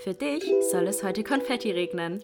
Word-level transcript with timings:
Für 0.00 0.14
dich 0.14 0.44
soll 0.70 0.86
es 0.86 1.02
heute 1.02 1.24
Konfetti 1.24 1.72
regnen. 1.72 2.22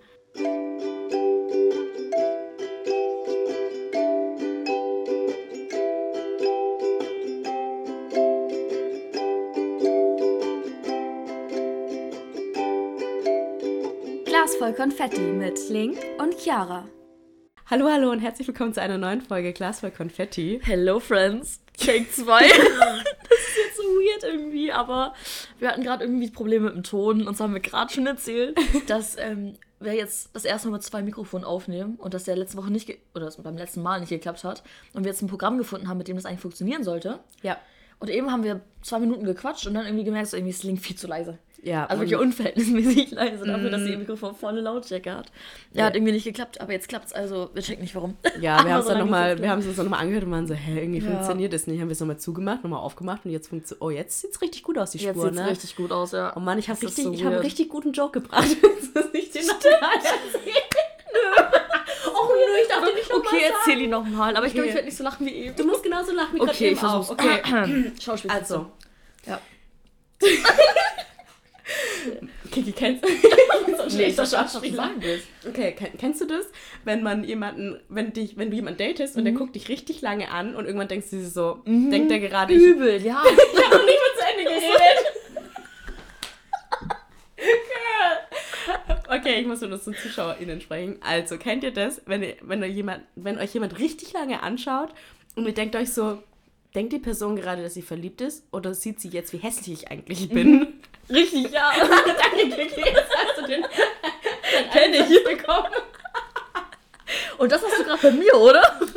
Glas 14.25 14.55
voll 14.57 14.73
Konfetti 14.75 15.21
mit 15.21 15.59
Link 15.69 15.99
und 16.19 16.39
Chiara. 16.39 16.89
Hallo, 17.67 17.89
hallo 17.89 18.13
und 18.13 18.21
herzlich 18.21 18.47
willkommen 18.47 18.73
zu 18.73 18.83
einer 18.83 18.99
neuen 18.99 19.21
Folge 19.21 19.53
Glas 19.53 19.81
voll 19.81 19.91
Konfetti. 19.91 20.61
Hello 20.63 21.01
Friends, 21.01 21.61
Take 21.77 22.09
2. 22.09 22.41
das 22.49 22.51
ist 22.51 23.57
jetzt 23.57 23.77
so 23.77 23.83
weird 23.83 24.14
irgendwie, 24.25 24.73
aber 24.73 25.15
wir 25.59 25.69
hatten 25.69 25.83
gerade 25.83 26.05
irgendwie 26.05 26.31
Probleme 26.31 26.67
mit 26.67 26.75
dem 26.75 26.83
Ton. 26.83 27.27
Uns 27.27 27.41
haben 27.41 27.55
wir 27.55 27.61
gerade 27.61 27.93
schon 27.93 28.07
erzählt, 28.07 28.59
dass 28.87 29.17
ähm, 29.19 29.55
wir 29.81 29.95
jetzt 29.95 30.31
das 30.35 30.45
erste 30.45 30.69
Mal 30.69 30.75
mit 30.75 30.83
zwei 30.83 31.03
Mikrofonen 31.03 31.45
aufnehmen 31.45 31.97
und 31.97 32.15
dass 32.15 32.25
der 32.25 32.37
letzte 32.37 32.57
Woche 32.57 32.71
nicht, 32.71 32.93
oder 33.15 33.31
beim 33.43 33.57
letzten 33.57 33.83
Mal 33.83 34.01
nicht 34.01 34.09
geklappt 34.09 34.45
hat. 34.45 34.63
Und 34.93 35.05
wir 35.05 35.11
jetzt 35.11 35.23
ein 35.23 35.29
Programm 35.29 35.59
gefunden 35.59 35.89
haben, 35.89 35.99
mit 35.99 36.09
dem 36.09 36.17
das 36.17 36.27
eigentlich 36.27 36.41
funktionieren 36.41 36.85
sollte. 36.85 37.21
Ja. 37.43 37.59
Und 38.01 38.11
eben 38.11 38.31
haben 38.31 38.45
wir 38.45 38.61
zwei 38.83 38.99
Minuten 38.99 39.25
gequatscht 39.25 39.67
und 39.67 39.75
dann 39.75 39.87
irgendwie 39.87 40.05
gemerkt, 40.05 40.29
so 40.29 40.37
irgendwie 40.37 40.51
ist 40.53 40.63
Link 40.65 40.81
viel 40.81 40.97
zu 40.97 41.07
leise. 41.07 41.39
Ja, 41.63 41.87
Also 41.87 42.03
wirklich 42.03 42.19
unverhältnismäßig 42.21 43.11
leise 43.13 43.47
dafür, 43.47 43.71
dass 43.71 43.81
ihr 43.87 43.97
Mikrofon 43.97 44.35
volle 44.35 44.61
Lautstärke 44.61 45.15
hat. 45.17 45.29
Ja, 45.73 45.81
Ja. 45.81 45.87
hat 45.87 45.95
irgendwie 45.97 46.13
nicht 46.13 46.25
geklappt, 46.25 46.61
aber 46.61 46.73
jetzt 46.73 46.89
klappt's. 46.89 47.15
Also 47.15 47.49
wir 47.55 47.63
checken 47.63 47.81
nicht 47.83 47.95
warum. 47.95 48.19
Ja, 48.39 48.63
wir 48.63 48.73
haben 48.75 48.81
es 48.81 48.85
so 48.87 48.91
dann 48.93 48.99
nochmal, 49.01 49.39
wir 49.41 49.49
haben 49.49 49.61
es 49.61 49.67
uns 49.67 49.77
dann 49.77 49.87
nochmal 49.87 50.01
angehört 50.03 50.25
und 50.25 50.31
waren 50.33 50.47
so, 50.47 50.53
hä, 50.53 50.79
irgendwie 50.83 50.99
Ja. 51.01 51.11
funktioniert 51.11 51.55
das 51.55 51.67
nicht. 51.67 51.81
Haben 51.81 51.89
wir 51.89 51.93
es 51.93 52.01
nochmal 52.01 52.19
zugemacht, 52.19 52.63
nochmal 52.65 52.81
aufgemacht 52.81 53.25
und 53.25 53.31
jetzt 53.31 53.49
funktioniert, 53.49 53.81
oh, 53.83 53.89
jetzt 53.89 54.21
sieht 54.21 54.33
es 54.33 54.43
richtig 54.43 54.63
gut 54.63 54.77
aus, 54.77 54.91
die 54.91 54.99
Jetzt 54.99 55.13
Spur, 55.15 55.25
sieht's 55.31 55.37
ne? 55.41 55.49
richtig 55.49 55.75
gut 55.77 55.91
aus, 55.91 56.13
ja. 56.13 56.37
Oh 56.37 56.41
Mann, 56.41 56.59
ich 56.59 56.69
habe 56.69 56.83
richtig, 56.83 57.05
so 57.05 57.13
ich 57.15 57.25
habe 57.25 57.37
einen 57.37 57.45
richtig 57.45 57.71
guten 57.71 57.93
Joke 57.93 58.21
gebracht. 58.21 58.45
das 58.95 59.07
ist 59.07 59.15
nicht 59.15 59.35
den 59.35 59.47
nochmal 59.47 59.99
Oh, 62.29 62.33
nö, 62.33 62.63
ich 62.63 62.69
den 62.69 62.95
nicht 62.95 63.11
nochmal 63.11 63.35
Okay, 63.35 63.43
erzähl 63.59 63.81
ihn 63.83 63.91
nochmal. 63.91 64.37
Aber 64.37 64.47
ich 64.47 64.55
glaube, 64.55 64.69
ich 64.69 64.75
werde 64.75 64.87
nicht 64.87 64.97
so 64.97 65.05
lachen 65.05 65.27
wie 65.27 65.33
eben. 65.35 65.57
Du 65.57 65.65
musst 65.65 65.83
genauso 65.83 66.13
lachen 66.13 66.35
wie 66.35 66.39
gerade 66.39 66.53
Okay, 66.53 66.71
eben 66.71 66.81
auch. 66.85 67.11
Okay, 67.11 67.93
Schauspiel. 68.03 68.31
also. 68.31 68.67
Ja. 69.27 69.41
Kiki, 72.51 72.73
kennst 72.73 73.03
du 73.05 73.09
Nee, 73.97 74.05
ich 74.07 74.75
sagen 74.77 74.95
willst. 75.01 75.27
Okay, 75.49 75.73
kenn, 75.73 75.91
kennst 75.99 76.21
du 76.21 76.27
das, 76.27 76.47
wenn 76.85 77.03
man 77.03 77.25
jemanden, 77.25 77.81
wenn 77.89 78.13
dich, 78.13 78.37
wenn 78.37 78.51
du 78.51 78.57
jemanden 78.57 78.79
datest 78.79 79.15
Mhm. 79.15 79.19
und 79.21 79.25
der 79.25 79.35
guckt 79.35 79.55
dich 79.55 79.69
richtig 79.69 80.01
lange 80.03 80.31
an 80.31 80.55
und 80.55 80.67
irgendwann 80.67 80.89
denkst 80.89 81.11
du 81.11 81.25
so, 81.27 81.63
denkt 81.67 82.11
der 82.11 82.21
gerade, 82.21 82.55
Übel, 82.55 83.03
ja. 83.05 83.23
ich 83.55 83.65
habe 83.65 83.77
noch 83.77 83.85
nicht 83.85 83.99
mal 83.99 84.19
zu 84.19 84.25
Ende 84.31 84.45
geredet. 84.45 85.07
Okay, 89.09 89.41
ich 89.41 89.47
muss 89.47 89.61
nur 89.61 89.71
das 89.71 89.85
zu 89.85 89.93
ZuschauerInnen 89.93 90.61
sprechen. 90.61 90.99
Also, 91.01 91.39
kennt 91.39 91.65
ihr 91.65 91.73
das, 91.73 92.03
wenn, 92.07 92.23
ihr, 92.23 92.37
wenn, 92.43 92.63
ihr 92.63 92.69
jemand, 92.69 93.03
wenn 93.17 93.39
euch 93.39 93.55
jemand 93.55 93.79
richtig 93.79 94.13
lange 94.13 94.43
anschaut 94.43 94.91
und 95.37 95.47
ihr 95.47 95.55
denkt 95.55 95.77
euch 95.77 95.93
so, 95.93 96.23
denkt 96.75 96.93
die 96.93 96.99
Person 96.99 97.37
gerade, 97.37 97.63
dass 97.63 97.75
sie 97.75 97.83
verliebt 97.83 98.21
ist 98.21 98.45
oder 98.53 98.75
sieht 98.75 99.01
sie 99.01 99.09
jetzt, 99.09 99.33
wie 99.33 99.39
hässlich 99.39 99.83
ich 99.83 99.91
eigentlich 99.91 100.29
bin? 100.29 100.81
Richtig, 101.09 101.51
ja. 101.51 101.73
Danke, 101.79 102.57
Kiki, 102.57 102.81
jetzt 102.81 103.11
hast 103.15 103.39
du 103.39 103.47
den, 103.47 103.63
den 103.63 104.71
Kenn 104.71 104.95
ich. 104.95 105.25
Bekommen. 105.25 105.69
Und 107.39 107.53
das 107.53 107.63
hast 107.63 107.79
du 107.79 107.85
gerade 107.85 108.03
bei 108.03 108.11
mir, 108.11 108.35
oder? 108.35 108.81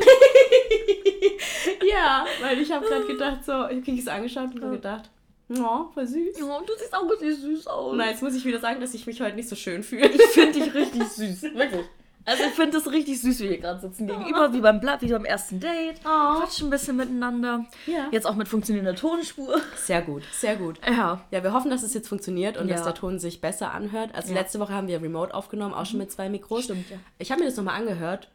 Ja, 1.88 2.26
weil 2.40 2.60
ich 2.60 2.70
habe 2.70 2.86
gerade 2.86 3.06
gedacht, 3.06 3.44
so, 3.44 3.52
ich 3.52 3.58
habe 3.58 3.80
Kikis 3.82 4.08
angeschaut 4.08 4.54
und 4.54 4.60
so 4.60 4.70
gedacht, 4.70 5.10
oh, 5.50 5.86
voll 5.94 6.06
süß. 6.06 6.38
Ja, 6.38 6.60
du 6.60 6.72
siehst 6.78 6.94
auch 6.94 7.10
richtig 7.10 7.36
süß 7.38 7.66
aus. 7.66 7.92
Und 7.92 8.00
jetzt 8.00 8.22
muss 8.22 8.34
ich 8.34 8.44
wieder 8.44 8.60
sagen, 8.60 8.80
dass 8.80 8.94
ich 8.94 9.06
mich 9.06 9.20
heute 9.20 9.36
nicht 9.36 9.48
so 9.48 9.56
schön 9.56 9.82
fühle. 9.82 10.08
Ich 10.08 10.22
finde 10.22 10.60
dich 10.60 10.74
richtig 10.74 11.04
süß. 11.08 11.42
Wirklich. 11.54 11.84
Also 12.24 12.42
ich 12.44 12.50
finde 12.50 12.76
es 12.76 12.90
richtig 12.92 13.22
süß, 13.22 13.38
wie 13.38 13.44
wir 13.44 13.48
hier 13.52 13.58
gerade 13.58 13.80
sitzen. 13.80 14.06
Gegenüber, 14.06 14.52
wie 14.52 14.60
beim 14.60 14.80
Blatt, 14.80 15.00
wie 15.00 15.10
beim 15.10 15.24
ersten 15.24 15.60
Date. 15.60 15.96
Oh. 16.04 16.40
Quatschen 16.40 16.66
ein 16.66 16.70
bisschen 16.70 16.96
miteinander. 16.96 17.64
Ja. 17.86 18.08
Jetzt 18.10 18.26
auch 18.26 18.34
mit 18.34 18.48
funktionierender 18.48 18.94
Tonspur. 18.96 19.58
Sehr 19.76 20.02
gut, 20.02 20.24
sehr 20.32 20.56
gut. 20.56 20.78
Ja. 20.86 21.22
Ja, 21.30 21.42
wir 21.42 21.54
hoffen, 21.54 21.70
dass 21.70 21.82
es 21.82 21.94
jetzt 21.94 22.06
funktioniert 22.06 22.58
und 22.58 22.68
Ja. 22.68 22.74
dass 22.74 22.84
der 22.84 22.92
Ton 22.92 23.18
sich 23.18 23.40
besser 23.40 23.72
anhört. 23.72 24.14
Also 24.14 24.28
Ja. 24.28 24.32
Mhm. 24.34 24.38
letzte 24.40 24.60
Woche 24.60 24.74
haben 24.74 24.88
wir 24.88 25.00
Remote 25.00 25.32
aufgenommen, 25.32 25.72
auch 25.72 25.86
schon 25.86 25.98
mit 26.00 26.12
zwei 26.12 26.28
Mikros. 26.28 26.64
Stimmt, 26.64 26.90
ja. 26.90 26.98
Ich 27.18 27.30
habe 27.30 27.40
mir 27.40 27.46
das 27.46 27.56
nochmal 27.56 27.80
angehört. 27.80 28.28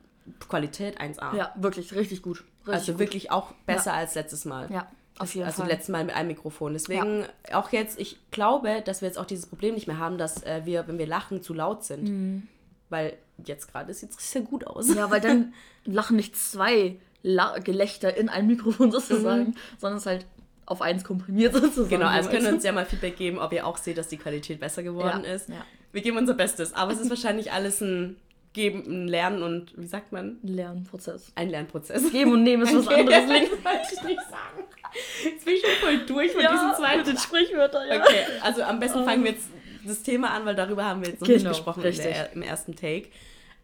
Qualität 0.50 1.00
1A. 1.00 1.36
Ja, 1.36 1.54
wirklich, 1.56 1.94
richtig 1.94 2.24
gut. 2.24 2.44
Richtig 2.62 2.74
also 2.74 2.92
gut. 2.94 3.00
wirklich 3.00 3.30
auch 3.32 3.52
besser 3.68 3.94
als 3.94 4.16
letztes 4.16 4.46
Mal. 4.46 4.72
Ja, 4.72 4.88
auf 5.20 5.36
jeden 5.36 5.46
also 5.46 5.62
Fall. 5.62 5.72
letztes 5.72 5.90
Mal 5.90 6.04
mit 6.06 6.16
einem 6.16 6.30
Mikrofon. 6.30 6.74
Deswegen 6.74 7.26
auch 7.52 7.72
jetzt, 7.72 8.00
ich 8.00 8.18
glaube, 8.32 8.82
dass 8.84 9.02
wir 9.02 9.08
jetzt 9.08 9.18
auch 9.18 9.26
dieses 9.26 9.46
Problem 9.46 9.76
nicht 9.76 9.88
mehr 9.88 10.00
haben, 10.00 10.18
dass 10.18 10.44
äh, 10.44 10.62
wir, 10.66 10.88
wenn 10.88 10.98
wir 10.98 11.08
lachen, 11.08 11.42
zu 11.42 11.54
laut 11.54 11.84
sind. 11.84 12.48
Weil 12.90 13.14
jetzt 13.46 13.72
gerade 13.72 13.94
sieht 13.94 14.12
es 14.12 14.32
sehr 14.32 14.42
gut 14.42 14.66
aus. 14.68 14.88
Mhm. 14.88 14.98
Ja, 14.98 15.12
weil 15.12 15.22
dann 15.22 15.54
lachen 15.86 16.16
nicht 16.16 16.36
zwei 16.36 16.98
La 17.24 17.58
Gelächter 17.60 18.16
in 18.18 18.28
ein 18.30 18.48
Mikrofon 18.48 18.92
sozusagen, 18.92 19.56
sondern 19.80 19.98
es 19.98 20.04
ist 20.04 20.08
halt 20.08 20.26
auf 20.66 20.82
eins 20.82 21.04
komprimiert 21.04 21.54
sozusagen. 21.54 21.90
Genau, 21.90 22.08
also 22.08 22.30
jeweils. 22.30 22.32
könnt 22.32 22.52
ihr 22.52 22.56
uns 22.56 22.64
ja 22.64 22.72
mal 22.72 22.86
Feedback 22.86 23.16
geben, 23.18 23.40
ob 23.40 23.54
ihr 23.54 23.66
auch 23.68 23.78
seht, 23.78 23.98
dass 23.98 24.08
die 24.08 24.18
Qualität 24.18 24.60
besser 24.60 24.84
geworden 24.84 25.24
Ja, 25.26 25.34
ist. 25.34 25.50
ja. 25.50 25.66
Wir 25.92 26.02
geben 26.02 26.18
unser 26.18 26.34
Bestes, 26.34 26.74
aber 26.74 26.92
es 26.92 27.00
ist 27.00 27.10
wahrscheinlich 27.10 27.52
alles 27.52 27.82
ein 27.82 28.18
Geben, 28.54 28.84
ein 28.88 29.08
Lernen 29.08 29.42
und, 29.42 29.74
wie 29.78 29.86
sagt 29.88 30.12
man, 30.12 30.38
Ein 30.44 30.48
Lernprozess. 30.48 31.32
ein 31.36 31.50
Lernprozess. 31.50 32.12
Geben 32.12 32.34
und 32.34 32.44
nehmen 32.44 32.64
ist 32.64 32.76
was 32.76 32.88
anderes. 32.88 33.28
Link. 33.28 33.52
wollte 33.64 33.80
ich 33.94 34.04
nicht 34.04 34.22
sagen. 34.22 34.64
Jetzt 35.24 35.46
bin 35.46 35.56
ich 35.56 35.62
schon 35.62 35.76
voll 35.82 36.06
durch 36.06 36.34
mit 36.36 36.44
Ja, 36.44 36.52
diesen 36.52 36.76
zwei. 36.76 36.98
mit 36.98 37.08
den 37.08 37.18
Sprichwörtern, 37.18 37.88
ja. 37.88 38.02
Okay, 38.02 38.26
also 38.42 38.64
am 38.64 38.80
besten 38.80 39.04
fangen 39.06 39.24
wir 39.24 39.32
jetzt 39.32 39.48
das 39.86 40.02
Thema 40.04 40.32
an, 40.32 40.46
weil 40.46 40.56
darüber 40.56 40.86
haben 40.86 41.02
wir 41.02 41.10
jetzt 41.10 41.22
noch 41.22 41.28
Genau, 41.28 41.40
nicht 41.40 41.48
gesprochen 41.50 41.84
der, 41.84 42.34
im 42.34 42.42
ersten 42.42 42.76
Take. 42.76 43.10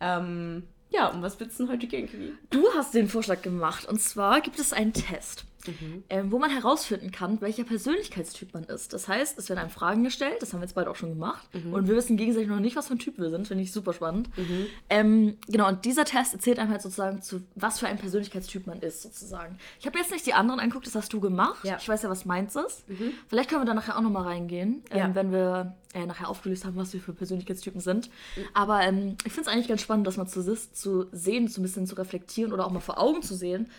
Ähm, 0.01 0.63
ja, 0.89 1.07
um 1.07 1.21
was 1.21 1.39
willst 1.39 1.59
du 1.59 1.63
denn 1.63 1.73
heute 1.73 1.87
gehen, 1.87 2.09
Kiwi? 2.09 2.33
Du 2.49 2.65
hast 2.75 2.93
den 2.93 3.07
Vorschlag 3.07 3.41
gemacht. 3.41 3.85
Und 3.85 4.01
zwar 4.01 4.41
gibt 4.41 4.59
es 4.59 4.73
einen 4.73 4.91
Test, 4.93 5.45
ähm, 6.09 6.31
wo 6.31 6.39
man 6.39 6.49
herausfinden 6.49 7.11
kann, 7.11 7.41
welcher 7.41 7.63
Persönlichkeitstyp 7.63 8.53
man 8.53 8.63
ist. 8.63 8.93
Das 8.93 9.07
heißt, 9.07 9.37
es 9.37 9.49
werden 9.49 9.59
einem 9.59 9.69
Fragen 9.69 10.03
gestellt, 10.03 10.37
das 10.41 10.53
haben 10.53 10.59
wir 10.61 10.65
jetzt 10.65 10.75
beide 10.75 10.89
auch 10.89 10.95
schon 10.95 11.09
gemacht. 11.09 11.47
Und 11.71 11.87
wir 11.87 11.95
wissen 11.95 12.17
gegenseitig 12.17 12.47
noch 12.49 12.59
nicht, 12.59 12.75
was 12.75 12.87
für 12.87 12.93
ein 12.95 12.99
Typ 12.99 13.17
wir 13.17 13.29
sind. 13.29 13.47
Finde 13.47 13.63
ich 13.63 13.71
super 13.71 13.93
spannend. 13.93 14.29
Ähm, 14.89 15.37
genau, 15.47 15.67
und 15.67 15.85
dieser 15.85 16.05
Test 16.05 16.33
erzählt 16.33 16.59
einem 16.59 16.71
halt 16.71 16.81
sozusagen, 16.81 17.21
zu 17.21 17.41
was 17.55 17.79
für 17.79 17.87
ein 17.87 17.97
Persönlichkeitstyp 17.97 18.67
man 18.67 18.79
ist, 18.79 19.01
sozusagen. 19.01 19.57
Ich 19.79 19.85
habe 19.85 19.97
jetzt 19.99 20.11
nicht 20.11 20.25
die 20.25 20.33
anderen 20.33 20.59
angeguckt, 20.59 20.87
das 20.87 20.95
hast 20.95 21.11
du 21.13 21.19
gemacht. 21.19 21.63
Ja. 21.65 21.77
Ich 21.79 21.87
weiß 21.87 22.03
ja, 22.03 22.09
was 22.09 22.25
meins 22.25 22.55
ist. 22.55 22.83
Vielleicht 23.27 23.49
können 23.49 23.61
wir 23.61 23.65
da 23.65 23.73
nachher 23.73 23.97
auch 23.97 24.01
nochmal 24.01 24.23
reingehen, 24.23 24.83
ähm, 24.91 24.97
Ja. 24.97 25.15
wenn 25.15 25.31
wir 25.31 25.75
äh, 25.93 26.05
nachher 26.05 26.29
aufgelöst 26.29 26.65
haben, 26.65 26.75
was 26.75 26.93
wir 26.93 27.01
für 27.01 27.13
Persönlichkeitstypen 27.13 27.81
sind. 27.81 28.09
Aber 28.53 28.81
ähm, 28.81 29.15
ich 29.25 29.33
finde 29.33 29.49
es 29.49 29.53
eigentlich 29.53 29.67
ganz 29.67 29.81
spannend, 29.81 30.05
das 30.07 30.17
mal 30.17 30.27
zu, 30.27 30.43
zu 30.71 31.07
sehen, 31.11 31.47
so 31.47 31.59
ein 31.59 31.63
bisschen 31.63 31.87
zu 31.87 31.95
reflektieren 31.95 32.53
oder 32.53 32.65
auch 32.65 32.71
mal 32.71 32.79
vor 32.79 32.99
Augen 32.99 33.21
zu 33.23 33.35
sehen, 33.35 33.69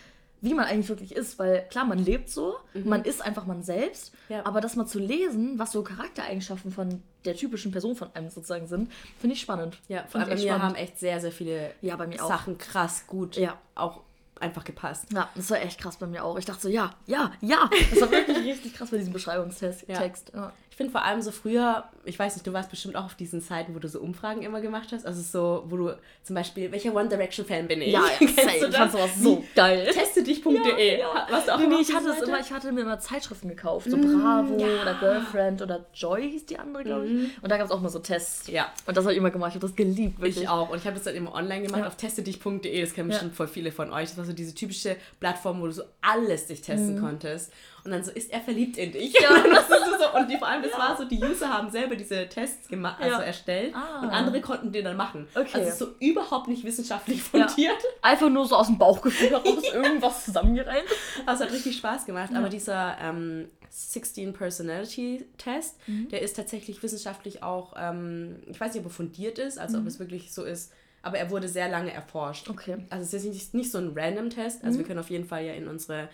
wie 0.40 0.54
man 0.54 0.64
eigentlich 0.66 0.88
wirklich 0.88 1.14
ist. 1.14 1.38
Weil 1.38 1.66
klar, 1.70 1.84
man 1.84 1.98
lebt 1.98 2.30
so, 2.30 2.56
man 2.84 3.04
ist 3.04 3.22
einfach 3.22 3.46
man 3.46 3.62
selbst, 3.62 4.12
Ja. 4.28 4.44
aber 4.46 4.60
das 4.60 4.76
mal 4.76 4.86
zu 4.86 4.98
lesen, 4.98 5.58
was 5.58 5.72
so 5.72 5.82
Charaktereigenschaften 5.82 6.70
von 6.72 7.02
der 7.24 7.36
typischen 7.36 7.70
Person 7.72 7.96
von 7.96 8.08
einem 8.14 8.30
sozusagen 8.30 8.66
sind, 8.66 8.90
finde 9.20 9.34
ich 9.34 9.40
spannend. 9.42 9.76
Ja, 9.88 10.04
vor 10.08 10.20
allem 10.20 10.30
bei 10.30 10.36
mir 10.36 10.62
haben 10.62 10.74
echt 10.74 10.98
sehr, 10.98 11.20
sehr 11.20 11.32
viele 11.32 11.72
Ja, 11.82 11.96
bei 11.96 12.06
mir 12.06 12.24
auch. 12.24 12.28
Sachen 12.28 12.56
krass 12.58 13.04
gut 13.06 13.36
Ja. 13.36 13.58
auch 13.74 14.00
einfach 14.40 14.64
gepasst. 14.64 15.04
Ja, 15.12 15.28
das 15.34 15.50
war 15.50 15.60
echt 15.60 15.78
krass 15.78 15.98
bei 15.98 16.06
mir 16.06 16.24
auch. 16.24 16.38
Ich 16.38 16.46
dachte 16.46 16.62
so, 16.62 16.68
ja, 16.70 16.94
ja, 17.06 17.30
ja. 17.42 17.68
Das 17.90 18.00
war 18.00 18.10
wirklich 18.10 18.38
richtig 18.46 18.72
krass 18.72 18.90
bei 18.90 18.96
diesem 18.96 19.12
Beschreibungstext. 19.12 19.84
Ja. 19.86 20.02
Ja. 20.34 20.52
Ich 20.80 20.84
finde 20.86 20.92
vor 20.98 21.04
allem 21.04 21.20
so 21.20 21.30
früher, 21.30 21.84
ich 22.06 22.18
weiß 22.18 22.36
nicht, 22.36 22.46
du 22.46 22.54
warst 22.54 22.70
bestimmt 22.70 22.96
auch 22.96 23.04
auf 23.04 23.14
diesen 23.14 23.42
Seiten, 23.42 23.74
wo 23.74 23.78
du 23.80 23.86
so 23.86 24.00
Umfragen 24.00 24.40
immer 24.40 24.62
gemacht 24.62 24.88
hast. 24.92 25.04
Also 25.04 25.20
so, 25.20 25.64
wo 25.70 25.76
du 25.76 25.94
zum 26.22 26.34
Beispiel, 26.34 26.72
welcher 26.72 26.94
One 26.94 27.06
Direction 27.06 27.44
Fan 27.44 27.68
bin 27.68 27.82
ich? 27.82 27.92
Ja, 27.92 28.02
Kennst 28.18 28.38
du 28.38 28.40
Ich 28.40 28.60
fand 28.60 28.74
das? 28.74 28.92
sowas 28.92 29.10
so 29.22 29.44
geil. 29.54 29.86
Teste-dich.de. 29.92 31.00
Ja, 31.00 31.26
Warst 31.28 31.48
du 31.48 31.52
auch 31.54 31.58
nee, 31.58 31.66
nee, 31.66 31.74
ich 31.82 31.94
hatte 31.94 32.08
es 32.08 32.22
immer, 32.26 32.40
ich 32.40 32.50
hatte 32.50 32.72
mir 32.72 32.80
immer 32.80 32.98
Zeitschriften 32.98 33.50
gekauft. 33.50 33.90
So 33.90 33.98
Bravo 33.98 34.54
oder 34.54 34.94
Girlfriend 34.98 35.60
oder 35.60 35.84
Joy 35.92 36.30
hieß 36.30 36.46
die 36.46 36.58
andere, 36.58 36.82
glaube 36.84 37.06
ich. 37.06 37.42
Und 37.42 37.50
da 37.52 37.58
gab 37.58 37.66
es 37.66 37.72
auch 37.72 37.82
mal 37.82 37.90
so 37.90 37.98
Tests. 37.98 38.46
Ja. 38.48 38.72
Und 38.86 38.96
das 38.96 39.04
habe 39.04 39.12
ich 39.12 39.18
immer 39.18 39.30
gemacht. 39.30 39.50
Ich 39.50 39.56
habe 39.56 39.66
das 39.66 39.76
geliebt, 39.76 40.18
wirklich. 40.18 40.40
Ich 40.44 40.48
auch. 40.48 40.70
Und 40.70 40.78
ich 40.78 40.86
habe 40.86 40.94
das 40.96 41.04
dann 41.04 41.14
immer 41.14 41.34
online 41.34 41.66
gemacht 41.66 41.82
Ja. 41.82 41.88
auf 41.88 41.96
teste-dich.de. 41.96 42.80
Das 42.80 42.94
kennen 42.94 43.10
Ja. 43.10 43.16
bestimmt 43.16 43.34
voll 43.36 43.48
viele 43.48 43.70
von 43.70 43.92
euch. 43.92 44.08
Das 44.08 44.16
war 44.16 44.24
so 44.24 44.32
diese 44.32 44.54
typische 44.54 44.96
Plattform, 45.20 45.60
wo 45.60 45.66
du 45.66 45.72
so 45.72 45.82
alles 46.00 46.46
dich 46.46 46.62
testen 46.62 46.94
Mhm. 46.96 47.00
konntest. 47.02 47.52
Und 47.84 47.90
dann 47.92 48.04
so, 48.04 48.10
ist 48.10 48.30
er 48.32 48.40
verliebt 48.40 48.76
in 48.76 48.92
dich? 48.92 49.12
Ja. 49.20 49.30
Und, 49.34 49.98
so, 50.00 50.18
und 50.18 50.30
die, 50.30 50.36
vor 50.38 50.48
allem, 50.48 50.62
das 50.62 50.72
war 50.72 50.96
so, 50.96 51.04
die 51.04 51.22
User 51.22 51.48
haben 51.52 51.70
selber 51.70 51.94
diese 51.96 52.28
Tests 52.28 52.68
gemacht, 52.68 53.00
also 53.00 53.18
Ja. 53.18 53.22
erstellt. 53.22 53.74
Ah. 53.74 54.00
Und 54.02 54.10
andere 54.10 54.40
konnten 54.40 54.72
den 54.72 54.84
dann 54.84 54.96
machen. 54.96 55.26
Okay. 55.34 55.48
Also 55.52 55.58
es 55.66 55.72
ist 55.74 55.78
so 55.78 55.88
überhaupt 56.00 56.48
nicht 56.48 56.64
wissenschaftlich 56.64 57.22
Ja. 57.32 57.46
fundiert. 57.46 57.76
Einfach 58.02 58.28
nur 58.30 58.46
so 58.46 58.56
aus 58.56 58.66
dem 58.66 58.78
Bauchgefühl 58.78 59.30
heraus 59.30 59.62
irgendwas 59.72 60.24
zusammengereimt. 60.24 60.88
Es 61.26 61.40
hat 61.40 61.52
richtig 61.52 61.76
Spaß 61.76 62.06
gemacht. 62.06 62.30
Aber 62.34 62.48
dieser 62.48 62.96
ähm, 63.00 63.48
16 63.70 64.32
Personality 64.32 65.26
Test, 65.38 65.76
Mhm. 65.86 66.08
der 66.08 66.22
ist 66.22 66.36
tatsächlich 66.36 66.82
wissenschaftlich 66.82 67.42
auch, 67.42 67.74
ähm, 67.78 68.36
ich 68.50 68.60
weiß 68.60 68.74
nicht, 68.74 68.84
ob 68.84 68.90
er 68.90 68.94
fundiert 68.94 69.38
ist, 69.38 69.58
also 69.58 69.78
ob 69.78 69.86
es 69.86 69.98
wirklich 69.98 70.32
so 70.32 70.44
ist, 70.44 70.72
aber 71.02 71.18
er 71.18 71.30
wurde 71.30 71.48
sehr 71.48 71.68
lange 71.68 71.92
erforscht. 71.92 72.48
Mhm. 72.48 72.54
Okay. 72.54 72.76
Mhm. 72.76 72.86
Also 72.90 73.04
es 73.04 73.14
ist 73.14 73.32
nicht, 73.32 73.54
nicht 73.54 73.70
so 73.70 73.78
ein 73.78 73.92
random 73.94 74.30
Test. 74.30 74.64
Also 74.64 74.78
wir 74.78 74.86
können 74.86 74.98
auf 75.00 75.10
jeden 75.10 75.26
Fall 75.26 75.44
ja 75.44 75.52
in 75.52 75.68
unsere 75.68 76.08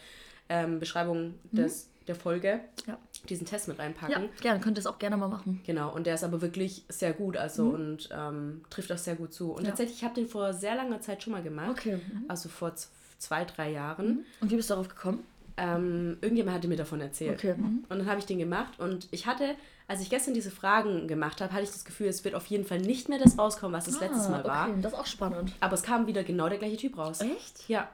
ähm, 0.48 0.78
Beschreibung 0.80 1.34
des, 1.52 1.88
der 2.06 2.14
Folge 2.14 2.60
Ja. 2.86 2.98
diesen 3.28 3.46
Test 3.46 3.66
mit 3.68 3.78
reinpacken. 3.78 4.22
Ja, 4.24 4.28
gerne, 4.40 4.60
könnt 4.60 4.78
ihr 4.78 4.80
es 4.80 4.86
auch 4.86 4.98
gerne 4.98 5.16
mal 5.16 5.28
machen. 5.28 5.60
Genau, 5.66 5.92
und 5.94 6.06
der 6.06 6.14
ist 6.14 6.24
aber 6.24 6.40
wirklich 6.40 6.84
sehr 6.88 7.12
gut, 7.12 7.36
also 7.36 7.64
und 7.68 8.08
ähm, 8.12 8.62
trifft 8.70 8.92
auch 8.92 8.98
sehr 8.98 9.16
gut 9.16 9.32
zu. 9.34 9.52
Und 9.52 9.64
Ja. 9.64 9.70
tatsächlich, 9.70 9.98
ich 9.98 10.04
habe 10.04 10.14
den 10.14 10.28
vor 10.28 10.52
sehr 10.52 10.76
langer 10.76 11.00
Zeit 11.00 11.22
schon 11.22 11.32
mal 11.32 11.42
gemacht. 11.42 11.70
Okay. 11.70 11.96
Mhm. 11.96 12.24
Also 12.28 12.48
vor 12.48 12.72
zwei, 13.18 13.44
drei 13.44 13.72
Jahren. 13.72 14.24
Und 14.40 14.50
wie 14.50 14.56
bist 14.56 14.70
du 14.70 14.74
darauf 14.74 14.88
gekommen? 14.88 15.24
Ähm, 15.58 16.18
irgendjemand 16.20 16.54
hatte 16.58 16.68
mir 16.68 16.76
davon 16.76 17.00
erzählt. 17.00 17.38
Okay. 17.38 17.54
Mhm. 17.56 17.84
Und 17.88 17.98
dann 17.98 18.06
habe 18.06 18.18
ich 18.20 18.26
den 18.26 18.38
gemacht 18.38 18.78
und 18.78 19.08
ich 19.10 19.26
hatte, 19.26 19.54
als 19.88 20.02
ich 20.02 20.10
gestern 20.10 20.34
diese 20.34 20.50
Fragen 20.50 21.08
gemacht 21.08 21.40
habe, 21.40 21.50
hatte 21.54 21.62
ich 21.64 21.70
das 21.70 21.86
Gefühl, 21.86 22.08
es 22.08 22.24
wird 22.24 22.34
auf 22.34 22.44
jeden 22.46 22.66
Fall 22.66 22.78
nicht 22.78 23.08
mehr 23.08 23.18
das 23.18 23.38
rauskommen, 23.38 23.74
was 23.74 23.86
das 23.86 23.98
letztes 24.00 24.28
Mal 24.28 24.44
war. 24.44 24.66
Ah, 24.66 24.68
Okay, 24.70 24.80
das 24.82 24.92
ist 24.92 24.98
auch 24.98 25.06
spannend. 25.06 25.54
Aber 25.60 25.72
es 25.74 25.82
kam 25.82 26.06
wieder 26.06 26.24
genau 26.24 26.48
der 26.50 26.58
gleiche 26.58 26.76
Typ 26.76 26.98
raus. 26.98 27.20
Echt? 27.22 27.66
Ja. 27.68 27.88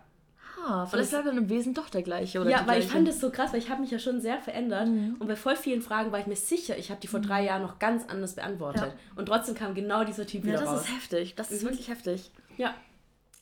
Ah, 0.64 0.86
vielleicht 0.86 1.04
das- 1.04 1.10
bleibt 1.22 1.26
dann 1.26 1.38
im 1.38 1.48
Wesen 1.48 1.74
doch 1.74 1.88
der 1.88 2.02
gleiche, 2.02 2.40
oder? 2.40 2.50
ja, 2.50 2.66
weil 2.66 2.80
ich 2.80 2.86
fand 2.88 3.08
es 3.08 3.20
so 3.20 3.30
krass, 3.30 3.52
weil 3.52 3.58
ich 3.58 3.68
habe 3.70 3.80
mich 3.80 3.90
ja 3.90 3.98
schon 3.98 4.20
sehr 4.20 4.38
verändert 4.38 4.86
und 4.86 5.26
bei 5.26 5.34
voll 5.36 5.56
vielen 5.56 5.82
Fragen 5.82 6.12
war 6.12 6.20
ich 6.20 6.26
mir 6.26 6.36
sicher, 6.36 6.78
ich 6.78 6.90
habe 6.90 7.00
die 7.00 7.08
vor 7.08 7.20
drei 7.20 7.44
Jahren 7.44 7.62
noch 7.62 7.78
ganz 7.78 8.04
anders 8.08 8.34
beantwortet. 8.34 8.82
Ja. 8.82 8.92
Und 9.16 9.26
trotzdem 9.26 9.54
kam 9.56 9.74
genau 9.74 10.04
dieser 10.04 10.26
Typ 10.26 10.44
Ja, 10.44 10.50
wieder 10.52 10.60
das 10.60 10.68
raus. 10.68 10.80
ist 10.82 10.94
heftig. 10.94 11.34
Das 11.34 11.50
ist 11.50 11.62
Mhm. 11.62 11.68
wirklich 11.70 11.88
heftig. 11.88 12.30
Ja. 12.56 12.74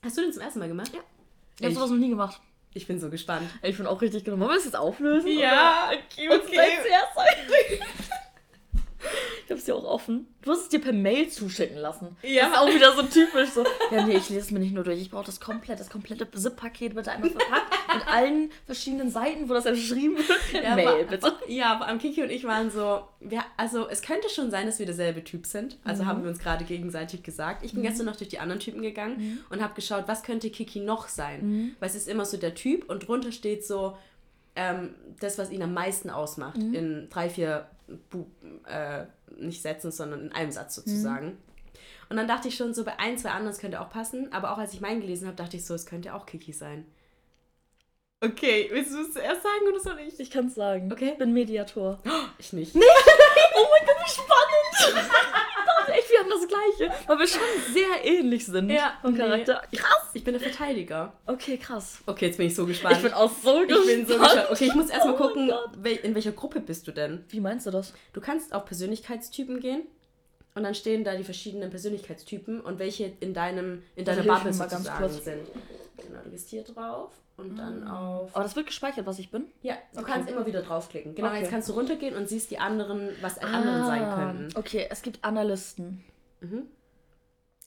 Hast 0.02 0.16
du 0.16 0.22
den 0.22 0.32
zum 0.32 0.42
ersten 0.42 0.58
Mal 0.60 0.68
gemacht? 0.68 0.92
Ja. 0.94 1.00
Ich 1.58 1.64
habe 1.66 1.74
sowas 1.74 1.90
noch 1.90 1.98
nie 1.98 2.08
gemacht. 2.08 2.40
Ich 2.72 2.86
bin 2.86 3.00
so 3.00 3.10
gespannt. 3.10 3.50
Ich 3.62 3.76
bin 3.76 3.86
auch 3.86 4.00
richtig 4.00 4.24
genommen. 4.24 4.40
Wollen 4.42 4.52
wir 4.52 4.56
das 4.56 4.64
jetzt 4.64 4.76
auflösen? 4.76 5.28
Ja, 5.28 5.90
okay. 5.92 6.28
Okay. 6.30 6.56
Ich 9.50 9.56
hab's 9.56 9.64
dir 9.64 9.74
auch 9.74 9.82
offen. 9.82 10.28
Du 10.42 10.52
hast 10.52 10.60
es 10.60 10.68
dir 10.68 10.80
per 10.80 10.92
Mail 10.92 11.28
zuschicken 11.28 11.76
lassen. 11.76 12.16
Ja. 12.22 12.42
Das 12.42 12.52
ist 12.52 12.58
auch 12.58 12.72
wieder 12.72 12.94
so 12.94 13.02
typisch 13.02 13.50
so. 13.50 13.64
Ja, 13.90 14.06
nee, 14.06 14.16
ich 14.16 14.28
lese 14.28 14.42
es 14.42 14.50
mir 14.52 14.60
nicht 14.60 14.72
nur 14.72 14.84
durch. 14.84 15.00
Ich 15.00 15.10
brauche 15.10 15.26
das 15.26 15.40
komplett, 15.40 15.80
das 15.80 15.90
komplette 15.90 16.24
ZIP-Paket 16.30 16.94
bitte 16.94 17.10
einmal 17.10 17.30
verpackt 17.30 17.72
mit 17.96 18.06
allen 18.06 18.52
verschiedenen 18.66 19.10
Seiten, 19.10 19.48
wo 19.48 19.54
das 19.54 19.64
geschrieben 19.64 20.18
wird. 20.18 20.62
Ja, 20.62 20.76
Mail, 20.76 21.04
bitte. 21.04 21.32
Ja, 21.48 21.72
aber 21.72 21.88
am 21.88 21.98
Kiki 21.98 22.22
und 22.22 22.30
ich 22.30 22.44
waren 22.44 22.70
so, 22.70 23.00
wir, 23.18 23.42
also 23.56 23.88
es 23.88 24.02
könnte 24.02 24.28
schon 24.28 24.52
sein, 24.52 24.66
dass 24.66 24.78
wir 24.78 24.86
derselbe 24.86 25.24
Typ 25.24 25.46
sind. 25.46 25.78
Also 25.82 26.06
haben 26.06 26.22
wir 26.22 26.30
uns 26.30 26.38
gerade 26.38 26.64
gegenseitig 26.64 27.24
gesagt. 27.24 27.64
Ich 27.64 27.72
bin 27.72 27.82
gestern 27.82 28.06
noch 28.06 28.14
durch 28.14 28.30
die 28.30 28.38
anderen 28.38 28.60
Typen 28.60 28.82
gegangen 28.82 29.42
und 29.50 29.60
habe 29.60 29.74
geschaut, 29.74 30.04
was 30.06 30.22
könnte 30.22 30.50
Kiki 30.50 30.78
noch 30.78 31.08
sein. 31.08 31.74
Weil 31.80 31.88
es 31.88 31.96
ist 31.96 32.08
immer 32.08 32.24
so 32.24 32.36
der 32.36 32.54
Typ 32.54 32.88
und 32.88 33.08
drunter 33.08 33.32
steht 33.32 33.66
so 33.66 33.96
ähm, 34.54 34.94
das, 35.20 35.38
was 35.38 35.50
ihn 35.50 35.62
am 35.62 35.74
meisten 35.74 36.08
ausmacht. 36.08 36.58
In 36.58 37.08
drei, 37.10 37.28
vier, 37.28 37.66
äh, 38.66 39.04
nicht 39.36 39.62
Sätzen, 39.62 39.90
sondern 39.90 40.22
in 40.26 40.32
einem 40.32 40.50
Satz 40.50 40.74
sozusagen. 40.74 41.38
Und 42.08 42.16
dann 42.16 42.26
dachte 42.26 42.48
ich 42.48 42.56
schon 42.56 42.74
so, 42.74 42.84
bei 42.84 42.98
ein, 42.98 43.18
zwei 43.18 43.30
anderen, 43.30 43.54
es 43.54 43.60
könnte 43.60 43.80
auch 43.80 43.90
passen. 43.90 44.32
Aber 44.32 44.52
auch 44.52 44.58
als 44.58 44.74
ich 44.74 44.80
meinen 44.80 45.00
gelesen 45.00 45.26
habe, 45.26 45.36
dachte 45.36 45.56
ich 45.56 45.64
so, 45.64 45.74
es 45.74 45.86
könnte 45.86 46.14
auch 46.14 46.26
Kiki 46.26 46.52
sein. 46.52 46.84
Okay, 48.22 48.68
willst 48.70 48.92
du 48.92 49.00
es 49.00 49.12
zuerst 49.12 49.42
sagen 49.42 49.66
oder 49.68 49.80
soll 49.80 49.98
ich? 50.00 50.20
Ich 50.20 50.30
kann's 50.30 50.54
sagen. 50.54 50.92
Okay. 50.92 51.10
Ich 51.12 51.18
bin 51.18 51.32
Mediator. 51.32 52.00
Ich 52.38 52.52
nicht. 52.52 52.74
Oh 53.52 53.66
mein 53.70 53.86
Gott, 53.86 53.96
wie 54.04 54.10
spannend! 54.10 55.06
Wir 56.24 56.34
haben 56.34 56.40
das 56.40 56.48
Gleiche. 56.48 56.92
Weil 57.06 57.18
wir 57.18 57.26
schon 57.26 57.40
sehr 57.72 58.04
ähnlich 58.04 58.44
sind. 58.46 58.70
Ja, 58.70 58.94
Vom 59.02 59.12
nee. 59.12 59.18
Charakter. 59.18 59.62
Krass. 59.74 60.10
Ich 60.12 60.24
bin 60.24 60.34
der 60.34 60.42
Verteidiger. 60.42 61.12
Okay, 61.26 61.56
krass. 61.56 61.98
Okay, 62.06 62.26
jetzt 62.26 62.36
bin 62.36 62.46
ich 62.46 62.54
so 62.54 62.66
gespannt. 62.66 62.96
Ich 62.96 63.02
bin 63.02 63.12
auch 63.12 63.30
so 63.30 63.62
Ich 63.62 63.68
gespannt. 63.68 63.86
bin 63.86 64.06
so 64.06 64.18
gespannt. 64.18 64.46
Okay, 64.50 64.64
ich 64.66 64.74
muss 64.74 64.90
erstmal 64.90 65.14
Oh 65.14 65.18
gucken, 65.18 65.52
in 66.02 66.14
welcher 66.14 66.32
Gruppe 66.32 66.60
bist 66.60 66.86
du 66.86 66.92
denn? 66.92 67.24
Wie 67.28 67.40
meinst 67.40 67.66
du 67.66 67.70
das? 67.70 67.92
Du 68.12 68.20
kannst 68.20 68.52
auf 68.52 68.64
Persönlichkeitstypen 68.64 69.60
gehen 69.60 69.82
und 70.54 70.62
dann 70.62 70.74
stehen 70.74 71.04
da 71.04 71.16
die 71.16 71.24
verschiedenen 71.24 71.70
Persönlichkeitstypen 71.70 72.60
und 72.60 72.78
welche 72.78 73.12
in 73.20 73.34
deinem 73.34 73.82
in 73.96 74.04
deiner 74.04 74.22
Bubble 74.22 74.52
mal 74.52 74.58
ganz 74.68 74.72
sozusagen 74.72 74.98
kurz. 74.98 75.24
sind. 75.24 75.40
Genau, 76.06 76.20
du 76.24 76.30
gehst 76.30 76.48
hier 76.48 76.62
drauf 76.64 77.12
und 77.36 77.56
dann 77.56 77.86
auf. 77.86 78.34
Aber 78.34 78.42
das 78.44 78.56
wird 78.56 78.66
gespeichert, 78.66 79.06
was 79.06 79.18
ich 79.18 79.30
bin? 79.30 79.44
Ja, 79.62 79.74
du 79.94 80.00
Okay. 80.00 80.10
kannst 80.12 80.30
immer 80.30 80.46
wieder 80.46 80.62
draufklicken. 80.62 81.14
Genau, 81.14 81.28
Okay. 81.28 81.40
jetzt 81.40 81.50
kannst 81.50 81.68
du 81.68 81.72
runtergehen 81.74 82.16
und 82.16 82.28
siehst 82.28 82.50
die 82.50 82.58
anderen, 82.58 83.10
was 83.20 83.36
die 83.36 83.44
anderen 83.44 83.84
sein 83.84 84.02
Ah, 84.04 84.14
könnten. 84.14 84.58
Okay, 84.58 84.86
es 84.90 85.02
gibt 85.02 85.24
Analysten. 85.24 86.02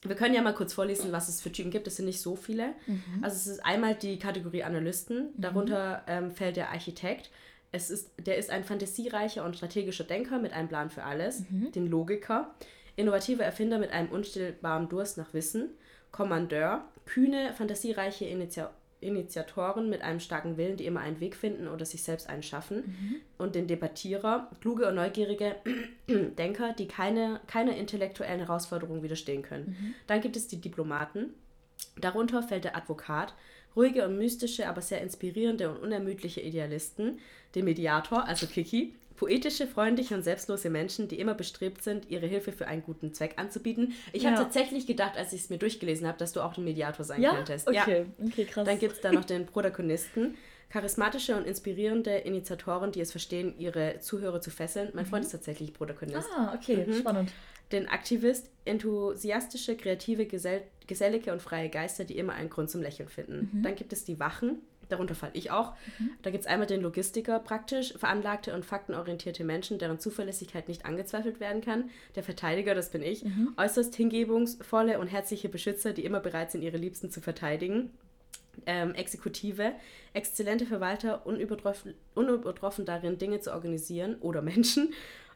Wir 0.06 0.16
können 0.16 0.36
ja 0.36 0.42
mal 0.42 0.54
kurz 0.54 0.74
vorlesen, 0.74 1.12
was 1.14 1.30
es 1.30 1.40
für 1.42 1.52
Typen 1.52 1.72
gibt. 1.72 1.88
Es 1.88 1.96
sind 1.96 2.06
nicht 2.06 2.22
so 2.22 2.36
viele. 2.36 2.74
Also 3.22 3.36
es 3.38 3.48
ist 3.48 3.66
einmal 3.66 3.96
die 3.96 4.20
Kategorie 4.20 4.64
Analysten. 4.64 5.30
Darunter 5.38 6.04
ähm, 6.08 6.32
fällt 6.32 6.58
der 6.58 6.72
Architekt. 6.72 7.30
Es 7.74 7.90
ist, 7.90 8.12
der 8.18 8.38
ist 8.38 8.50
ein 8.50 8.64
fantasiereicher 8.64 9.44
und 9.44 9.58
strategischer 9.58 10.06
Denker 10.06 10.40
mit 10.40 10.54
einem 10.54 10.70
Plan 10.70 10.90
für 10.90 11.04
alles. 11.04 11.44
Den 11.72 11.88
Logiker. 11.88 12.54
Innovativer 12.96 13.44
Erfinder 13.44 13.80
mit 13.80 13.92
einem 13.92 14.10
unstillbaren 14.10 14.88
Durst 14.88 15.18
nach 15.18 15.34
Wissen. 15.34 15.72
Kommandeur. 16.12 16.86
Kühne, 17.06 17.52
fantasiereiche 17.54 18.26
Initiatoren. 18.26 18.78
Initiatoren 19.04 19.90
mit 19.90 20.02
einem 20.02 20.22
starken 20.22 20.56
Willen, 20.56 20.78
die 20.78 20.86
immer 20.86 21.02
einen 21.02 21.20
Weg 21.20 21.36
finden 21.36 21.68
oder 21.68 21.86
sich 21.86 22.04
selbst 22.04 22.30
einen 22.30 22.42
schaffen. 22.42 22.84
Und 23.38 23.54
den 23.56 23.68
Debattierer, 23.68 24.50
kluge 24.62 24.88
und 24.88 24.96
neugierige 24.96 25.58
Denker, 26.08 26.72
die 26.72 26.88
keine, 26.88 27.42
keiner 27.48 27.76
intellektuellen 27.76 28.40
Herausforderung 28.40 29.04
widerstehen 29.04 29.42
können. 29.42 29.76
Dann 30.08 30.22
gibt 30.22 30.38
es 30.38 30.48
die 30.48 30.62
Diplomaten. 30.62 31.34
Darunter 32.00 32.42
fällt 32.44 32.64
der 32.64 32.78
Advokat, 32.78 33.34
ruhige 33.76 34.06
und 34.06 34.18
mystische, 34.18 34.68
aber 34.68 34.82
sehr 34.82 35.02
inspirierende 35.02 35.70
und 35.70 35.78
unermüdliche 35.78 36.42
Idealisten, 36.42 37.20
den 37.56 37.66
Mediator, 37.66 38.26
also 38.28 38.48
Kiki, 38.48 38.94
poetische, 39.16 39.68
freundliche 39.68 40.16
und 40.16 40.24
selbstlose 40.24 40.70
Menschen, 40.70 41.08
die 41.08 41.20
immer 41.20 41.34
bestrebt 41.36 41.84
sind, 41.84 42.10
ihre 42.10 42.26
Hilfe 42.28 42.52
für 42.52 42.68
einen 42.68 42.84
guten 42.84 43.14
Zweck 43.14 43.34
anzubieten. 43.38 43.94
Ich 44.12 44.26
habe 44.26 44.36
Ja. 44.36 44.44
tatsächlich 44.44 44.88
gedacht, 44.88 45.18
als 45.18 45.34
ich 45.34 45.42
es 45.42 45.50
mir 45.50 45.58
durchgelesen 45.60 46.08
habe, 46.08 46.18
dass 46.18 46.34
du 46.34 46.42
auch 46.42 46.58
ein 46.58 46.64
Mediator 46.64 47.06
sein 47.06 47.22
Ja? 47.22 47.34
könntest. 47.36 47.68
Okay, 47.68 48.06
okay, 48.26 48.46
krass. 48.46 48.66
Dann 48.66 48.80
gibt 48.80 48.94
es 48.96 49.02
da 49.02 49.12
noch 49.12 49.26
den 49.26 49.46
Protagonisten. 49.46 50.36
Charismatische 50.70 51.36
und 51.36 51.46
inspirierende 51.46 52.10
Initiatoren, 52.18 52.92
die 52.92 53.00
es 53.02 53.12
verstehen, 53.12 53.54
ihre 53.60 54.00
Zuhörer 54.00 54.42
zu 54.42 54.50
fesseln. 54.50 54.90
Mein 54.94 55.06
Freund 55.06 55.24
ist 55.24 55.32
tatsächlich 55.32 55.72
Protagonist. 55.72 56.28
ah, 56.36 56.52
okay, 56.56 56.92
spannend. 56.92 57.32
Den 57.74 57.90
Aktivist, 57.90 58.50
enthusiastische, 58.64 59.76
kreative, 59.76 60.26
gesell 60.26 60.62
gesellige 60.88 61.32
und 61.32 61.42
freie 61.42 61.70
Geister, 61.70 62.04
die 62.04 62.18
immer 62.18 62.34
einen 62.34 62.50
Grund 62.50 62.70
zum 62.70 62.82
Lächeln 62.82 63.10
finden. 63.10 63.62
Dann 63.64 63.76
gibt 63.76 63.94
es 63.94 64.04
die 64.04 64.20
Wachen, 64.20 64.60
darunter 64.90 65.16
falle 65.16 65.34
ich 65.34 65.52
auch. 65.52 65.74
Da 66.22 66.30
gibt 66.30 66.44
es 66.44 66.48
einmal 66.48 66.68
den 66.68 66.82
Logistiker, 66.82 67.40
praktisch 67.40 67.94
veranlagte 67.94 68.54
und 68.54 68.66
faktenorientierte 68.66 69.44
Menschen, 69.44 69.80
deren 69.80 70.00
Zuverlässigkeit 70.00 70.68
nicht 70.68 70.86
angezweifelt 70.86 71.40
werden 71.40 71.62
kann. 71.62 71.90
Der 72.16 72.24
Verteidiger, 72.24 72.76
das 72.76 72.90
bin 72.90 73.02
ich. 73.02 73.24
Äußerst 73.58 73.96
hingebungsvolle 73.96 75.00
und 75.00 75.08
herzliche 75.08 75.50
Beschützer, 75.50 75.94
die 75.94 76.06
immer 76.06 76.20
bereit 76.20 76.52
sind, 76.52 76.62
ihre 76.62 76.78
Liebsten 76.78 77.10
zu 77.10 77.22
verteidigen. 77.22 77.92
Ähm, 78.68 78.94
Exekutive, 78.94 79.72
exzellente 80.14 80.68
Verwalter, 80.68 81.26
unübertroffen, 81.26 81.96
unübertroffen 82.14 82.86
darin, 82.86 83.18
Dinge 83.18 83.40
zu 83.40 83.52
organisieren 83.52 84.16
oder 84.20 84.44
Menschen. 84.44 84.94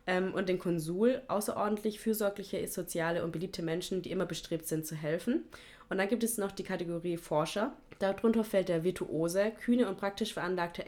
Ähm, 0.07 0.33
und 0.33 0.49
den 0.49 0.57
Konsul, 0.57 1.21
außerordentlich 1.27 1.99
fürsorgliche, 1.99 2.65
soziale 2.67 3.23
und 3.23 3.31
beliebte 3.31 3.61
Menschen, 3.61 4.01
die 4.01 4.11
immer 4.11 4.25
bestrebt 4.25 4.67
sind 4.67 4.85
zu 4.87 4.95
helfen. 4.95 5.43
Und 5.89 5.97
dann 5.97 6.07
gibt 6.07 6.23
es 6.23 6.37
noch 6.37 6.51
die 6.51 6.63
Kategorie 6.63 7.17
Forscher. 7.17 7.73
Darunter 7.99 8.43
fällt 8.43 8.69
der 8.69 8.83
Virtuose, 8.83 9.51
kühne 9.63 9.87
und 9.87 9.97
praktisch 9.97 10.33
veranlagte 10.33 10.85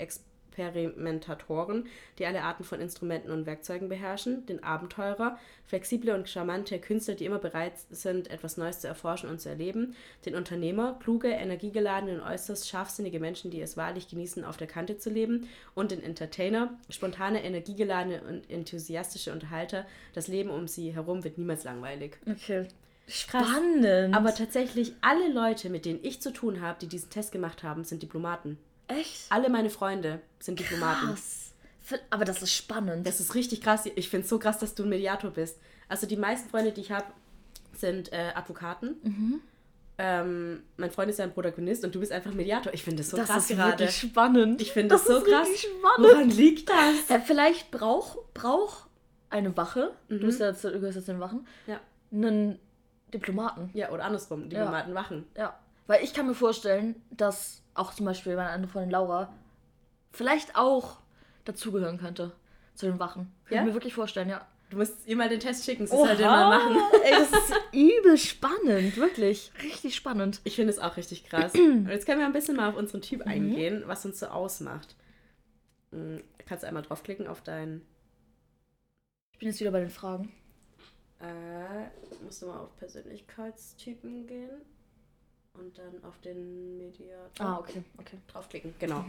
Experimentatoren, 0.59 1.87
die 2.17 2.25
alle 2.25 2.43
Arten 2.43 2.63
von 2.63 2.81
Instrumenten 2.81 3.31
und 3.31 3.45
Werkzeugen 3.45 3.89
beherrschen, 3.89 4.45
den 4.45 4.63
Abenteurer, 4.63 5.37
flexible 5.65 6.13
und 6.13 6.29
charmante 6.29 6.79
Künstler, 6.79 7.15
die 7.15 7.25
immer 7.25 7.39
bereit 7.39 7.73
sind, 7.89 8.29
etwas 8.29 8.57
Neues 8.57 8.81
zu 8.81 8.87
erforschen 8.87 9.29
und 9.29 9.39
zu 9.39 9.49
erleben, 9.49 9.95
den 10.25 10.35
Unternehmer, 10.35 10.97
kluge, 11.01 11.29
energiegeladene 11.29 12.15
und 12.15 12.27
äußerst 12.27 12.67
scharfsinnige 12.67 13.19
Menschen, 13.19 13.51
die 13.51 13.61
es 13.61 13.77
wahrlich 13.77 14.07
genießen, 14.07 14.43
auf 14.43 14.57
der 14.57 14.67
Kante 14.67 14.97
zu 14.97 15.09
leben, 15.09 15.47
und 15.75 15.91
den 15.91 16.03
Entertainer, 16.03 16.77
spontane, 16.89 17.43
energiegeladene 17.43 18.21
und 18.21 18.49
enthusiastische 18.49 19.31
Unterhalter. 19.31 19.85
Das 20.13 20.27
Leben 20.27 20.49
um 20.49 20.67
sie 20.67 20.93
herum 20.93 21.23
wird 21.23 21.37
niemals 21.37 21.63
langweilig. 21.63 22.17
Okay. 22.29 22.67
Krass. 23.27 23.47
Spannend. 23.47 24.15
Aber 24.15 24.35
tatsächlich, 24.35 24.93
alle 25.01 25.33
Leute, 25.33 25.69
mit 25.69 25.85
denen 25.85 25.99
ich 26.03 26.21
zu 26.21 26.31
tun 26.31 26.61
habe, 26.61 26.77
die 26.79 26.87
diesen 26.87 27.09
Test 27.09 27.31
gemacht 27.31 27.63
haben, 27.63 27.83
sind 27.83 28.03
Diplomaten. 28.03 28.59
Echt? 28.89 29.25
Alle 29.31 29.49
meine 29.49 29.69
Freunde 29.69 30.21
sind 30.39 30.59
Diplomaten. 30.59 31.07
Krass. 31.07 31.51
Aber 32.11 32.25
das 32.25 32.41
ist 32.41 32.53
spannend. 32.53 33.07
Das 33.07 33.19
ist 33.19 33.33
richtig 33.35 33.61
krass. 33.61 33.85
Ich 33.95 34.09
finde 34.09 34.23
es 34.25 34.29
so 34.29 34.37
krass, 34.37 34.59
dass 34.59 34.75
du 34.75 34.83
ein 34.83 34.89
Mediator 34.89 35.31
bist. 35.31 35.57
Also 35.87 36.05
die 36.05 36.17
meisten 36.17 36.49
Freunde, 36.49 36.71
die 36.71 36.81
ich 36.81 36.91
habe, 36.91 37.05
sind 37.75 38.11
äh, 38.13 38.31
Advokaten. 38.35 38.97
Mhm. 39.01 39.41
Ähm, 39.97 40.63
mein 40.77 40.91
Freund 40.91 41.09
ist 41.09 41.17
ja 41.19 41.25
ein 41.25 41.33
Protagonist 41.33 41.83
und 41.83 41.93
du 41.93 41.99
bist 41.99 42.11
einfach 42.11 42.31
Mediator. 42.33 42.73
Ich 42.73 42.83
finde 42.83 42.97
das 43.03 43.09
so 43.09 43.17
das 43.17 43.27
krass 43.27 43.49
ist 43.49 43.57
gerade. 43.57 43.71
wirklich 43.79 43.97
spannend. 43.97 44.61
Ich 44.61 44.71
finde 44.71 44.89
das, 44.95 45.05
so 45.05 45.17
ist 45.17 45.25
krass. 45.25 45.47
spannend. 45.57 45.97
Woran 46.13 46.29
liegt 46.29 46.69
das? 46.69 47.09
Ja, 47.09 47.19
vielleicht 47.19 47.71
braucht 47.71 48.33
brauch 48.33 48.85
eine 49.29 49.55
Wache, 49.57 49.91
Mhm. 50.07 50.19
du 50.21 50.25
bist 50.27 50.39
ja 50.39 50.51
gehörst 50.51 50.95
jetzt 50.95 51.05
zu 51.05 51.11
den 51.11 51.19
Wachen, 51.19 51.45
Ja. 51.67 51.79
einen 52.11 52.59
Diplomaten. 53.13 53.71
ja, 53.73 53.89
oder 53.91 54.05
andersrum. 54.05 54.49
Diplomaten 54.49 54.93
wachen. 54.93 55.25
Ja. 55.37 55.59
Weil 55.89 56.03
ich 56.03 56.13
kann 56.13 56.27
mir 56.27 56.35
vorstellen, 56.35 57.01
dass 57.09 57.63
auch 57.73 57.95
zum 57.95 58.05
Beispiel 58.05 58.35
meine 58.35 58.51
andere 58.51 58.71
Freundin 58.71 58.91
Laura 58.91 59.33
vielleicht 60.11 60.55
auch 60.55 60.99
dazugehören 61.45 61.97
könnte. 61.97 62.31
Zu 62.75 62.85
den 62.85 62.99
Wachen. 62.99 63.31
Kann 63.45 63.55
Ja? 63.55 63.61
ich 63.63 63.67
mir 63.69 63.73
wirklich 63.73 63.95
vorstellen, 63.95 64.29
ja. 64.29 64.47
Du 64.69 64.77
musst 64.77 65.07
ihr 65.07 65.15
mal 65.15 65.29
den 65.29 65.39
Test 65.39 65.65
schicken. 65.65 65.87
Sie 65.87 65.95
soll 65.95 66.15
den 66.15 66.27
mal 66.27 66.59
machen. 66.59 66.77
Ey, 67.03 67.11
das 67.13 67.31
ist 67.31 67.53
übel 67.73 68.19
spannend, 68.19 68.97
wirklich. 68.97 69.51
Richtig 69.63 69.95
spannend. 69.95 70.41
Ich 70.43 70.55
finde 70.57 70.71
es 70.71 70.77
auch 70.77 70.95
richtig 70.95 71.23
krass. 71.23 71.53
Und 71.55 71.87
jetzt 71.89 72.05
können 72.05 72.19
wir 72.19 72.27
ein 72.27 72.33
bisschen 72.33 72.55
mal 72.55 72.69
auf 72.69 72.75
unseren 72.75 72.99
Mhm. 72.99 73.03
Typ 73.05 73.25
eingehen, 73.25 73.83
was 73.87 74.05
uns 74.05 74.19
so 74.19 74.27
ausmacht. 74.27 74.95
Mhm. 75.89 76.21
Kannst 76.45 76.61
du 76.63 76.67
einmal 76.67 76.83
draufklicken 76.83 77.25
auf 77.25 77.41
dein. 77.41 77.81
Ich 79.33 79.39
bin 79.39 79.47
jetzt 79.49 79.59
wieder 79.59 79.71
bei 79.71 79.79
den 79.79 79.89
Fragen. 79.89 80.31
Äh, 81.19 81.89
musst 82.23 82.43
du 82.43 82.45
mal 82.45 82.59
auf 82.59 82.77
Persönlichkeitstypen 82.77 84.27
gehen 84.27 84.51
und 85.53 85.77
dann 85.77 86.03
auf 86.03 86.19
den 86.19 86.77
Mediator. 86.77 87.45
Ah, 87.45 87.57
okay, 87.59 87.83
okay. 87.97 88.17
Draufklicken, 88.27 88.73
genau. 88.79 89.05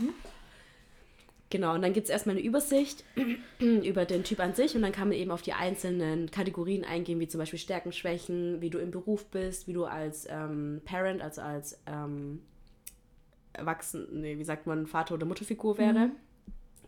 Genau, 1.51 1.75
und 1.75 1.83
dann 1.83 1.93
gibt 1.93 2.05
es 2.05 2.11
erstmal 2.11 2.37
eine 2.37 2.45
Übersicht 2.45 3.05
über 3.59 4.05
den 4.05 4.23
Typ 4.23 4.39
an 4.39 4.55
sich 4.55 4.77
und 4.77 4.83
dann 4.83 4.93
kann 4.93 5.09
man 5.09 5.17
eben 5.19 5.33
auf 5.33 5.43
die 5.43 5.53
einzelnen 5.53 6.31
Kategorien 6.31 6.85
eingehen, 6.85 7.19
wie 7.19 7.27
zum 7.27 7.41
Beispiel 7.41 7.59
Stärken, 7.59 7.93
Schwächen, 7.93 8.61
wie 8.61 8.71
du 8.71 8.79
im 8.79 8.93
Beruf 8.93 9.27
bist, 9.27 9.67
wie 9.67 9.73
du 9.73 9.85
als 9.85 10.27
ähm, 10.31 10.81
Parent, 10.85 11.21
also 11.21 11.43
als 11.43 11.81
ähm, 11.87 12.41
Erwachsen, 13.53 14.21
nee, 14.21 14.39
wie 14.39 14.45
sagt 14.45 14.67
man, 14.69 14.87
Vater- 14.87 15.15
oder 15.15 15.27
Mutterfigur 15.27 15.77
wäre. 15.77 16.11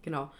Genau. 0.02 0.30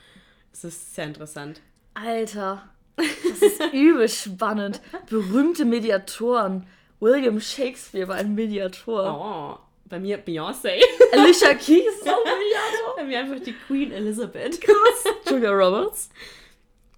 Das 0.52 0.64
ist 0.64 0.95
sehr 0.95 1.07
interessant. 1.07 1.61
Alter, 1.95 2.71
das 2.97 3.42
ist 3.42 3.61
übel 3.73 4.09
spannend. 4.09 4.81
Berühmte 5.09 5.64
Mediatoren. 5.64 6.66
William 7.02 7.40
Shakespeare 7.40 8.06
war 8.06 8.14
ein 8.14 8.32
Mediator. 8.35 9.59
Oh, 9.59 9.59
bei 9.88 9.99
mir 9.99 10.25
Beyoncé. 10.25 10.80
Alicia 11.12 11.52
Keys 11.54 11.94
ist 12.00 12.09
auch 12.09 12.25
ein 12.25 12.38
Mediator. 12.38 12.97
bei 12.97 13.04
mir 13.04 13.18
einfach 13.18 13.40
die 13.44 13.52
Queen 13.66 13.90
Elizabeth. 13.90 14.61
Julia 15.28 15.50
Roberts. 15.50 16.11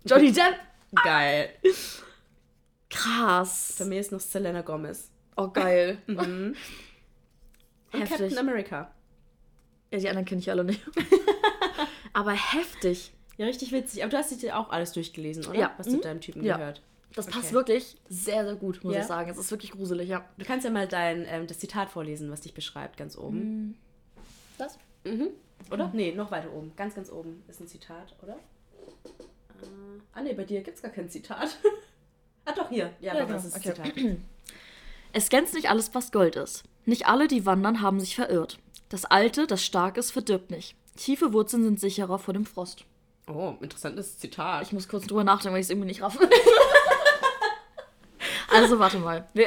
Johnny 0.04 0.30
Depp. 0.30 0.56
Geil. 1.02 1.54
Krass. 2.90 3.76
Bei 3.78 3.87
mir 3.87 4.00
ist 4.00 4.12
noch 4.12 4.20
Selena 4.20 4.61
Gomez. 4.61 5.11
Oh, 5.37 5.49
geil. 5.49 5.99
Mhm. 6.06 6.54
Und 7.92 8.00
Heftig. 8.00 8.18
Captain 8.18 8.38
America. 8.38 8.90
Ja, 9.90 9.99
die 10.00 10.08
anderen 10.08 10.26
kenne 10.26 10.40
ich 10.40 10.50
alle 10.50 10.64
nicht. 10.64 10.80
Aber 12.12 12.32
heftig. 12.32 13.12
Ja, 13.37 13.46
richtig 13.46 13.70
witzig. 13.73 14.02
Aber 14.02 14.11
du 14.11 14.16
hast 14.18 14.42
dir 14.42 14.58
auch 14.58 14.70
alles 14.70 14.92
durchgelesen, 14.92 15.46
oder? 15.46 15.58
Ja. 15.58 15.75
Was 15.78 15.87
zu 15.87 15.96
Mhm. 15.96 16.00
deinem 16.02 16.20
Typen 16.20 16.44
Ja. 16.44 16.56
gehört. 16.56 16.82
Das 17.14 17.26
passt 17.26 17.47
Okay. 17.47 17.54
wirklich 17.54 17.97
sehr, 18.09 18.44
sehr 18.44 18.56
gut, 18.56 18.83
muss 18.83 18.94
Ja? 18.94 19.00
ich 19.00 19.06
sagen. 19.06 19.30
Es 19.30 19.38
ist 19.38 19.50
wirklich 19.50 19.71
gruselig, 19.71 20.09
ja. 20.09 20.25
Du 20.37 20.44
kannst 20.44 20.64
ja 20.64 20.71
mal 20.71 20.88
dein, 20.88 21.25
ähm, 21.28 21.47
das 21.47 21.59
Zitat 21.61 21.90
vorlesen, 21.90 22.30
was 22.30 22.40
dich 22.40 22.54
beschreibt, 22.54 22.97
ganz 22.97 23.16
oben. 23.16 23.78
Das? 24.59 24.78
Mhm. 25.04 25.28
Oder? 25.71 25.90
Nee, 25.94 26.12
noch 26.12 26.30
weiter 26.30 26.52
oben. 26.52 26.73
Ganz, 26.76 26.94
ganz 26.94 27.11
oben 27.11 27.42
ist 27.49 27.61
ein 27.61 27.68
Zitat, 27.68 28.14
oder? 28.23 28.35
Äh, 29.62 29.66
ah, 30.12 30.23
nee, 30.23 30.33
bei 30.35 30.44
dir 30.44 30.61
gibt 30.62 30.76
es 30.76 30.83
gar 30.83 30.90
kein 30.90 31.09
Zitat. 31.09 31.56
ah, 32.44 32.52
doch, 32.52 32.68
hier. 32.68 32.92
Ja, 33.00 33.12
doch, 33.12 33.21
genau. 33.21 33.33
das 33.35 33.44
ist 33.44 33.56
Okay. 33.56 33.75
Zitat. 33.75 33.92
Es 35.16 35.28
glänzt 35.28 35.54
nicht 35.54 35.71
alles, 35.71 35.94
was 35.94 36.11
Gold 36.11 36.35
ist. 36.35 36.64
Nicht 36.87 37.06
alle, 37.06 37.28
die 37.28 37.47
wandern, 37.47 37.80
haben 37.80 38.00
sich 38.00 38.16
verirrt. 38.16 38.59
Das 38.88 39.04
Alte, 39.04 39.47
das 39.47 39.64
stark 39.64 39.97
ist, 39.97 40.11
verdirbt 40.11 40.50
nicht. 40.50 40.75
Tiefe 40.97 41.33
Wurzeln 41.33 41.62
sind 41.62 41.78
sicherer 41.78 42.18
vor 42.18 42.35
dem 42.35 42.44
Frost. 42.44 42.85
Oh, 43.28 43.54
interessantes 43.61 44.18
Zitat. 44.18 44.64
Ich 44.64 44.73
muss 44.73 44.88
kurz 44.88 45.06
drüber 45.06 45.23
nachdenken, 45.23 45.54
weil 45.54 45.61
ich 45.61 45.66
es 45.66 45.71
irgendwie 45.71 45.87
nicht 45.87 46.02
raffe. 46.02 46.28
also, 48.54 48.78
warte 48.78 48.99
mal. 48.99 49.28
Wir, 49.34 49.46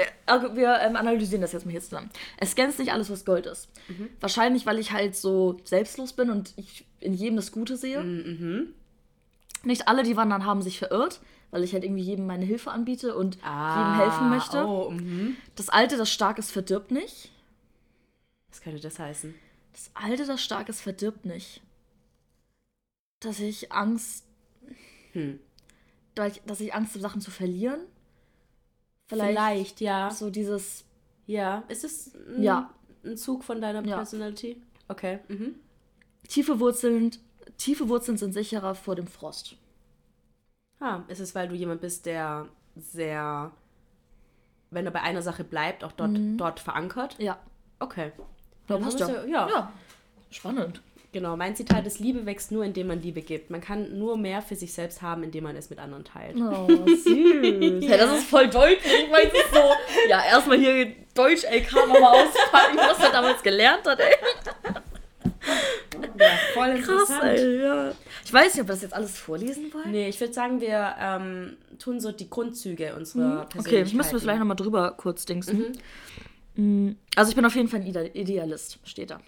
wir 0.53 0.79
ähm, 0.81 0.95
analysieren 0.95 1.41
das 1.41 1.51
jetzt 1.53 1.65
mal 1.65 1.71
hier 1.71 1.81
zusammen. 1.81 2.09
Es 2.37 2.55
glänzt 2.55 2.79
nicht 2.79 2.91
alles, 2.91 3.09
was 3.09 3.25
Gold 3.25 3.45
ist. 3.45 3.69
Wahrscheinlich, 4.19 4.65
weil 4.65 4.79
ich 4.79 4.91
halt 4.91 5.15
so 5.15 5.59
selbstlos 5.63 6.13
bin 6.13 6.29
und 6.29 6.53
ich 6.57 6.85
in 6.99 7.13
jedem 7.13 7.35
das 7.37 7.51
Gute 7.51 7.77
sehe. 7.77 8.03
Mhm. 8.03 8.73
Nicht 9.63 9.87
alle, 9.87 10.03
die 10.03 10.15
wandern, 10.15 10.45
haben 10.45 10.61
sich 10.61 10.77
verirrt, 10.79 11.19
weil 11.51 11.63
ich 11.63 11.73
halt 11.73 11.83
irgendwie 11.83 12.03
jedem 12.03 12.27
meine 12.27 12.45
Hilfe 12.45 12.71
anbiete 12.71 13.15
und 13.15 13.37
Ah, 13.43 13.77
jedem 13.79 13.95
helfen 14.01 14.29
möchte. 14.29 14.65
Oh, 14.65 14.89
mhm. 14.91 15.35
Das 15.55 15.69
Alte, 15.69 15.97
das 15.97 16.11
stark 16.11 16.37
ist, 16.37 16.51
verdirbt 16.51 16.91
nicht. 16.91 17.31
Was 18.49 18.61
könnte 18.61 18.81
das 18.81 18.99
heißen? 18.99 19.33
Das 19.73 19.91
Alte, 19.93 20.25
das 20.25 20.41
stark 20.43 20.69
ist, 20.69 20.81
verdirbt 20.81 21.25
nicht. 21.25 21.61
Dass 23.19 23.39
ich 23.39 23.71
Angst, 23.71 24.25
Hm. 25.13 25.39
dass 26.15 26.59
ich 26.59 26.73
Angst 26.73 26.91
habe, 26.93 27.01
Sachen 27.01 27.21
zu 27.21 27.31
verlieren. 27.31 27.79
Vielleicht, 29.07 29.31
Vielleicht, 29.37 29.81
ja. 29.81 30.11
so 30.11 30.29
dieses, 30.29 30.83
Ja. 31.25 31.63
Ist 31.67 31.83
es 31.83 32.13
ein, 32.15 32.43
Ja. 32.43 32.69
ein 33.03 33.17
Zug 33.17 33.43
von 33.43 33.59
deiner 33.61 33.85
Ja. 33.85 33.97
Personality? 33.97 34.61
Okay. 34.87 35.19
Mhm. 35.27 35.55
tiefe 36.27 36.59
Wurzeln, 36.59 37.11
tiefe 37.57 37.87
Wurzeln 37.89 38.17
sind 38.17 38.33
sicherer 38.33 38.75
vor 38.75 38.95
dem 38.95 39.07
Frost. 39.07 39.55
Ah, 40.79 41.01
ist 41.07 41.19
es, 41.19 41.33
weil 41.35 41.47
du 41.47 41.55
jemand 41.55 41.81
bist, 41.81 42.05
der 42.05 42.47
sehr, 42.75 43.51
wenn 44.71 44.85
er 44.85 44.91
bei 44.91 45.01
einer 45.01 45.21
Sache 45.21 45.43
bleibt, 45.43 45.83
auch 45.83 45.93
dort, 45.93 46.17
dort 46.37 46.59
verankert? 46.59 47.17
Ja. 47.19 47.39
Okay. 47.79 48.11
Ja, 48.67 48.77
passt 48.77 48.99
ja. 48.99 49.25
ja. 49.25 49.49
ja. 49.49 49.73
Spannend. 50.29 50.81
Genau, 51.17 51.35
mein 51.35 51.55
Zitat 51.55 51.87
ist, 51.87 51.97
Liebe 51.97 52.27
wächst 52.27 52.51
nur, 52.51 52.63
indem 52.63 52.85
man 52.85 53.01
Liebe 53.01 53.23
gibt. 53.23 53.49
Man 53.49 53.59
kann 53.59 53.97
nur 53.97 54.17
mehr 54.17 54.43
für 54.43 54.55
sich 54.55 54.71
selbst 54.71 55.01
haben, 55.01 55.23
indem 55.23 55.45
man 55.45 55.55
es 55.55 55.71
mit 55.71 55.79
anderen 55.79 56.03
teilt. 56.03 56.35
Oh, 56.37 56.67
süß. 56.85 57.83
ja. 57.89 57.97
das 57.97 58.19
ist 58.19 58.27
voll 58.29 58.47
deutlich. 58.47 58.85
Es 58.85 59.33
ist 59.33 59.51
so, 59.51 59.59
ja, 60.07 60.21
erstmal 60.29 60.59
hier 60.59 60.91
Deutsch-LK 61.15 61.71
nochmal 61.87 62.23
auspacken, 62.23 62.77
was 62.77 62.99
er 62.99 63.11
damals 63.11 63.41
gelernt 63.41 63.83
hat, 63.87 63.99
ey. 63.99 64.13
Ja, 66.19 66.29
voll 66.53 66.81
Krass, 66.81 67.09
ey, 67.23 67.61
ja. 67.63 67.93
Ich 68.23 68.31
weiß 68.31 68.53
nicht, 68.53 68.61
ob 68.61 68.67
wir 68.67 68.73
das 68.73 68.83
jetzt 68.83 68.93
alles 68.93 69.17
vorlesen 69.17 69.73
wollen. 69.73 69.89
Nee, 69.89 70.09
ich 70.09 70.19
würde 70.19 70.33
sagen, 70.33 70.61
wir 70.61 70.93
ähm, 70.99 71.57
tun 71.79 71.99
so 71.99 72.11
die 72.11 72.29
Grundzüge 72.29 72.93
unserer 72.95 73.45
Persönlichkeit. 73.45 73.55
Mhm. 73.55 73.59
Okay, 73.61 73.81
ich 73.81 73.93
müssen 73.95 74.11
wir 74.11 74.19
vielleicht 74.19 74.39
nochmal 74.39 74.55
drüber 74.55 74.93
kurz 74.95 75.25
dingsen. 75.25 75.57
Mm, 75.57 75.71
Also 77.15 77.29
ich 77.29 77.35
bin 77.35 77.45
auf 77.45 77.55
jeden 77.55 77.67
Fall 77.67 77.81
ein 77.81 77.87
Ide- 77.87 78.11
Idealist, 78.13 78.79
steht 78.83 79.11
da. 79.11 79.19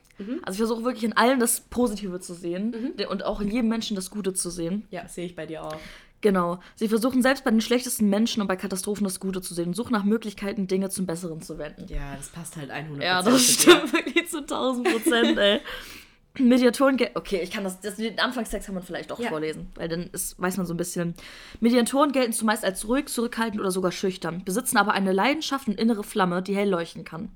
Also 0.44 0.52
ich 0.56 0.58
versuche 0.68 0.84
wirklich 0.84 1.04
in 1.06 1.16
allem 1.16 1.40
das 1.40 1.62
Positive 1.62 2.20
zu 2.20 2.34
sehen 2.34 2.94
de- 2.98 3.06
und 3.06 3.24
auch 3.24 3.40
in 3.40 3.50
jedem 3.50 3.70
Menschen 3.70 3.96
das 3.96 4.10
Gute 4.10 4.34
zu 4.34 4.50
sehen. 4.50 4.86
Ja, 4.92 5.08
sehe 5.08 5.26
ich 5.26 5.36
bei 5.36 5.46
dir 5.46 5.64
auch. 5.64 5.76
Genau. 6.22 6.60
Sie 6.76 6.90
versuchen 6.90 7.22
selbst 7.22 7.46
bei 7.46 7.52
den 7.52 7.62
schlechtesten 7.62 8.10
Menschen 8.10 8.42
und 8.42 8.48
bei 8.48 8.58
Katastrophen 8.58 9.06
das 9.06 9.22
Gute 9.22 9.42
zu 9.42 9.54
sehen 9.54 9.68
und 9.68 9.74
suchen 9.76 9.94
nach 9.94 10.04
Möglichkeiten, 10.04 10.68
Dinge 10.68 10.90
zum 10.90 11.06
Besseren 11.06 11.42
zu 11.42 11.58
wenden. 11.58 11.86
Ja, 11.88 12.16
das 12.18 12.28
passt 12.28 12.58
halt 12.58 12.72
100%. 12.72 13.02
Ja, 13.02 13.22
das 13.22 13.42
stimmt 13.42 13.94
wirklich 13.94 14.28
zu 14.28 14.40
1000 14.40 14.92
Prozent, 14.92 15.38
ey. 15.38 15.62
Mediatoren, 16.40 16.98
okay, 17.16 17.42
ich 17.44 17.52
kann 17.52 17.64
das, 17.64 17.80
das, 17.82 17.96
den 17.98 18.18
Anfangstext 18.20 18.66
kann 18.68 18.76
man 18.76 18.84
vielleicht 18.84 19.12
doch 19.12 19.20
Ja. 19.20 19.30
vorlesen, 19.30 19.70
weil 19.76 19.88
dann 19.90 20.10
ist, 20.14 20.40
weiß 20.40 20.58
man 20.58 20.66
so 20.66 20.74
ein 20.74 20.78
bisschen. 20.78 21.14
Mediatoren 21.60 22.12
gelten 22.12 22.34
zumeist 22.34 22.64
als 22.64 22.88
ruhig, 22.88 23.08
zurückhaltend 23.08 23.60
oder 23.60 23.72
sogar 23.72 23.92
schüchtern, 23.92 24.44
besitzen 24.46 24.78
aber 24.78 24.94
eine 24.94 25.12
Leidenschaft 25.12 25.68
und 25.68 25.80
innere 25.80 26.04
Flamme, 26.04 26.42
die 26.42 26.56
hell 26.56 26.70
leuchten 26.70 27.04
kann. 27.04 27.30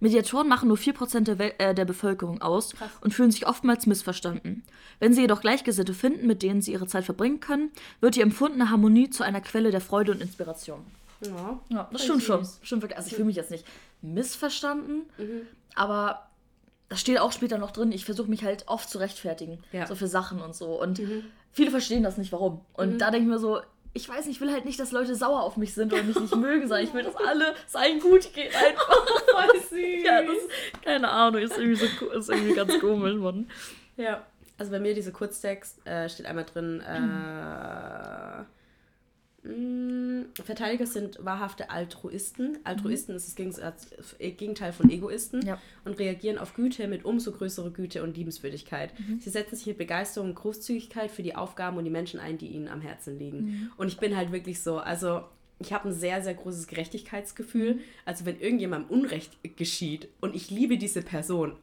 Mediatoren 0.00 0.48
machen 0.48 0.68
nur 0.68 0.78
4% 0.78 1.20
der, 1.24 1.38
Wel 1.38 1.52
äh, 1.58 1.74
der 1.74 1.84
Bevölkerung 1.84 2.40
aus 2.40 2.70
Krass. 2.74 2.88
und 3.00 3.12
fühlen 3.12 3.30
sich 3.32 3.46
oftmals 3.46 3.86
missverstanden. 3.86 4.62
Wenn 5.00 5.12
sie 5.12 5.22
jedoch 5.22 5.40
Gleichgesinnte 5.40 5.92
finden, 5.92 6.26
mit 6.26 6.42
denen 6.42 6.62
sie 6.62 6.72
ihre 6.72 6.86
Zeit 6.86 7.04
verbringen 7.04 7.40
können, 7.40 7.70
wird 8.00 8.14
die 8.16 8.20
empfundene 8.22 8.70
Harmonie 8.70 9.10
zu 9.10 9.24
einer 9.24 9.40
Quelle 9.40 9.70
der 9.72 9.80
Freude 9.80 10.12
und 10.12 10.22
Inspiration. 10.22 10.80
Ja. 11.20 11.58
Ja, 11.68 11.88
das 11.92 12.04
stimmt 12.04 12.22
schon. 12.22 12.46
Stimmt 12.62 12.82
wirklich. 12.82 12.96
Also 12.96 13.08
ich 13.08 13.14
fühle 13.14 13.26
mich 13.26 13.36
jetzt 13.36 13.50
nicht 13.50 13.64
missverstanden, 14.02 15.02
Mhm. 15.18 15.42
aber 15.74 16.27
das 16.88 17.00
steht 17.00 17.18
auch 17.20 17.32
später 17.32 17.58
noch 17.58 17.70
drin. 17.70 17.92
Ich 17.92 18.04
versuche 18.04 18.30
mich 18.30 18.44
halt 18.44 18.64
oft 18.66 18.88
zu 18.88 18.98
rechtfertigen. 18.98 19.62
Ja. 19.72 19.86
So 19.86 19.94
für 19.94 20.06
Sachen 20.08 20.40
und 20.40 20.54
so. 20.54 20.80
Und 20.80 20.98
Mhm. 20.98 21.24
viele 21.52 21.70
verstehen 21.70 22.02
das 22.02 22.16
nicht, 22.18 22.32
warum. 22.32 22.60
Und 22.74 22.98
da 22.98 23.10
denke 23.10 23.26
ich 23.26 23.30
mir 23.32 23.38
so, 23.38 23.60
ich 23.94 24.08
weiß 24.08 24.26
nicht, 24.26 24.36
ich 24.36 24.40
will 24.40 24.52
halt 24.52 24.64
nicht, 24.64 24.78
dass 24.78 24.92
Leute 24.92 25.14
sauer 25.14 25.42
auf 25.42 25.56
mich 25.56 25.74
sind 25.74 25.92
oder 25.92 26.02
mich 26.02 26.18
nicht 26.18 26.36
mögen, 26.36 26.68
sondern 26.68 26.86
ich 26.86 26.94
will, 26.94 27.02
dass 27.02 27.16
alle 27.16 27.54
es 27.66 27.74
allen 27.74 28.00
gut 28.00 28.32
geht 28.34 28.54
einfach. 28.54 28.88
Voll 29.32 29.60
süß. 29.60 30.04
ja, 30.04 30.22
das 30.22 30.36
keine 30.84 31.08
Ahnung, 31.08 31.40
ist 31.42 31.58
irgendwie 31.58 31.76
so 31.98 32.06
ist 32.10 32.28
irgendwie 32.28 32.54
ganz 32.54 32.78
komisch, 32.80 33.14
Mann. 33.16 33.50
Ja. 33.96 34.22
Also 34.58 34.70
bei 34.72 34.80
mir 34.80 34.94
dieser 34.94 35.12
Kurztext 35.12 35.84
äh, 35.86 36.08
steht 36.08 36.26
einmal 36.26 36.44
drin, 36.44 36.80
äh, 36.86 36.98
mh, 37.00 38.46
Verteidiger 40.34 40.86
sind 40.86 41.24
wahrhafte 41.24 41.70
Altruisten. 41.70 42.58
Altruisten 42.64 43.14
ist 43.14 43.38
das 43.38 43.86
äh, 44.18 44.30
Gegenteil 44.32 44.72
von 44.72 44.90
Egoisten 44.90 45.44
Ja. 45.46 45.60
und 45.84 45.98
reagieren 45.98 46.38
auf 46.38 46.54
Güte 46.54 46.88
mit 46.88 47.04
umso 47.04 47.32
größerer 47.32 47.70
Güte 47.70 48.02
und 48.02 48.16
Liebenswürdigkeit. 48.16 48.92
Sie 49.20 49.30
setzen 49.30 49.56
sich 49.56 49.66
mit 49.66 49.78
Begeisterung 49.78 50.30
und 50.30 50.34
Großzügigkeit 50.34 51.10
für 51.10 51.22
die 51.22 51.34
Aufgaben 51.36 51.76
und 51.76 51.84
die 51.84 51.90
Menschen 51.90 52.20
ein, 52.20 52.36
die 52.38 52.48
ihnen 52.48 52.68
am 52.68 52.80
Herzen 52.80 53.18
liegen. 53.18 53.70
Und 53.76 53.88
ich 53.88 53.98
bin 53.98 54.16
halt 54.16 54.32
wirklich 54.32 54.60
so, 54.60 54.78
also 54.78 55.22
ich 55.60 55.72
habe 55.72 55.88
ein 55.88 55.94
sehr, 55.94 56.22
sehr 56.22 56.34
großes 56.34 56.66
Gerechtigkeitsgefühl. 56.66 57.80
Also 58.04 58.26
wenn 58.26 58.38
irgendjemandem 58.40 58.90
Unrecht 58.90 59.32
geschieht 59.56 60.08
und 60.20 60.34
ich 60.36 60.50
liebe 60.50 60.78
diese 60.78 61.02
Person, 61.02 61.54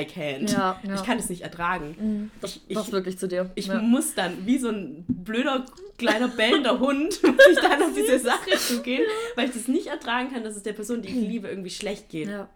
I 0.00 0.06
can't. 0.06 0.50
Ja, 0.52 0.80
ja. 0.82 0.94
Ich 0.94 1.02
kann 1.04 1.18
es 1.18 1.28
nicht 1.28 1.42
ertragen. 1.42 2.30
Das 2.40 2.60
Ich- 2.68 2.76
passt 2.76 2.92
wirklich 2.92 3.18
zu 3.18 3.28
dir. 3.28 3.50
Ich 3.54 3.66
ja. 3.66 3.80
muss 3.80 4.14
dann 4.14 4.46
wie 4.46 4.58
so 4.58 4.68
ein 4.68 5.04
blöder, 5.08 5.66
kleiner, 5.98 6.28
bellender 6.28 6.78
Hund, 6.80 7.22
muss 7.22 7.46
ich 7.52 7.58
dann 7.60 7.82
auf 7.82 7.92
diese 7.94 8.18
Sache 8.20 8.50
zugehen, 8.58 9.02
weil 9.36 9.48
ich 9.48 9.54
das 9.54 9.68
nicht 9.68 9.86
ertragen 9.88 10.32
kann, 10.32 10.42
dass 10.44 10.56
es 10.56 10.62
der 10.62 10.72
Person, 10.72 11.02
die 11.02 11.08
ich 11.08 11.14
liebe, 11.28 11.48
irgendwie 11.48 11.70
schlecht 11.70 12.08
geht. 12.08 12.28
ja. 12.28 12.48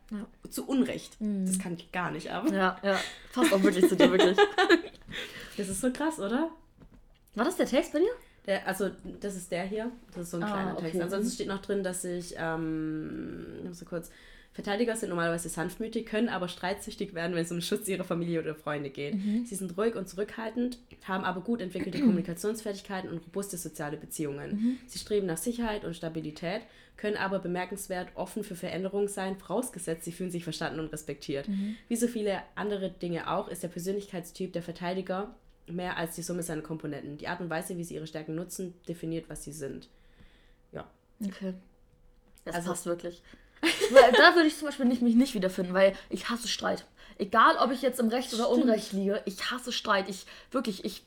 Zu 0.50 0.66
Unrecht. 0.68 1.16
Das 1.18 1.58
kann 1.58 1.74
ich 1.74 1.90
gar 1.90 2.10
nicht 2.12 2.30
ab. 2.30 2.44
Ja, 2.52 2.78
ja. 2.82 3.00
Passt 3.32 3.52
auch 3.52 3.62
wirklich 3.62 3.88
zu 3.88 3.96
dir, 3.96 4.10
wirklich. 4.10 4.36
Das 5.56 5.68
ist 5.68 5.80
so 5.80 5.90
krass, 5.92 6.18
oder? 6.18 6.50
War 7.36 7.44
das 7.44 7.56
der 7.56 7.66
Text 7.66 7.92
bei 7.92 8.00
dir? 8.00 8.10
Der, 8.46 8.66
also, 8.66 8.90
das 9.20 9.36
ist 9.36 9.50
der 9.52 9.62
hier. 9.64 9.90
Das 10.12 10.24
ist 10.24 10.30
so 10.32 10.36
ein 10.38 10.42
Ah, 10.42 10.52
kleiner 10.52 10.72
okay. 10.74 10.82
Text. 10.86 11.00
Ansonsten 11.00 11.32
steht 11.32 11.46
noch 11.48 11.62
drin, 11.62 11.82
dass 11.82 12.04
ich, 12.04 12.34
ähm, 12.36 13.46
ich 13.62 13.68
muss 13.68 13.78
so 13.78 13.84
kurz, 13.84 14.10
Verteidiger 14.54 14.94
sind 14.96 15.08
normalerweise 15.08 15.48
sanftmütig, 15.48 16.06
können 16.06 16.28
aber 16.28 16.46
streitsüchtig 16.46 17.12
werden, 17.12 17.34
wenn 17.34 17.42
es 17.42 17.50
um 17.50 17.56
den 17.58 17.62
Schutz 17.62 17.88
ihrer 17.88 18.04
Familie 18.04 18.40
oder 18.40 18.54
Freunde 18.54 18.88
geht. 18.88 19.16
Mhm. 19.16 19.44
Sie 19.44 19.56
sind 19.56 19.76
ruhig 19.76 19.96
und 19.96 20.08
zurückhaltend, 20.08 20.78
haben 21.02 21.24
aber 21.24 21.40
gut 21.40 21.60
entwickelte 21.60 21.98
Kommunikationsfertigkeiten 22.00 23.10
und 23.10 23.18
robuste 23.18 23.58
soziale 23.58 23.96
Beziehungen. 23.96 24.50
Mhm. 24.52 24.78
Sie 24.86 25.00
streben 25.00 25.26
nach 25.26 25.38
Sicherheit 25.38 25.84
und 25.84 25.94
Stabilität, 25.96 26.62
können 26.96 27.16
aber 27.16 27.40
bemerkenswert 27.40 28.10
offen 28.14 28.44
für 28.44 28.54
Veränderungen 28.54 29.08
sein, 29.08 29.36
vorausgesetzt, 29.36 30.04
sie 30.04 30.12
fühlen 30.12 30.30
sich 30.30 30.44
verstanden 30.44 30.78
und 30.78 30.92
respektiert. 30.92 31.48
Mhm. 31.48 31.74
Wie 31.88 31.96
so 31.96 32.06
viele 32.06 32.40
andere 32.54 32.90
Dinge 32.90 33.28
auch, 33.32 33.48
ist 33.48 33.64
der 33.64 33.68
Persönlichkeitstyp 33.68 34.52
der 34.52 34.62
Verteidiger 34.62 35.34
mehr 35.66 35.96
als 35.96 36.14
die 36.14 36.22
Summe 36.22 36.44
seiner 36.44 36.62
Komponenten. 36.62 37.18
Die 37.18 37.26
Art 37.26 37.40
und 37.40 37.50
Weise, 37.50 37.76
wie 37.76 37.82
sie 37.82 37.94
ihre 37.96 38.06
Stärken 38.06 38.36
nutzen, 38.36 38.74
definiert, 38.86 39.28
was 39.28 39.42
sie 39.42 39.52
sind. 39.52 39.88
Ja. 40.70 40.88
Okay. 41.26 41.54
Das 42.44 42.54
Also- 42.54 42.68
passt 42.70 42.86
wirklich. 42.86 43.20
Weil 43.90 44.12
da 44.12 44.34
würde 44.34 44.48
ich 44.48 44.56
zum 44.58 44.66
Beispiel 44.68 44.86
nicht, 44.86 45.02
mich 45.02 45.14
nicht 45.14 45.34
wiederfinden, 45.34 45.74
weil 45.74 45.94
ich 46.10 46.28
hasse 46.30 46.48
Streit. 46.48 46.84
Egal, 47.18 47.56
ob 47.58 47.70
ich 47.70 47.82
jetzt 47.82 48.00
im 48.00 48.08
Recht 48.08 48.34
oder 48.34 48.48
Unrecht 48.50 48.92
liege, 48.92 49.22
ich 49.24 49.50
hasse 49.50 49.72
Streit. 49.72 50.08
Ich 50.08 50.26
wirklich, 50.50 50.84
ich, 50.84 51.04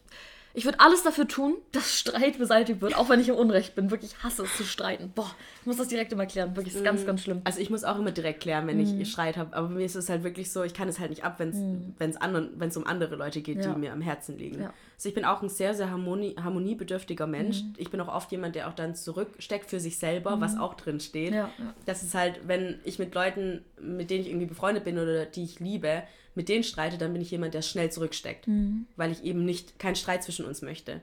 ich 0.54 0.64
würde 0.66 0.80
alles 0.80 1.04
dafür 1.04 1.28
tun, 1.28 1.56
dass 1.74 2.00
Streit 2.00 2.38
beseitigt 2.40 2.80
wird, 2.82 2.96
auch 2.96 3.10
wenn 3.10 3.20
ich 3.20 3.28
im 3.30 3.36
Unrecht 3.36 3.76
bin. 3.76 3.92
Wirklich 3.92 4.14
ich 4.14 4.24
hasse 4.24 4.44
es 4.44 4.56
zu 4.56 4.64
streiten. 4.64 5.12
Boah, 5.14 5.30
ich 5.62 5.66
muss 5.68 5.78
das 5.78 5.90
direkt 5.90 6.14
immer 6.14 6.26
klären. 6.26 6.56
Wirklich, 6.56 6.76
ist 6.76 6.84
ganz, 6.84 7.06
ganz 7.06 7.22
schlimm. 7.22 7.42
Also 7.44 7.60
ich 7.60 7.70
muss 7.70 7.84
auch 7.84 8.00
immer 8.00 8.12
direkt 8.12 8.42
klären, 8.42 8.66
wenn 8.68 8.78
Mhm. 8.78 9.02
ich 9.02 9.12
Streit 9.12 9.36
habe. 9.38 9.56
Aber 9.56 9.68
bei 9.68 9.74
mir 9.76 9.86
ist 9.86 9.96
es 9.96 10.08
halt 10.10 10.24
wirklich 10.24 10.52
so, 10.52 10.64
ich 10.64 10.74
kann 10.74 10.88
es 10.88 11.00
halt 11.00 11.10
nicht 11.10 11.24
ab, 11.26 11.40
wenn 11.40 11.50
es 11.50 12.18
wenn's 12.58 12.78
um 12.78 12.88
andere 12.88 13.16
Leute 13.18 13.42
geht, 13.42 13.58
Ja. 13.64 13.74
die 13.74 13.80
mir 13.80 13.92
am 13.92 14.02
Herzen 14.02 14.38
liegen. 14.38 14.62
Ja. 14.62 14.74
Also 14.98 15.10
ich 15.10 15.16
bin 15.16 15.26
auch 15.26 15.44
ein 15.44 15.50
sehr, 15.50 15.76
sehr 15.76 15.92
harmonie, 15.92 16.36
harmoniebedürftiger 16.42 17.28
Mensch. 17.28 17.62
Mhm. 17.62 17.74
Ich 17.78 17.92
bin 17.92 18.02
auch 18.02 18.08
oft 18.08 18.32
jemand, 18.32 18.56
der 18.56 18.68
auch 18.68 18.74
dann 18.74 18.96
zurücksteckt 18.96 19.70
für 19.70 19.80
sich 19.80 19.98
selber, 20.00 20.42
was 20.42 20.58
auch 20.58 20.74
drin 20.74 21.00
steht. 21.00 21.34
Ja, 21.34 21.52
ja. 21.60 21.74
Das 21.86 22.02
ist 22.02 22.16
halt, 22.16 22.48
wenn 22.48 22.80
ich 22.84 22.98
mit 22.98 23.14
Leuten, 23.14 23.64
mit 23.80 24.10
denen 24.10 24.22
ich 24.22 24.30
irgendwie 24.30 24.48
befreundet 24.48 24.84
bin 24.86 24.98
oder 24.98 25.26
die 25.28 25.44
ich 25.44 25.60
liebe, 25.60 26.02
mit 26.34 26.50
denen 26.50 26.64
streite, 26.64 26.98
dann 26.98 27.14
bin 27.14 27.22
ich 27.22 27.30
jemand, 27.30 27.54
der 27.54 27.62
schnell 27.62 27.92
zurücksteckt. 27.92 28.48
Mhm. 28.48 28.88
Weil 28.96 29.12
ich 29.12 29.24
eben 29.24 29.46
nicht, 29.46 29.78
keinen 29.78 29.96
Streit 29.96 30.24
zwischen 30.24 30.46
uns 30.46 30.64
möchte. 30.64 31.00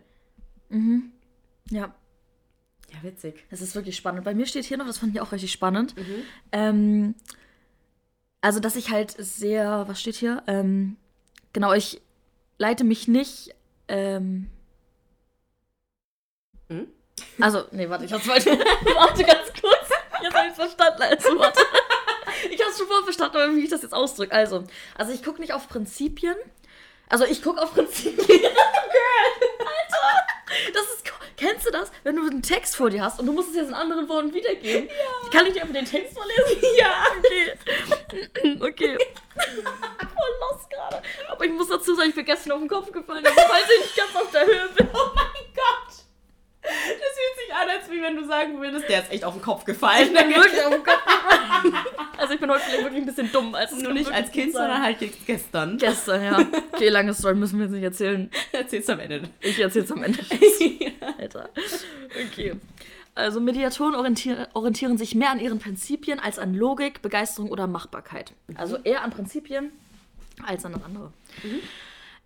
Ja, 1.70 1.94
Ja, 2.90 3.02
witzig. 3.02 3.44
das 3.50 3.60
ist 3.60 3.76
wirklich 3.76 3.94
spannend. 3.96 4.24
Bei 4.24 4.34
mir 4.34 4.46
steht 4.46 4.64
hier 4.64 4.76
noch, 4.76 4.86
das 4.86 4.98
fand 4.98 5.14
ich 5.14 5.20
auch 5.20 5.30
richtig 5.30 5.52
spannend. 5.52 5.94
Ähm, 6.50 7.14
also, 8.40 8.58
dass 8.58 8.74
ich 8.74 8.90
halt 8.90 9.12
sehr, 9.12 9.86
was 9.86 10.00
steht 10.00 10.16
hier? 10.16 10.42
Ähm, 10.48 10.96
genau, 11.52 11.72
ich 11.72 12.00
leite 12.58 12.82
mich 12.82 13.06
nicht. 13.06 13.54
Ähm, 13.88 14.50
Hm? 16.68 16.88
Also, 17.40 17.64
nee, 17.72 17.88
warte, 17.88 18.04
ich 18.04 18.12
hab's 18.12 18.26
falsch. 18.26 18.46
warte 18.46 19.24
ganz 19.24 19.52
kurz. 19.60 19.90
Jetzt 20.22 20.34
hab 20.34 20.46
ich's 20.46 20.56
verstanden. 20.56 21.02
Also, 21.02 21.38
warte. 21.38 21.60
Ich 22.50 22.60
hab's 22.62 22.78
schon 22.78 22.86
vorher 22.86 23.04
verstanden, 23.04 23.36
aber 23.36 23.54
wie 23.54 23.64
ich 23.64 23.70
das 23.70 23.82
jetzt 23.82 23.94
ausdrücke. 23.94 24.34
Also, 24.34 24.64
also 24.96 25.12
ich 25.12 25.22
gucke 25.22 25.40
nicht 25.40 25.52
auf 25.52 25.68
Prinzipien. 25.68 26.36
Also, 27.08 27.24
ich 27.24 27.42
gucke 27.42 27.60
auf 27.62 27.72
Prinzipien. 27.74 28.16
Girl, 28.26 29.48
Alter. 29.60 30.26
Das 30.72 30.82
ist. 30.84 31.04
Kennst 31.36 31.66
du 31.66 31.70
das? 31.72 31.90
Wenn 32.04 32.16
du 32.16 32.22
einen 32.22 32.42
Text 32.42 32.76
vor 32.76 32.90
dir 32.90 33.02
hast 33.02 33.18
und 33.18 33.26
du 33.26 33.32
musst 33.32 33.50
es 33.50 33.56
jetzt 33.56 33.68
in 33.68 33.74
anderen 33.74 34.08
Worten 34.08 34.32
wiedergeben. 34.32 34.88
Kann 35.32 35.46
ich 35.46 35.52
dir 35.52 35.62
einfach 35.62 35.74
den 35.74 35.84
Text 35.84 36.14
vorlesen? 36.14 36.62
Ja. 36.78 37.06
Okay. 37.18 38.58
okay. 38.60 38.98
Voll 39.34 40.34
lost 40.40 40.70
gerade. 40.70 41.02
Aber 41.28 41.44
ich 41.44 41.50
muss 41.52 41.68
dazu 41.68 41.94
sagen, 41.94 42.10
ich 42.10 42.14
bin 42.14 42.24
gestern 42.24 42.52
auf 42.52 42.60
den 42.60 42.68
Kopf 42.68 42.92
gefallen, 42.92 43.26
also 43.26 43.40
falls 43.54 43.70
ich 43.70 43.80
nicht 43.84 43.96
ganz 43.96 44.16
auf 44.16 44.30
der 44.30 44.46
Höhe 44.46 44.68
bin. 44.76 44.88
Oh 44.92 45.10
mein 45.14 45.44
Gott! 45.54 45.94
Das 46.62 46.72
fühlt 46.72 47.46
sich 47.46 47.54
an, 47.54 47.68
als 47.68 47.90
wie 47.90 48.02
wenn 48.02 48.16
du 48.16 48.24
sagen 48.26 48.58
würdest, 48.58 48.88
der 48.88 49.02
ist 49.02 49.12
echt 49.12 49.24
auf 49.24 49.34
den 49.34 49.42
Kopf 49.42 49.64
gefallen. 49.66 50.04
Ich 50.04 50.12
bin 50.18 50.30
wirklich 50.34 50.64
auf 50.64 50.72
den 50.72 50.82
Kopf 50.82 51.04
gefallen. 51.04 51.74
Also 52.16 52.34
ich 52.34 52.40
bin 52.40 52.50
heute 52.50 52.60
vielleicht 52.60 52.82
wirklich 52.84 53.02
ein 53.02 53.06
bisschen 53.06 53.32
dumm. 53.32 53.54
Es 53.54 53.72
Nur 53.72 53.92
nicht 53.92 54.10
als 54.10 54.30
Kind, 54.30 54.52
sein. 54.52 54.62
sondern 54.62 54.82
halt 54.82 54.96
gestern. 55.26 55.76
Gestern, 55.76 56.24
ja. 56.24 56.46
Okay, 56.72 56.88
lange 56.88 57.12
Story 57.12 57.34
müssen 57.34 57.58
wir 57.58 57.66
jetzt 57.66 57.72
nicht 57.74 57.82
erzählen. 57.82 58.30
Erzähl's 58.52 58.88
am 58.88 59.00
Ende. 59.00 59.28
Ich 59.40 59.58
erzähl's 59.58 59.92
am 59.92 60.02
Ende. 60.02 60.18
Alter. 61.18 61.50
Okay. 62.32 62.54
Also 63.14 63.40
Mediatoren 63.40 63.94
orientieren, 63.94 64.46
orientieren 64.54 64.96
sich 64.96 65.14
mehr 65.14 65.30
an 65.30 65.38
ihren 65.38 65.58
Prinzipien 65.58 66.18
als 66.18 66.38
an 66.38 66.54
Logik, 66.54 67.02
Begeisterung 67.02 67.50
oder 67.50 67.66
Machbarkeit. 67.66 68.32
Also 68.56 68.78
eher 68.78 69.02
an 69.02 69.10
Prinzipien 69.10 69.70
als 70.44 70.64
an 70.64 70.74
andere. 70.84 71.12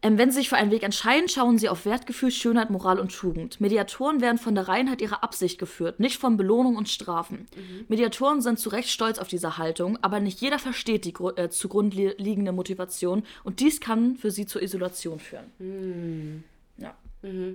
Ähm, 0.00 0.16
wenn 0.16 0.30
sie 0.30 0.38
sich 0.38 0.48
für 0.48 0.56
einen 0.56 0.70
Weg 0.70 0.84
entscheiden, 0.84 1.28
schauen 1.28 1.58
sie 1.58 1.68
auf 1.68 1.84
Wertgefühl, 1.84 2.30
Schönheit, 2.30 2.70
Moral 2.70 3.00
und 3.00 3.12
Tugend. 3.12 3.61
Mediatoren 3.61 4.20
werden 4.20 4.38
von 4.38 4.54
der 4.54 4.68
Reinheit 4.68 5.00
ihrer 5.00 5.24
Absicht 5.24 5.58
geführt, 5.58 5.98
nicht 5.98 6.18
von 6.18 6.37
Belohnung 6.37 6.76
und 6.76 6.88
Strafen. 6.88 7.46
Mediatoren 7.88 8.40
sind 8.40 8.61
zu 8.61 8.68
Recht 8.68 8.90
stolz 8.90 9.18
auf 9.18 9.26
diese 9.26 9.58
Haltung, 9.58 9.98
aber 10.00 10.20
nicht 10.20 10.40
jeder 10.40 10.61
versteht 10.61 11.04
die 11.04 11.14
äh, 11.37 11.48
zugrunde 11.50 12.14
liegende 12.18 12.52
Motivation 12.52 13.24
und 13.42 13.58
dies 13.58 13.80
kann 13.80 14.16
für 14.16 14.30
sie 14.30 14.46
zur 14.46 14.62
Isolation 14.62 15.18
führen. 15.18 16.44
Ja. 16.76 16.94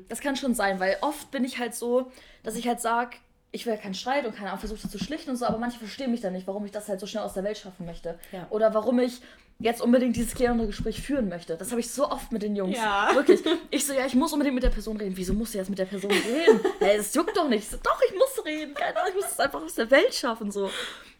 Das 0.09 0.19
kann 0.19 0.35
schon 0.35 0.53
sein, 0.53 0.81
weil 0.81 0.97
oft 0.99 1.31
bin 1.31 1.45
ich 1.45 1.59
halt 1.59 1.73
so, 1.73 2.11
dass 2.43 2.57
ich 2.57 2.67
halt 2.67 2.81
sage, 2.81 3.15
ich 3.53 3.65
will 3.65 3.77
keinen 3.77 3.93
Streit 3.93 4.25
und 4.25 4.35
keine 4.35 4.49
Ahnung, 4.49 4.59
versuche 4.59 4.89
zu 4.89 4.97
schlichten 4.97 5.29
und 5.29 5.37
so, 5.37 5.45
aber 5.45 5.59
manche 5.59 5.77
verstehen 5.77 6.11
mich 6.11 6.21
dann 6.21 6.33
nicht, 6.33 6.47
warum 6.47 6.65
ich 6.65 6.71
das 6.71 6.89
halt 6.89 6.99
so 6.99 7.05
schnell 7.05 7.23
aus 7.23 7.33
der 7.33 7.43
Welt 7.43 7.57
schaffen 7.57 7.85
möchte. 7.85 8.19
Ja. 8.31 8.47
Oder 8.49 8.73
warum 8.73 8.99
ich 8.99 9.21
jetzt 9.59 9.81
unbedingt 9.81 10.15
dieses 10.15 10.33
klärende 10.33 10.67
Gespräch 10.67 11.01
führen 11.01 11.29
möchte. 11.29 11.55
Das 11.57 11.71
habe 11.71 11.79
ich 11.79 11.89
so 11.89 12.09
oft 12.09 12.31
mit 12.31 12.41
den 12.41 12.55
Jungs. 12.55 12.77
Ja. 12.77 13.11
Wirklich. 13.15 13.41
Ich 13.71 13.85
so, 13.85 13.93
ja, 13.93 14.05
ich 14.05 14.15
muss 14.15 14.33
unbedingt 14.33 14.55
mit 14.55 14.63
der 14.63 14.69
Person 14.69 14.97
reden. 14.97 15.15
Wieso 15.15 15.33
musst 15.33 15.53
du 15.53 15.57
jetzt 15.57 15.69
mit 15.69 15.79
der 15.79 15.85
Person 15.85 16.11
reden? 16.11 16.59
hey, 16.79 16.97
es 16.97 17.13
juckt 17.13 17.35
doch 17.37 17.47
nicht. 17.47 17.63
Ich 17.63 17.69
So, 17.69 17.77
doch, 17.77 17.99
ich 18.07 18.13
muss 18.15 18.45
reden. 18.45 18.73
Keine 18.73 18.97
Ahnung, 18.97 19.09
ich 19.09 19.15
muss 19.15 19.31
es 19.31 19.39
einfach 19.39 19.61
aus 19.61 19.75
der 19.75 19.89
Welt 19.91 20.13
schaffen. 20.13 20.51
so. 20.51 20.69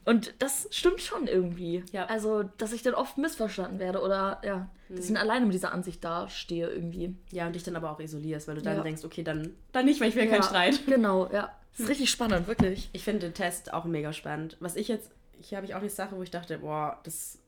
Und 0.06 0.34
das 0.39 0.67
stimmt 0.72 1.02
schon 1.02 1.28
irgendwie. 1.28 1.84
Ja. 1.93 2.08
Also, 2.08 2.43
dass 2.58 2.74
ich 2.74 2.82
dann 2.82 2.93
oft 2.93 3.17
missverstanden 3.17 3.80
werde 3.80 4.02
oder 4.02 4.41
ja, 4.43 4.69
dass 4.89 5.06
ich 5.06 5.08
dann 5.08 5.17
alleine 5.17 5.46
mit 5.46 5.54
dieser 5.54 5.72
Ansicht 5.72 6.04
dastehe 6.04 6.67
irgendwie. 6.69 7.15
Ja, 7.32 7.48
und 7.48 7.54
dich 7.56 7.63
dann 7.63 7.78
aber 7.78 7.91
auch 7.91 8.00
isolierst, 8.02 8.48
weil 8.50 8.56
du 8.56 8.62
dann 8.62 8.76
Ja. 8.78 8.84
denkst, 8.84 9.06
okay, 9.06 9.24
dann, 9.24 9.54
dann 9.72 9.86
nicht, 9.86 10.02
weil 10.02 10.10
ich 10.10 10.15
will 10.15 10.26
keinen 10.28 10.41
ja, 10.41 10.43
Streit. 10.43 10.82
Genau, 10.86 11.30
ja. 11.32 11.56
Das 11.72 11.80
ist 11.80 11.89
richtig 11.89 12.12
spannend, 12.12 12.48
wirklich. 12.48 12.89
Ich 12.91 13.04
finde 13.04 13.22
den 13.22 13.34
Test 13.34 13.74
auch 13.74 13.86
mega 13.86 14.12
spannend. 14.13 14.58
Was 14.60 14.76
ich 14.76 14.89
jetzt, 14.89 15.10
hier 15.39 15.56
habe 15.58 15.65
ich 15.65 15.74
auch 15.74 15.80
eine 15.80 15.89
Sache, 15.89 16.15
wo 16.17 16.22
ich 16.22 16.30
dachte, 16.30 16.60
boah, 16.60 17.00
das, 17.04 17.39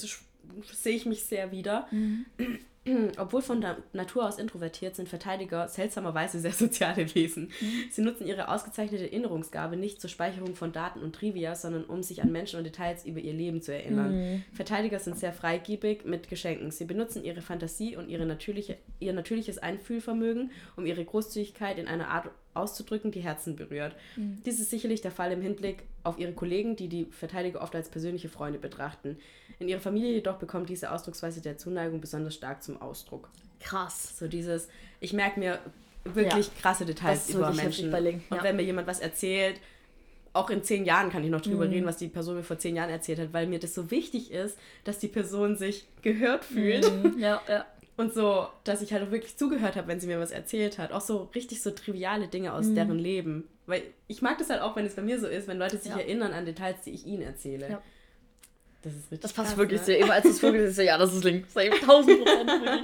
das 0.00 0.20
sehe 0.72 0.96
ich 0.96 1.06
mich 1.06 1.24
sehr 1.24 1.52
wieder. 1.52 1.88
Obwohl 3.16 3.42
von 3.42 3.60
der 3.60 3.76
Natur 3.92 4.26
aus 4.26 4.40
introvertiert, 4.40 4.96
sind 4.96 5.08
Verteidiger 5.08 5.68
seltsamerweise 5.68 6.40
sehr 6.40 6.50
soziale 6.52 7.14
Wesen. 7.14 7.52
Sie 7.92 8.02
nutzen 8.02 8.26
ihre 8.26 8.48
ausgezeichnete 8.48 9.04
Erinnerungsgabe 9.04 9.76
nicht 9.76 10.00
zur 10.00 10.10
Speicherung 10.10 10.56
von 10.56 10.72
Daten 10.72 10.98
und 10.98 11.14
Trivia, 11.14 11.54
sondern 11.54 11.84
um 11.84 12.02
sich 12.02 12.22
an 12.22 12.32
Menschen 12.32 12.58
und 12.58 12.64
Details 12.64 13.06
über 13.06 13.20
ihr 13.20 13.34
Leben 13.34 13.62
zu 13.62 13.72
erinnern. 13.72 14.42
Verteidiger 14.52 14.98
sind 14.98 15.16
sehr 15.16 15.32
freigebig 15.32 16.04
mit 16.04 16.28
Geschenken. 16.28 16.72
Sie 16.72 16.84
benutzen 16.84 17.22
ihre 17.22 17.40
Fantasie 17.40 17.96
und 17.96 18.08
ihre 18.08 18.26
natürliche, 18.26 18.78
ihr 18.98 19.12
natürliches 19.12 19.58
Einfühlvermögen, 19.58 20.50
um 20.76 20.84
ihre 20.84 21.04
Großzügigkeit 21.04 21.78
in 21.78 21.86
einer 21.86 22.08
Art 22.08 22.30
auszudrücken, 22.54 23.10
die 23.10 23.20
Herzen 23.20 23.56
berührt. 23.56 23.94
Dies 24.16 24.60
ist 24.60 24.70
sicherlich 24.70 25.00
der 25.00 25.10
Fall 25.10 25.32
im 25.32 25.40
Hinblick 25.42 25.84
auf 26.04 26.18
ihre 26.18 26.32
Kollegen, 26.32 26.76
die 26.76 26.88
die 26.88 27.06
Verteidiger 27.06 27.62
oft 27.62 27.74
als 27.74 27.88
persönliche 27.88 28.28
Freunde 28.28 28.58
betrachten. 28.58 29.18
In 29.58 29.68
ihrer 29.68 29.80
Familie 29.80 30.12
jedoch 30.12 30.36
bekommt 30.36 30.68
diese 30.68 30.90
Ausdrucksweise 30.90 31.40
der 31.40 31.56
Zuneigung 31.58 32.00
besonders 32.00 32.34
stark 32.34 32.62
zum 32.62 32.80
Ausdruck. 32.82 33.28
Krass. 33.60 34.18
So 34.18 34.26
dieses, 34.28 34.68
ich 35.00 35.12
merke 35.12 35.38
mir 35.38 35.58
wirklich 36.04 36.46
Ja. 36.48 36.52
krasse 36.60 36.84
Details 36.84 37.30
über 37.30 37.52
Menschen. 37.52 37.90
Link, 37.92 38.22
Und 38.30 38.38
ja. 38.38 38.42
wenn 38.42 38.56
mir 38.56 38.62
jemand 38.64 38.88
was 38.88 38.98
erzählt, 39.00 39.60
auch 40.34 40.48
in 40.50 40.62
zehn 40.64 40.84
Jahren 40.84 41.10
kann 41.10 41.22
ich 41.22 41.30
noch 41.30 41.42
drüber 41.42 41.66
Mhm. 41.66 41.70
reden, 41.72 41.86
was 41.86 41.98
die 41.98 42.08
Person 42.08 42.36
mir 42.36 42.42
vor 42.42 42.58
zehn 42.58 42.74
Jahren 42.74 42.88
erzählt 42.90 43.18
hat, 43.18 43.32
weil 43.32 43.46
mir 43.46 43.58
das 43.60 43.74
so 43.74 43.90
wichtig 43.90 44.30
ist, 44.32 44.58
dass 44.84 44.98
die 44.98 45.08
Person 45.08 45.56
sich 45.56 45.84
gehört 46.00 46.44
fühlt. 46.44 46.90
Ja, 47.18 47.40
ja. 47.48 47.66
Und 47.96 48.14
so, 48.14 48.46
dass 48.64 48.80
ich 48.82 48.92
halt 48.92 49.02
auch 49.06 49.10
wirklich 49.10 49.36
zugehört 49.36 49.76
habe, 49.76 49.86
wenn 49.88 50.00
sie 50.00 50.06
mir 50.06 50.18
was 50.18 50.30
erzählt 50.30 50.78
hat. 50.78 50.92
Auch 50.92 51.00
so 51.02 51.28
richtig 51.34 51.62
so 51.62 51.70
triviale 51.72 52.26
Dinge 52.28 52.52
aus 52.54 52.72
deren 52.72 52.98
Leben. 52.98 53.48
Weil 53.66 53.82
ich 54.08 54.22
mag 54.22 54.38
das 54.38 54.48
halt 54.50 54.62
auch, 54.62 54.74
wenn 54.76 54.86
es 54.86 54.94
bei 54.96 55.02
mir 55.02 55.20
so 55.20 55.26
ist, 55.26 55.46
wenn 55.46 55.58
Leute 55.58 55.76
sich 55.78 55.92
Ja. 55.92 55.98
erinnern 55.98 56.32
an 56.32 56.46
Details, 56.46 56.80
die 56.84 56.90
ich 56.90 57.06
ihnen 57.06 57.22
erzähle. 57.22 57.68
Ja. 57.68 57.82
Das 58.82 58.94
ist 58.94 59.02
richtig 59.12 59.20
Das 59.20 59.32
passt 59.34 59.48
krass, 59.50 59.58
wirklich 59.58 59.80
ne? 59.80 59.86
sehr. 59.86 59.98
Immer 59.98 60.14
als 60.14 60.22
du 60.24 60.30
es 60.30 60.40
vorgelesen 60.40 60.70
hast, 60.70 60.84
ja, 60.84 60.98
das 60.98 61.14
ist 61.14 61.22
Link. 61.22 61.46
Safe, 61.48 61.70
1000 61.70 62.18
Prozent. 62.24 62.48
wirklich. 62.50 62.80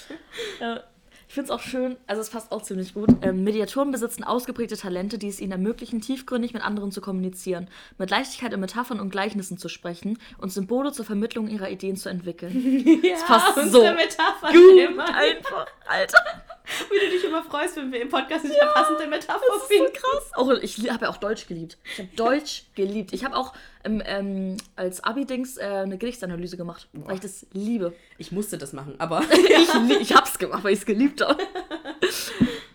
ja. 0.60 0.84
Ich 1.32 1.34
finde 1.34 1.50
es 1.50 1.50
auch 1.50 1.66
schön, 1.66 1.96
also 2.06 2.20
es 2.20 2.28
passt 2.28 2.52
auch 2.52 2.60
ziemlich 2.60 2.92
gut. 2.92 3.08
Ähm, 3.22 3.42
Mediatoren 3.42 3.90
besitzen 3.90 4.22
ausgeprägte 4.22 4.76
Talente, 4.76 5.16
die 5.16 5.28
es 5.28 5.40
ihnen 5.40 5.52
ermöglichen, 5.52 6.02
tiefgründig 6.02 6.52
mit 6.52 6.62
anderen 6.62 6.92
zu 6.92 7.00
kommunizieren, 7.00 7.68
mit 7.96 8.10
Leichtigkeit 8.10 8.52
in 8.52 8.60
Metaphern 8.60 9.00
und 9.00 9.08
Gleichnissen 9.08 9.56
zu 9.56 9.70
sprechen 9.70 10.18
und 10.36 10.52
Symbole 10.52 10.92
zur 10.92 11.06
Vermittlung 11.06 11.48
ihrer 11.48 11.70
Ideen 11.70 11.96
zu 11.96 12.10
entwickeln. 12.10 12.52
Ja, 13.02 13.16
passt 13.26 13.56
unsere 13.56 13.88
so 13.88 13.94
Metapher 13.94 14.52
Gut, 14.52 14.78
immer. 14.78 15.06
einfach, 15.14 15.66
Alter. 15.88 16.18
Wie 16.90 16.98
du 17.06 17.10
dich 17.10 17.24
immer 17.24 17.42
freust, 17.44 17.76
wenn 17.76 17.90
wir 17.92 18.00
im 18.02 18.08
Podcast 18.08 18.44
nicht 18.44 18.60
eine 18.60 18.70
passende 18.70 19.06
Metapher 19.08 19.40
Das 19.48 19.62
ist 19.62 19.68
so 19.68 19.74
finden. 19.74 19.92
krass. 19.92 20.30
Auch, 20.34 20.50
ich 20.50 20.90
habe 20.90 21.04
ja 21.06 21.10
auch 21.10 21.16
Deutsch 21.16 21.46
geliebt. 21.46 21.76
Ich 21.92 21.98
habe 21.98 22.08
Deutsch 22.16 22.64
geliebt. 22.74 23.12
Ich 23.12 23.24
habe 23.24 23.36
auch 23.36 23.52
ähm, 23.84 24.02
ähm, 24.06 24.56
als 24.76 25.02
Abi-Dings 25.02 25.56
äh, 25.56 25.62
eine 25.62 25.98
Gedichtsanalyse 25.98 26.56
gemacht, 26.56 26.88
weil 26.92 27.16
ich 27.16 27.20
das 27.20 27.46
liebe. 27.52 27.92
Ich 28.18 28.30
musste 28.32 28.58
das 28.58 28.72
machen, 28.72 28.94
aber 28.98 29.22
ich, 29.90 30.00
ich 30.00 30.14
hab's 30.14 30.38
gemacht, 30.38 30.62
weil 30.64 30.72
ich 30.72 30.80
es 30.80 30.86
geliebt 30.86 31.20
habe. 31.20 31.42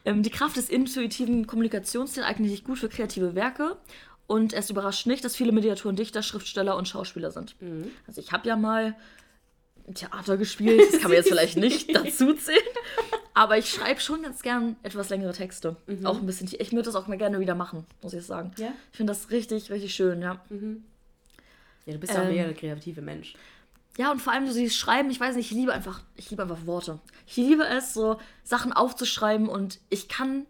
ähm, 0.06 0.24
die 0.24 0.30
Kraft 0.32 0.58
des 0.58 0.70
intuitiven 0.70 1.48
Kommunikationsstils 1.48 2.26
eignet 2.26 2.50
sich 2.52 2.64
gut 2.64 2.80
für 2.80 2.90
kreative 2.90 3.36
Werke. 3.36 3.78
Und 4.28 4.52
es 4.52 4.70
überrascht 4.70 5.08
nicht, 5.08 5.24
dass 5.24 5.38
viele 5.38 5.54
Mediatoren 5.54 5.96
Dichter, 5.96 6.22
Schriftsteller 6.22 6.76
und 6.76 6.86
Schauspieler 6.86 7.32
sind. 7.32 7.56
Also 8.08 8.20
ich 8.20 8.34
habe 8.34 8.46
ja 8.50 8.58
mal 8.58 8.94
Theater 9.96 10.36
gespielt, 10.36 10.82
das 10.82 11.00
kann 11.00 11.12
man 11.12 11.14
jetzt 11.14 11.30
vielleicht 11.30 11.56
nicht 11.56 11.96
dazu 11.96 12.34
zählen. 12.34 12.60
Aber 13.38 13.56
ich 13.58 13.70
schreibe 13.70 14.00
schon 14.00 14.24
ganz 14.24 14.42
gern 14.42 14.78
etwas 14.82 15.10
längere 15.10 15.32
Texte. 15.32 15.76
Auch 16.04 16.18
ein 16.18 16.26
bisschen. 16.26 16.48
Ich 16.60 16.72
würde 16.72 16.84
das 16.84 16.96
auch 16.96 17.06
mal 17.08 17.20
gerne 17.20 17.40
wieder 17.40 17.54
machen, 17.54 17.86
muss 18.02 18.14
ich 18.14 18.26
sagen. 18.26 18.52
Ja? 18.58 18.74
Ich 18.92 18.98
finde 18.98 19.12
das 19.14 19.30
richtig, 19.30 19.70
richtig 19.70 19.94
schön, 19.94 20.24
ja. 20.24 20.42
Ja, 21.86 21.94
du 21.94 22.00
bist 22.00 22.14
ja 22.14 22.22
auch 22.22 22.26
Ähm, 22.26 22.32
mega 22.32 22.46
der 22.46 22.56
kreative 22.56 23.02
Mensch. 23.04 23.36
Ja, 23.96 24.12
und 24.12 24.24
vor 24.24 24.34
allem 24.34 24.48
so 24.48 24.58
dieses 24.58 24.76
Schreiben, 24.76 25.12
ich 25.12 25.20
weiß 25.20 25.36
nicht, 25.36 25.52
ich 25.52 25.56
liebe 25.58 25.72
einfach, 25.72 26.02
ich 26.16 26.32
liebe 26.32 26.42
einfach 26.42 26.66
Worte. 26.66 26.98
Ich 27.28 27.36
liebe 27.38 27.64
es, 27.68 27.94
so 27.94 28.20
Sachen 28.44 28.74
aufzuschreiben 28.74 29.48
und 29.48 29.80
ich 29.92 30.10
kann, 30.10 30.48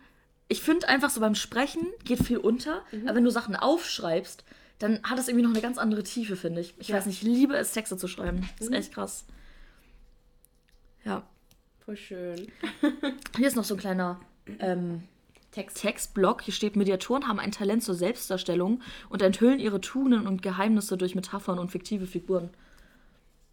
ich 0.47 0.61
finde 0.61 0.87
einfach 0.87 1.09
so 1.09 1.19
beim 1.19 1.35
Sprechen 1.35 1.85
geht 2.05 2.19
viel 2.23 2.37
unter, 2.37 2.83
aber 3.05 3.15
wenn 3.15 3.23
du 3.25 3.31
Sachen 3.31 3.57
aufschreibst, 3.57 4.45
dann 4.79 5.03
hat 5.03 5.19
es 5.19 5.27
irgendwie 5.27 5.43
noch 5.45 5.51
eine 5.53 5.61
ganz 5.61 5.77
andere 5.77 6.03
Tiefe, 6.03 6.37
finde 6.37 6.61
ich. 6.61 6.73
Ich 6.77 6.87
Ja. 6.87 6.95
weiß 6.95 7.05
nicht, 7.05 7.21
ich 7.21 7.27
liebe 7.27 7.55
es, 7.57 7.73
Texte 7.73 7.97
zu 7.97 8.07
schreiben. 8.07 8.47
Das 8.59 8.67
ist 8.67 8.73
echt 8.73 8.93
krass. 8.93 9.25
Ja. 11.03 11.23
Voll 11.87 11.95
schön. 11.95 12.51
Hier 13.37 13.47
ist 13.47 13.55
noch 13.55 13.63
so 13.63 13.75
ein 13.75 13.79
kleiner 13.79 14.19
ähm, 14.59 15.03
Text. 15.53 15.77
Textblock. 15.77 16.41
Hier 16.41 16.53
steht, 16.53 16.75
Mediatoren 16.75 17.29
haben 17.29 17.39
ein 17.39 17.53
Talent 17.53 17.81
zur 17.81 17.95
Selbstdarstellung 17.95 18.81
und 19.07 19.21
enthüllen 19.21 19.61
ihre 19.61 19.79
Tugenden 19.79 20.27
und 20.27 20.41
Geheimnisse 20.41 20.97
durch 20.97 21.15
Metaphern 21.15 21.59
und 21.59 21.71
fiktive 21.71 22.05
Figuren. 22.05 22.49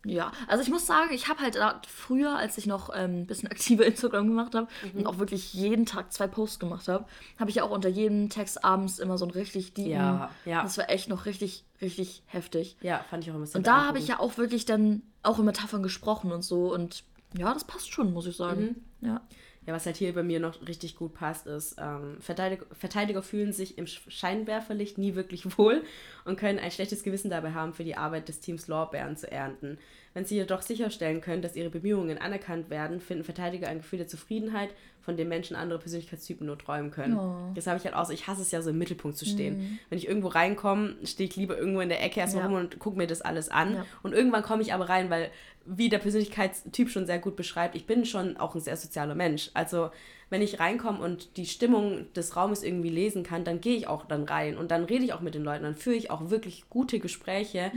Ja, 0.05 0.33
also 0.49 0.65
ich 0.65 0.69
muss 0.69 0.85
sagen, 0.85 1.11
ich 1.13 1.29
habe 1.29 1.43
halt 1.43 1.57
früher, 1.87 2.37
als 2.37 2.59
ich 2.59 2.67
noch 2.67 2.91
ähm, 2.93 3.21
ein 3.21 3.27
bisschen 3.27 3.49
aktive 3.53 3.85
Instagram 3.85 4.27
gemacht 4.27 4.57
habe 4.57 4.67
und 4.95 5.07
auch 5.07 5.19
wirklich 5.19 5.55
jeden 5.55 5.87
Tag 5.87 6.13
zwei 6.13 6.27
Posts 6.27 6.59
gemacht 6.59 6.89
habe, 6.89 7.07
habe 7.39 7.51
ich 7.51 7.57
ja 7.57 7.63
auch 7.63 7.71
unter 7.71 7.89
jedem 7.89 8.31
Text 8.31 8.65
abends 8.65 8.99
immer 8.99 9.17
so 9.17 9.27
ein 9.27 9.31
richtig 9.31 9.75
deepen. 9.75 9.93
Ja, 9.93 10.31
ja. 10.45 10.63
Das 10.65 10.77
war 10.77 10.91
echt 10.91 11.09
noch 11.09 11.25
richtig, 11.25 11.63
richtig 11.81 12.25
heftig. 12.27 12.77
Ja, 12.81 13.05
fand 13.09 13.23
ich 13.23 13.31
auch 13.31 13.37
immer 13.37 13.47
sehr 13.47 13.61
Und 13.61 13.69
da 13.69 13.87
habe 13.87 14.01
ich 14.01 14.09
ja 14.09 14.19
auch 14.19 14.39
wirklich 14.39 14.65
dann 14.65 15.03
auch 15.23 15.39
in 15.39 15.45
Metaphern 15.45 15.85
gesprochen 15.85 16.33
und 16.33 16.43
so 16.43 16.75
und 16.75 17.05
ja, 17.37 17.53
das 17.53 17.65
passt 17.65 17.93
schon, 17.93 18.13
muss 18.13 18.27
ich 18.27 18.37
sagen. 18.37 18.77
Ja. 19.01 19.21
Ja, 19.67 19.73
was 19.73 19.87
halt 19.87 19.97
hier 19.97 20.13
bei 20.13 20.23
mir 20.23 20.41
noch 20.41 20.67
richtig 20.69 20.95
gut 20.95 21.15
passt, 21.15 21.47
ist, 21.47 21.77
ähm, 21.79 22.19
Verteidiger, 22.21 22.67
Verteidiger 22.73 23.23
fühlen 23.23 23.51
sich 23.55 23.79
im 23.79 23.87
Sch- 23.87 24.11
Scheinwerferlicht 24.11 24.99
nie 24.99 25.15
wirklich 25.15 25.47
wohl 25.59 25.83
und 26.27 26.37
können 26.39 26.59
ein 26.59 26.71
schlechtes 26.71 27.03
Gewissen 27.03 27.31
dabei 27.31 27.53
haben, 27.53 27.73
für 27.73 27.85
die 27.85 27.97
Arbeit 27.97 28.29
des 28.29 28.41
Teams 28.41 28.69
Lorbeeren 28.69 29.17
zu 29.17 29.31
ernten. 29.33 29.79
Wenn 30.15 30.25
sie 30.25 30.37
jedoch 30.37 30.63
sicherstellen 30.63 31.21
können, 31.21 31.43
dass 31.43 31.57
ihre 31.57 31.71
Bemühungen 31.71 32.19
anerkannt 32.19 32.71
werden, 32.71 33.01
finden 33.01 33.25
Verteidiger 33.25 33.69
ein 33.69 33.79
Gefühl 33.79 33.99
der 33.99 34.09
Zufriedenheit, 34.09 34.71
von 35.01 35.17
dem 35.19 35.29
Menschen 35.29 35.55
andere 35.55 35.79
Persönlichkeitstypen 35.79 36.47
nur 36.47 36.57
träumen 36.57 36.91
können. 36.91 37.19
Oh. 37.19 37.53
Das 37.55 37.67
habe 37.67 37.77
ich 37.77 37.85
halt 37.85 37.95
auch 37.95 38.07
so. 38.07 38.13
Ich 38.13 38.27
hasse 38.27 38.41
es 38.41 38.51
ja 38.53 38.63
so 38.63 38.71
im 38.71 38.79
Mittelpunkt 38.79 39.19
zu 39.19 39.27
stehen. 39.27 39.79
Wenn 39.91 39.99
ich 39.99 40.09
irgendwo 40.09 40.29
reinkomme, 40.29 40.95
stehe 41.05 41.29
ich 41.29 41.37
lieber 41.37 41.59
irgendwo 41.59 41.81
in 41.81 41.91
der 41.91 42.03
Ecke 42.03 42.21
erstmal 42.21 42.45
Ja. 42.45 42.49
rum 42.49 42.59
und 42.59 42.79
gucke 42.79 42.97
mir 42.97 43.07
das 43.07 43.21
alles 43.21 43.51
an. 43.51 43.75
Ja. 43.75 43.87
Und 44.03 44.15
irgendwann 44.15 44.43
komme 44.43 44.63
ich 44.63 44.73
aber 44.73 44.89
rein, 44.89 45.11
weil, 45.11 45.31
wie 45.67 45.91
der 45.91 45.99
Persönlichkeitstyp 45.99 46.89
schon 46.89 47.05
sehr 47.05 47.19
gut 47.19 47.37
beschreibt, 47.37 47.75
ich 47.75 47.87
bin 47.87 48.07
schon 48.07 48.39
auch 48.39 48.55
ein 48.55 48.63
sehr 48.63 48.79
sozialer 48.79 49.15
Mensch. 49.15 49.51
Also, 49.53 49.91
wenn 50.31 50.41
ich 50.41 50.59
reinkomme 50.59 51.01
und 51.01 51.37
die 51.37 51.47
Stimmung 51.47 52.07
des 52.15 52.35
Raumes 52.35 52.63
irgendwie 52.63 52.89
lesen 52.89 53.25
kann, 53.25 53.45
dann 53.45 53.61
gehe 53.61 53.77
ich 53.77 53.87
auch 53.87 54.07
dann 54.07 54.25
rein 54.25 54.57
und 54.57 54.71
dann 54.71 54.85
rede 54.85 55.05
ich 55.05 55.13
auch 55.13 55.21
mit 55.21 55.35
den 55.35 55.45
Leuten, 55.45 55.65
dann 55.65 55.75
führe 55.77 55.97
ich 55.97 56.11
auch 56.11 56.31
wirklich 56.31 56.65
gute 56.71 56.99
Gespräche. 56.99 57.73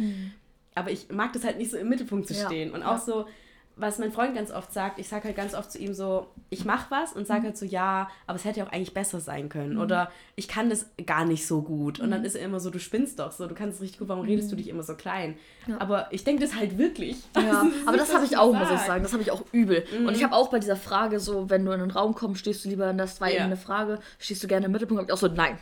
Aber 0.77 0.91
ich 0.91 1.09
mag 1.09 1.33
das 1.33 1.43
halt 1.43 1.57
nicht 1.57 1.71
so 1.71 1.77
im 1.77 1.89
Mittelpunkt 1.89 2.27
zu 2.27 2.33
Ja. 2.33 2.45
stehen. 2.45 2.71
Und 2.71 2.81
Ja. 2.81 2.95
auch 2.95 2.99
so, 2.99 3.25
was 3.77 3.99
mein 3.99 4.11
Freund 4.11 4.33
ganz 4.35 4.51
oft 4.51 4.73
sagt, 4.73 4.99
ich 4.99 5.07
sage 5.07 5.25
halt 5.25 5.35
ganz 5.37 5.53
oft 5.53 5.71
zu 5.71 5.77
ihm 5.77 5.93
so, 5.93 6.27
ich 6.49 6.65
mache 6.65 6.87
was 6.89 7.13
und 7.13 7.21
Mhm. 7.21 7.25
sage 7.25 7.43
halt 7.43 7.57
so, 7.57 7.65
ja, 7.65 8.09
aber 8.25 8.35
es 8.35 8.43
hätte 8.45 8.59
ja 8.59 8.65
auch 8.67 8.71
eigentlich 8.71 8.93
besser 8.93 9.19
sein 9.19 9.49
können. 9.49 9.77
Oder 9.77 10.11
ich 10.35 10.47
kann 10.47 10.69
das 10.69 10.87
gar 11.05 11.25
nicht 11.25 11.45
so 11.47 11.61
gut. 11.61 11.99
Mhm. 11.99 12.05
Und 12.05 12.11
dann 12.11 12.25
ist 12.25 12.35
er 12.35 12.43
immer 12.45 12.59
so, 12.59 12.69
du 12.69 12.79
spinnst 12.79 13.19
doch 13.19 13.31
so, 13.31 13.47
du 13.47 13.55
kannst 13.55 13.75
es 13.77 13.81
richtig 13.81 13.99
gut, 13.99 14.07
warum 14.09 14.25
redest 14.25 14.51
du 14.51 14.55
dich 14.55 14.67
immer 14.67 14.83
so 14.83 14.95
klein? 14.95 15.37
Ja. 15.67 15.79
Aber 15.79 16.07
ich 16.11 16.23
denke 16.23 16.41
das 16.43 16.55
halt 16.55 16.77
wirklich. 16.77 17.17
Ja, 17.35 17.59
Also, 17.61 17.67
ist 17.69 17.87
aber 17.87 17.97
das 17.97 18.13
habe 18.13 18.25
ich 18.25 18.37
auch, 18.37 18.53
muss 18.53 18.63
ich 18.71 18.77
sag. 18.77 18.87
sagen. 18.87 19.03
Das 19.03 19.13
habe 19.13 19.21
ich 19.23 19.31
auch 19.31 19.43
übel. 19.51 19.83
Und 20.05 20.15
ich 20.15 20.23
habe 20.23 20.33
auch 20.35 20.49
bei 20.49 20.59
dieser 20.59 20.75
Frage 20.75 21.19
so, 21.19 21.49
wenn 21.49 21.65
du 21.65 21.71
in 21.71 21.81
einen 21.81 21.91
Raum 21.91 22.15
kommst, 22.15 22.39
stehst 22.41 22.65
du 22.65 22.69
lieber, 22.69 22.91
das 22.93 23.21
war 23.21 23.31
Ja. 23.31 23.43
eine 23.43 23.57
Frage, 23.57 23.99
stehst 24.19 24.43
du 24.43 24.47
gerne 24.47 24.65
im 24.67 24.71
Mittelpunkt? 24.71 25.01
Hab 25.01 25.07
ich 25.09 25.13
auch 25.13 25.17
so, 25.17 25.27
nein. 25.27 25.57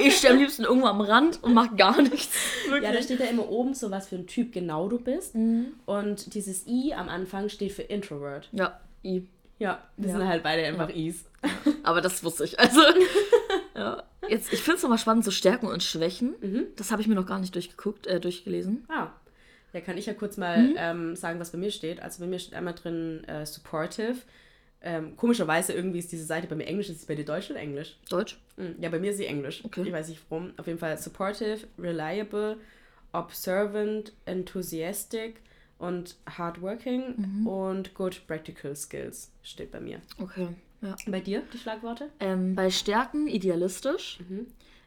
Ich 0.00 0.16
stehe 0.18 0.32
am 0.32 0.38
liebsten 0.38 0.64
irgendwo 0.64 0.86
am 0.88 1.00
Rand 1.00 1.42
und 1.42 1.54
mach 1.54 1.76
gar 1.76 2.00
nichts. 2.02 2.34
Ja, 2.68 2.76
da 2.76 2.82
Wirklich. 2.82 3.04
steht 3.04 3.20
ja 3.20 3.26
immer 3.26 3.48
oben 3.48 3.74
so, 3.74 3.90
was 3.90 4.08
für 4.08 4.16
ein 4.16 4.26
Typ 4.26 4.52
genau 4.52 4.88
du 4.88 4.98
bist. 4.98 5.34
Mhm. 5.34 5.66
Und 5.84 6.34
dieses 6.34 6.66
I 6.66 6.94
am 6.94 7.08
Anfang 7.08 7.45
steht 7.48 7.72
für 7.72 7.82
Introvert. 7.82 8.48
Ja, 8.52 8.80
I. 9.04 9.26
Ja, 9.58 9.82
wir 9.96 10.08
Ja. 10.10 10.18
sind 10.18 10.28
halt 10.28 10.42
beide 10.42 10.64
einfach 10.66 10.90
Is. 10.90 11.24
Aber 11.82 12.00
das 12.00 12.22
wusste 12.22 12.44
ich. 12.44 12.58
Also, 12.58 12.80
ja. 13.74 14.02
Jetzt, 14.28 14.52
ich 14.52 14.60
finde 14.60 14.76
es 14.76 14.82
nochmal 14.82 14.98
spannend, 14.98 15.24
so 15.24 15.30
Stärken 15.30 15.66
und 15.68 15.82
Schwächen. 15.82 16.34
Das 16.76 16.90
habe 16.90 17.00
ich 17.00 17.08
mir 17.08 17.14
noch 17.14 17.26
gar 17.26 17.38
nicht 17.38 17.54
durchgeguckt, 17.54 18.06
äh, 18.08 18.18
durchgelesen. 18.20 18.84
Ah, 18.88 19.08
ja, 19.72 19.80
kann 19.80 19.96
ich 19.96 20.06
ja 20.06 20.14
kurz 20.14 20.36
mal 20.36 20.58
Mhm. 20.62 20.74
ähm, 20.76 21.16
sagen, 21.16 21.38
was 21.38 21.52
bei 21.52 21.58
mir 21.58 21.70
steht. 21.70 22.00
Also 22.02 22.20
bei 22.20 22.26
mir 22.26 22.38
steht 22.38 22.54
einmal 22.54 22.74
drin 22.74 23.22
äh, 23.28 23.46
Supportive. 23.46 24.16
Ähm, 24.82 25.16
komischerweise 25.16 25.72
irgendwie 25.72 26.00
ist 26.00 26.12
diese 26.12 26.24
Seite 26.24 26.46
bei 26.48 26.54
mir 26.56 26.66
Englisch, 26.66 26.88
ist 26.90 27.00
sie 27.00 27.06
bei 27.06 27.14
dir 27.14 27.24
Deutsch 27.24 27.50
oder 27.50 27.60
Englisch? 27.60 27.96
Deutsch? 28.10 28.38
Hm, 28.56 28.74
Ja, 28.80 28.88
bei 28.90 28.98
mir 28.98 29.10
ist 29.12 29.16
sie 29.18 29.26
Englisch. 29.26 29.64
Okay. 29.64 29.82
Ich 29.86 29.92
weiß 29.92 30.08
nicht 30.08 30.20
warum. 30.28 30.52
Auf 30.58 30.66
jeden 30.66 30.78
Fall 30.78 30.98
supportive, 30.98 31.60
reliable, 31.78 32.56
observant, 33.12 34.12
enthusiastic 34.26 35.40
und 35.78 36.16
hardworking 36.38 37.14
Mhm. 37.16 37.46
und 37.46 37.94
good 37.94 38.26
practical 38.26 38.74
skills 38.74 39.30
steht 39.42 39.70
bei 39.70 39.80
mir. 39.80 40.00
Okay, 40.20 40.48
ja. 40.82 40.96
Bei 41.06 41.20
dir 41.20 41.42
die 41.52 41.58
Schlagworte? 41.58 42.10
Ähm, 42.20 42.54
bei 42.54 42.70
Stärken 42.70 43.26
idealistisch, 43.28 44.18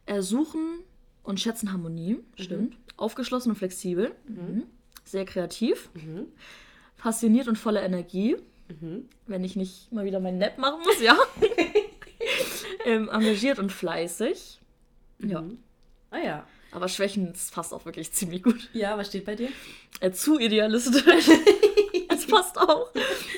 äh, 0.05 0.21
suchen 0.21 0.79
und 1.23 1.39
schätzen 1.39 1.71
Harmonie, 1.71 2.19
stimmt. 2.35 2.75
Aufgeschlossen 2.97 3.51
und 3.51 3.55
flexibel, 3.57 4.11
mhm. 4.27 4.63
sehr 5.05 5.25
kreativ, 5.25 5.89
passioniert 6.97 7.47
und 7.47 7.57
voller 7.57 7.83
Energie, 7.83 8.35
wenn 9.27 9.43
ich 9.43 9.55
nicht 9.55 9.91
mal 9.91 10.05
wieder 10.05 10.19
meinen 10.19 10.37
Nap 10.37 10.57
machen 10.57 10.81
muss, 10.81 11.01
ja. 11.01 11.17
ähm, 12.85 13.09
engagiert 13.09 13.59
und 13.59 13.71
fleißig, 13.71 14.59
ja. 15.19 15.43
Ah 16.11 16.17
ja. 16.19 16.47
Aber 16.71 16.87
Schwächen, 16.87 17.33
das 17.33 17.51
passt 17.51 17.73
auch 17.73 17.85
wirklich 17.85 18.11
ziemlich 18.11 18.43
gut. 18.43 18.69
Ja, 18.73 18.97
was 18.97 19.07
steht 19.07 19.25
bei 19.25 19.35
dir? 19.35 19.49
Äh, 19.99 20.11
zu 20.11 20.39
idealistisch. 20.39 21.03
das 22.09 22.27
passt 22.27 22.57
auch. 22.57 22.91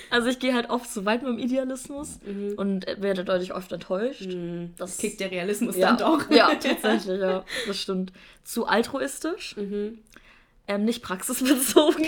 Also 0.09 0.27
ich 0.27 0.39
gehe 0.39 0.53
halt 0.53 0.69
oft 0.69 0.91
zu 0.91 1.05
weit 1.05 1.23
mit 1.23 1.31
dem 1.31 1.39
Idealismus 1.39 2.19
und 2.57 2.87
äh, 2.87 3.01
werde 3.01 3.23
dadurch 3.23 3.53
oft 3.53 3.71
enttäuscht. 3.71 4.27
Das 4.77 4.97
Kickt 4.97 5.19
der 5.19 5.31
Realismus 5.31 5.77
ja, 5.77 5.93
dann 5.93 5.97
doch. 5.97 6.29
Ja, 6.29 6.53
tatsächlich, 6.59 7.19
ja. 7.19 7.45
Das 7.67 7.77
stimmt. 7.77 8.11
Zu 8.43 8.65
altruistisch. 8.65 9.55
Mhm. 9.55 9.99
Ähm, 10.67 10.85
nicht 10.85 11.01
praxisbezogen. 11.01 12.05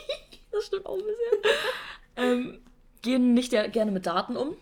das 0.52 0.66
stimmt 0.66 0.86
auch 0.86 0.96
ein 0.96 1.04
bisschen. 1.04 1.52
Ähm, 2.16 2.58
gehen 3.02 3.34
nicht 3.34 3.50
gerne 3.50 3.90
mit 3.90 4.06
Daten 4.06 4.36
um. 4.36 4.56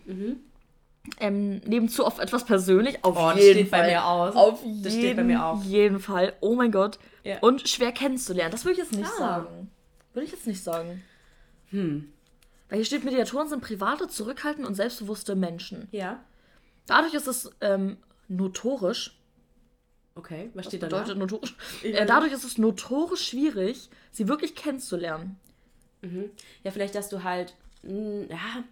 Ähm, 1.19 1.57
nehmen 1.59 1.89
zu 1.89 2.05
oft 2.05 2.19
etwas 2.19 2.45
persönlich. 2.45 3.03
Auf 3.03 3.15
Mhm. 3.15 3.21
Oh, 3.21 3.29
das 3.29 3.39
jeden 3.39 3.53
steht 3.59 3.71
bei 3.71 3.77
Fall. 3.79 3.87
mir 3.89 4.05
aus. 4.05 4.35
Auf 4.35 4.59
Das 4.61 4.93
jeden, 4.93 5.05
steht 5.05 5.15
bei 5.17 5.23
mir 5.23 5.43
auch. 5.45 5.63
jeden 5.63 5.99
Fall. 5.99 6.33
Oh 6.41 6.55
mein 6.55 6.71
Gott. 6.71 6.99
Ja. 7.23 7.39
Und 7.39 7.67
schwer 7.67 7.91
kennenzulernen. 7.91 8.51
Das 8.51 8.65
würde 8.65 8.73
ich 8.73 8.77
jetzt 8.79 8.93
nicht 8.93 9.09
Ah. 9.15 9.17
sagen. 9.17 9.71
Würde 10.13 10.25
ich 10.25 10.31
jetzt 10.31 10.45
nicht 10.47 10.63
sagen. 10.63 11.01
Hm. 11.71 12.11
Weil 12.67 12.77
hier 12.77 12.85
steht, 12.85 13.03
Mediatoren 13.03 13.47
sind 13.47 13.61
private, 13.61 14.07
zurückhaltende 14.07 14.67
und 14.67 14.75
selbstbewusste 14.75 15.35
Menschen. 15.35 15.87
Ja. 15.91 16.19
Dadurch 16.85 17.13
ist 17.13 17.27
es 17.27 17.49
ähm, 17.61 17.97
notorisch, 18.27 19.15
Okay, 20.15 20.49
was 20.53 20.65
steht 20.65 20.83
da? 20.83 20.87
bedeutet 20.87 21.17
notorisch? 21.17 21.55
Ich 21.81 21.93
Äh, 21.95 22.05
dadurch 22.05 22.33
ist 22.33 22.43
es 22.43 22.57
notorisch 22.57 23.25
schwierig, 23.29 23.89
sie 24.11 24.27
wirklich 24.27 24.53
kennenzulernen. 24.55 25.37
Ja, 26.63 26.71
vielleicht, 26.71 26.93
dass 26.95 27.09
du 27.09 27.23
halt, 27.23 27.55
mh, 27.83 28.25
ja, 28.29 28.63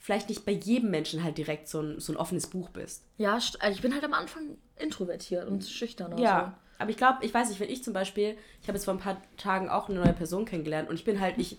vielleicht 0.00 0.28
nicht 0.30 0.44
bei 0.44 0.52
jedem 0.52 0.90
Menschen 0.90 1.22
halt 1.22 1.38
direkt 1.38 1.68
so 1.68 1.80
ein, 1.80 2.00
so 2.00 2.12
ein 2.12 2.16
offenes 2.16 2.46
Buch 2.48 2.70
bist. 2.70 3.04
Ja, 3.18 3.34
also 3.34 3.56
ich 3.70 3.82
bin 3.82 3.92
halt 3.94 4.02
am 4.02 4.14
Anfang 4.14 4.56
introvertiert 4.76 5.46
und 5.46 5.64
schüchtern. 5.64 6.12
Also. 6.12 6.24
Ja, 6.24 6.58
aber 6.78 6.90
ich 6.90 6.96
glaube, 6.96 7.18
ich 7.22 7.32
weiß 7.32 7.50
nicht, 7.50 7.60
wenn 7.60 7.68
ich 7.68 7.84
zum 7.84 7.92
Beispiel, 7.92 8.36
ich 8.62 8.68
habe 8.68 8.76
jetzt 8.78 8.86
vor 8.86 8.94
ein 8.94 9.00
paar 9.00 9.20
Tagen 9.36 9.68
auch 9.68 9.88
eine 9.88 10.00
neue 10.00 10.14
Person 10.14 10.44
kennengelernt 10.46 10.88
und 10.88 10.94
ich 10.96 11.04
bin 11.04 11.20
halt, 11.20 11.36
ich, 11.38 11.58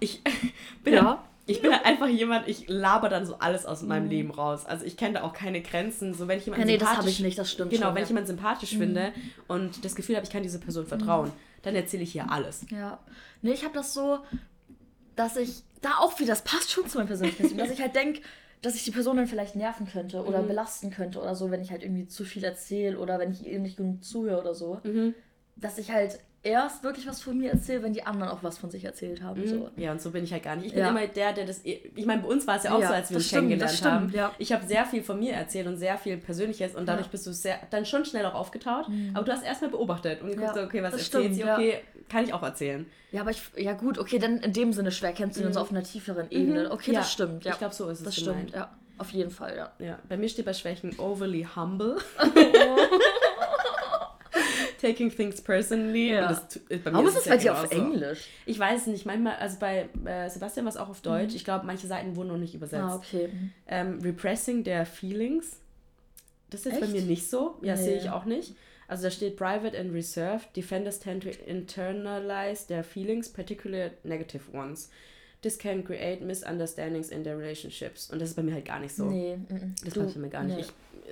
ich 0.00 0.22
bin 0.84 0.94
Ja. 0.94 1.04
halt, 1.04 1.18
ich 1.44 1.60
bin 1.60 1.72
halt 1.72 1.84
einfach 1.84 2.06
jemand, 2.08 2.48
ich 2.48 2.68
laber 2.68 3.08
dann 3.08 3.26
so 3.26 3.34
alles 3.40 3.66
aus 3.66 3.82
meinem 3.82 4.08
Leben 4.08 4.30
raus. 4.30 4.64
Also 4.64 4.86
ich 4.86 4.96
kenne 4.96 5.14
da 5.14 5.22
auch 5.24 5.32
keine 5.32 5.60
Grenzen. 5.60 6.14
So 6.14 6.28
wenn 6.28 6.38
ich 6.38 6.46
Ja, 6.46 6.52
jemanden 6.52 6.68
nee, 6.68 6.78
das 6.78 6.88
habe 6.88 6.98
sympathisch- 7.02 7.18
ich 7.18 7.24
nicht, 7.24 7.38
das 7.38 7.50
stimmt 7.50 7.70
Genau, 7.72 7.86
schon. 7.86 7.94
wenn 7.96 8.00
ja. 8.00 8.04
ich 8.04 8.08
jemanden 8.10 8.26
sympathisch 8.28 8.70
finde 8.76 9.12
und 9.48 9.84
das 9.84 9.94
Gefühl 9.96 10.14
habe, 10.16 10.24
ich 10.24 10.32
kann 10.32 10.42
dieser 10.44 10.60
Person 10.60 10.86
vertrauen, 10.86 11.30
dann 11.62 11.74
erzähle 11.74 12.04
ich 12.04 12.12
hier 12.12 12.30
alles. 12.30 12.64
Ja. 12.70 13.00
Nee, 13.42 13.52
ich 13.52 13.64
habe 13.64 13.74
das 13.74 13.92
so, 13.92 14.20
dass 15.16 15.36
ich, 15.36 15.62
da 15.82 15.98
auch 15.98 16.18
wieder, 16.18 16.30
das 16.30 16.42
passt 16.42 16.70
schon 16.70 16.88
zu 16.88 16.98
meinem 16.98 17.08
Persönlichkeitstyp, 17.08 17.58
dass 17.58 17.70
ich 17.70 17.80
halt 17.80 17.94
denke, 17.94 18.22
dass 18.62 18.76
ich 18.76 18.84
die 18.84 18.92
Person 18.92 19.16
dann 19.16 19.26
vielleicht 19.26 19.56
nerven 19.56 19.88
könnte 19.88 20.24
oder 20.24 20.42
belasten 20.42 20.90
könnte 20.90 21.20
oder 21.20 21.34
so, 21.34 21.50
wenn 21.50 21.60
ich 21.60 21.70
halt 21.70 21.82
irgendwie 21.82 22.06
zu 22.06 22.24
viel 22.24 22.44
erzähle 22.44 22.98
oder 22.98 23.18
wenn 23.18 23.32
ich 23.32 23.46
ihr 23.46 23.58
nicht 23.58 23.76
genug 23.76 24.04
zuhöre 24.04 24.40
oder 24.40 24.54
so. 24.54 24.80
Dass 25.56 25.78
ich 25.78 25.90
halt 25.90 26.20
erst 26.44 26.82
wirklich 26.82 27.06
was 27.06 27.22
von 27.22 27.38
mir 27.38 27.50
erzähle, 27.52 27.82
wenn 27.84 27.92
die 27.92 28.02
anderen 28.04 28.30
auch 28.32 28.42
was 28.42 28.58
von 28.58 28.70
sich 28.70 28.84
erzählt 28.84 29.22
haben. 29.22 29.46
So. 29.46 29.70
Ja, 29.76 29.92
und 29.92 30.00
so 30.02 30.10
bin 30.10 30.24
ich 30.24 30.32
halt 30.32 30.42
gar 30.42 30.56
nicht. 30.56 30.66
Ich 30.66 30.72
bin 30.72 30.82
Ja. 30.82 30.88
immer 30.90 31.06
der, 31.06 31.32
der 31.32 31.46
das. 31.46 31.60
Ich 31.64 32.04
meine, 32.06 32.22
bei 32.22 32.28
uns 32.28 32.46
war 32.46 32.56
es 32.56 32.64
ja 32.64 32.74
auch 32.74 32.80
Ja, 32.80 32.88
so, 32.88 32.94
als 32.94 33.10
wir 33.10 33.16
uns 33.18 33.26
stimmt, 33.26 33.42
kennengelernt 33.42 33.72
stimmt, 33.76 33.90
haben. 33.92 34.12
ja. 34.12 34.32
Ich 34.38 34.52
habe 34.52 34.66
sehr 34.66 34.84
viel 34.84 35.02
von 35.02 35.18
mir 35.20 35.32
erzählt 35.34 35.66
und 35.68 35.76
sehr 35.76 35.96
viel 35.98 36.16
Persönliches 36.16 36.74
und 36.74 36.86
dadurch 36.86 37.08
bist 37.08 37.26
du 37.26 37.32
sehr, 37.32 37.58
dann 37.70 37.86
schon 37.86 38.04
schnell 38.04 38.26
auch 38.26 38.34
aufgetaut. 38.34 38.86
Aber 39.14 39.24
du 39.24 39.32
hast 39.32 39.44
erstmal 39.44 39.70
beobachtet 39.70 40.20
und 40.22 40.28
geguckt, 40.30 40.40
Mhm. 40.42 40.42
Ja, 40.46 40.54
so, 40.54 40.60
okay, 40.62 40.82
was 40.82 40.92
das 40.92 41.02
erzählt 41.02 41.22
stimmt, 41.24 41.34
sie? 41.36 41.40
ja. 41.42 41.54
Okay, 41.56 41.78
kann 42.08 42.24
ich 42.24 42.32
auch 42.34 42.42
erzählen. 42.42 42.86
Ja, 43.12 43.20
aber 43.20 43.30
ich, 43.30 43.42
ja 43.56 43.74
gut, 43.74 43.98
okay, 43.98 44.18
dann 44.18 44.38
in 44.38 44.52
dem 44.52 44.72
Sinne 44.72 44.90
schwer 44.90 45.12
kennst 45.12 45.38
du 45.38 45.44
ihn 45.44 45.52
so 45.52 45.60
auf 45.60 45.70
einer 45.70 45.82
tieferen 45.84 46.26
Ebene. 46.30 46.70
Okay, 46.72 46.90
Mhm. 46.90 46.94
Ja, 46.94 47.00
das 47.00 47.12
stimmt, 47.12 47.44
ja. 47.44 47.52
ich 47.52 47.58
glaub, 47.58 47.72
so 47.72 47.88
ist 47.88 47.98
es 48.00 48.04
Das 48.04 48.16
gemeint. 48.16 48.48
stimmt, 48.50 48.54
ja. 48.56 48.70
Auf 48.98 49.10
jeden 49.10 49.30
Fall, 49.30 49.56
ja. 49.56 49.72
Ja, 49.84 49.98
bei 50.08 50.16
mir 50.16 50.28
steht 50.28 50.44
bei 50.44 50.52
Schwächen 50.52 50.98
overly 50.98 51.46
humble. 51.56 51.96
Taking 54.82 55.10
things 55.10 55.40
personally. 55.40 56.12
Ja. 56.12 56.22
Und 56.28 56.30
das, 56.32 56.48
tu- 56.48 56.58
äh, 56.68 56.76
bei 56.76 56.90
mir 56.90 56.94
Warum 56.96 57.06
ist 57.06 57.16
das 57.16 57.22
es 57.22 57.28
bei 57.30 57.36
dir 57.38 57.52
auf 57.54 57.70
genauso. 57.70 57.92
Englisch? 57.92 58.28
Ich 58.44 58.58
weiß 58.58 58.82
es 58.82 58.86
nicht. 58.88 59.06
Manchmal, 59.06 59.36
also 59.36 59.56
bei 59.58 59.88
äh, 60.04 60.28
Sebastian 60.28 60.66
war 60.66 60.70
es 60.70 60.76
auch 60.76 60.88
auf 60.90 61.00
Deutsch. 61.00 61.34
Ich 61.34 61.44
glaube, 61.44 61.64
manche 61.64 61.86
Seiten 61.86 62.16
wurden 62.16 62.28
noch 62.28 62.36
nicht 62.36 62.54
übersetzt. 62.54 62.82
Ah, 62.82 62.96
okay. 62.96 63.30
Ähm, 63.68 64.00
Repressing 64.02 64.64
their 64.64 64.84
feelings. 64.84 65.56
Das 66.50 66.60
ist 66.60 66.66
jetzt 66.66 66.80
bei 66.80 66.86
Echt? 66.86 66.94
mir 66.96 67.02
nicht 67.02 67.30
so. 67.30 67.56
Ja, 67.62 67.76
Nee. 67.76 67.82
sehe 67.82 67.96
ich 67.98 68.10
auch 68.10 68.24
nicht. 68.26 68.54
Also 68.88 69.04
da 69.04 69.10
steht 69.10 69.36
private 69.36 69.78
and 69.78 69.94
reserved. 69.94 70.54
Defenders 70.54 70.98
tend 70.98 71.22
to 71.22 71.30
internalize 71.46 72.66
their 72.66 72.84
feelings, 72.84 73.28
particularly 73.32 73.92
negative 74.04 74.42
ones. 74.52 74.90
This 75.42 75.58
can 75.58 75.84
create 75.84 76.22
misunderstandings 76.22 77.08
in 77.10 77.24
their 77.24 77.36
relationships. 77.36 78.08
Und 78.10 78.20
das 78.22 78.30
ist 78.30 78.36
bei 78.36 78.42
mir 78.42 78.54
halt 78.54 78.64
gar 78.64 78.78
nicht 78.80 78.94
so. 78.94 79.06
Nee, 79.06 79.36
mm, 79.36 79.74
Das 79.84 79.94
du- 79.94 80.00
mache 80.00 80.10
ich 80.10 80.16
mir 80.16 80.28
gar 80.28 80.44
nicht. 80.44 80.56
nee. 80.56 80.62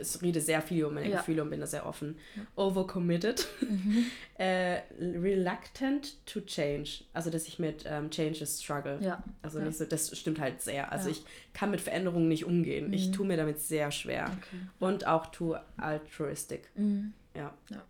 Ich, 0.01 0.23
rede 0.23 0.41
sehr 0.41 0.63
viel 0.63 0.79
über 0.81 0.91
meine 0.91 1.11
Ja. 1.11 1.17
Gefühle 1.19 1.43
und 1.43 1.51
bin 1.51 1.59
da 1.61 1.67
sehr 1.67 1.85
offen. 1.85 2.17
Overcommitted. 2.57 3.47
äh, 4.39 4.79
reluctant 5.01 6.25
to 6.27 6.41
change. 6.41 7.03
Also, 7.13 7.29
dass 7.31 7.47
ich 7.49 7.59
mit 7.59 7.85
ähm, 7.87 8.09
Changes 8.11 8.63
struggle. 8.63 8.99
Ja. 9.03 9.23
Also 9.43 9.59
Ja. 9.59 9.65
nicht 9.67 9.77
so, 9.79 9.85
das 9.85 10.17
stimmt 10.17 10.41
halt 10.41 10.63
sehr. 10.63 10.91
Also. 10.93 11.07
Mhm. 11.09 11.13
ich 11.17 11.25
kann 11.53 11.71
mit 11.71 11.81
Veränderungen 11.81 12.29
nicht 12.29 12.45
umgehen. 12.45 12.93
Ich 12.93 13.11
tue 13.11 13.27
mir 13.27 13.37
damit 13.37 13.61
sehr 13.61 13.91
schwer. 13.91 14.31
Und 14.79 15.07
auch 15.07 15.27
too 15.27 15.57
altruistic. 15.77 16.71
Ja. 17.35 17.53
Ja. 17.71 17.83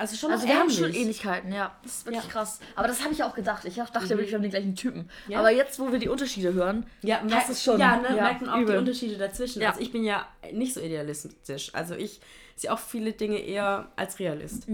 Also 0.00 0.16
schon 0.16 0.32
Also 0.32 0.48
wir 0.48 0.58
haben 0.58 0.70
schon 0.70 0.92
Ähnlichkeiten, 0.94 1.52
ja. 1.52 1.76
Das 1.82 1.98
ist 1.98 2.06
wirklich 2.06 2.24
Ja. 2.24 2.30
krass. 2.30 2.58
Aber 2.74 2.88
das 2.88 3.02
habe 3.04 3.12
ich 3.12 3.22
auch 3.22 3.34
gedacht. 3.34 3.64
Ich 3.66 3.74
dachte 3.74 4.08
wirklich, 4.08 4.30
wir 4.30 4.36
haben 4.36 4.42
den 4.42 4.50
gleichen 4.50 4.74
Typen. 4.74 5.10
Ja. 5.28 5.38
Aber 5.40 5.50
jetzt, 5.50 5.78
wo 5.78 5.92
wir 5.92 5.98
die 5.98 6.08
Unterschiede 6.08 6.54
hören, 6.54 6.86
Ja, 7.02 7.22
merkt, 7.22 7.50
es 7.50 7.62
schon. 7.62 7.78
Ja, 7.78 7.96
ne, 7.98 8.08
Ja, 8.16 8.22
merkt 8.22 8.40
man 8.40 8.50
auch 8.50 8.58
übel. 8.58 8.72
die 8.72 8.78
Unterschiede 8.78 9.16
dazwischen. 9.18 9.62
Also 9.62 9.80
ich 9.80 9.92
bin 9.92 10.02
ja 10.04 10.26
nicht 10.52 10.72
so 10.74 10.80
idealistisch. 10.80 11.74
Also 11.74 11.94
ich 11.94 12.20
sehe 12.56 12.72
auch 12.72 12.78
viele 12.78 13.12
Dinge 13.12 13.38
eher 13.38 13.90
als 13.96 14.18
Realist. 14.18 14.66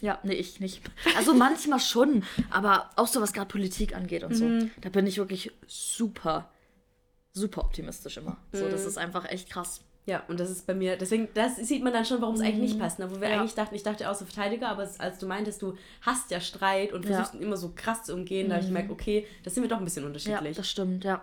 ja, 0.00 0.18
nee, 0.22 0.34
ich 0.34 0.60
nicht. 0.60 0.82
Also 1.16 1.34
manchmal 1.34 1.80
schon, 1.80 2.24
aber 2.50 2.90
auch 2.96 3.06
so 3.06 3.20
was 3.20 3.32
gerade 3.34 3.48
Politik 3.48 3.94
angeht 3.94 4.24
und 4.24 4.34
so. 4.34 4.44
Mhm. 4.44 4.70
Da 4.80 4.88
bin 4.88 5.06
ich 5.06 5.18
wirklich 5.18 5.50
super, 5.66 6.50
super 7.32 7.62
optimistisch 7.64 8.16
immer. 8.16 8.36
So, 8.52 8.64
Mhm. 8.64 8.70
das 8.70 8.84
ist 8.84 8.98
einfach 8.98 9.24
echt 9.30 9.50
krass. 9.50 9.80
Ja, 10.06 10.22
und 10.28 10.40
das 10.40 10.50
ist 10.50 10.66
bei 10.66 10.74
mir, 10.74 10.96
deswegen, 10.96 11.28
das 11.34 11.56
sieht 11.56 11.84
man 11.84 11.92
dann 11.92 12.04
schon, 12.04 12.20
warum 12.20 12.34
es 12.34 12.40
eigentlich 12.40 12.70
nicht 12.72 12.78
passt. 12.80 12.98
Ne? 12.98 13.08
Wo 13.10 13.20
wir 13.20 13.28
Mhm. 13.28 13.32
Ja. 13.34 13.40
eigentlich 13.40 13.54
dachten, 13.54 13.74
ich 13.74 13.82
dachte 13.82 14.10
auch 14.10 14.14
so 14.14 14.24
Verteidiger, 14.24 14.68
aber 14.68 14.88
als 14.98 15.18
du 15.18 15.26
meintest, 15.26 15.60
du 15.62 15.74
hast 16.02 16.30
ja 16.30 16.40
Streit 16.40 16.92
und 16.92 17.04
Ja. 17.04 17.10
Mhm. 17.10 17.14
versuchst 17.14 17.34
ihn 17.34 17.42
immer 17.42 17.56
so 17.56 17.72
krass 17.76 18.04
zu 18.04 18.14
umgehen, 18.14 18.48
da 18.48 18.54
habe 18.56 18.62
ich 18.62 18.68
gemerkt, 18.68 18.90
okay, 18.90 19.26
das 19.44 19.54
sind 19.54 19.62
wir 19.62 19.68
doch 19.68 19.78
ein 19.78 19.84
bisschen 19.84 20.02
Ja, 20.02 20.08
unterschiedlich. 20.08 20.56
das 20.56 20.68
stimmt, 20.70 21.04
ja. 21.04 21.22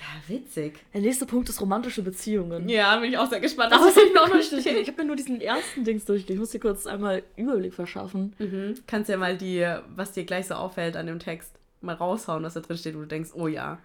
Ja, 0.00 0.34
witzig. 0.34 0.80
Der 0.94 1.00
nächste 1.00 1.26
Punkt 1.26 1.48
ist 1.48 1.60
romantische 1.60 2.02
Beziehungen. 2.02 2.68
Ja, 2.68 2.96
bin 2.98 3.10
ich 3.10 3.18
auch 3.18 3.28
sehr 3.28 3.40
gespannt. 3.40 3.72
Das 3.72 3.96
ich 3.96 4.12
noch 4.14 4.32
nicht. 4.34 4.52
Ich 4.52 4.66
habe 4.88 5.02
mir 5.02 5.04
nur 5.06 5.16
diesen 5.16 5.40
ersten 5.40 5.84
Dings 5.84 6.04
durchgelesen. 6.04 6.34
Ich 6.34 6.40
muss 6.40 6.50
dir 6.50 6.58
kurz 6.60 6.86
einmal 6.86 7.22
Überblick 7.36 7.72
verschaffen. 7.72 8.34
Mhm. 8.38 8.74
Kannst 8.88 9.08
ja 9.10 9.16
mal 9.16 9.36
die, 9.36 9.64
was 9.94 10.10
dir 10.12 10.24
gleich 10.24 10.48
so 10.48 10.54
auffällt 10.54 10.96
an 10.96 11.06
dem 11.06 11.18
Text, 11.20 11.52
mal 11.82 11.94
raushauen, 11.94 12.42
was 12.42 12.54
da 12.54 12.60
drin 12.60 12.78
steht, 12.78 12.96
wo 12.96 13.00
du 13.00 13.06
denkst, 13.06 13.30
oh 13.34 13.46
ja. 13.46 13.78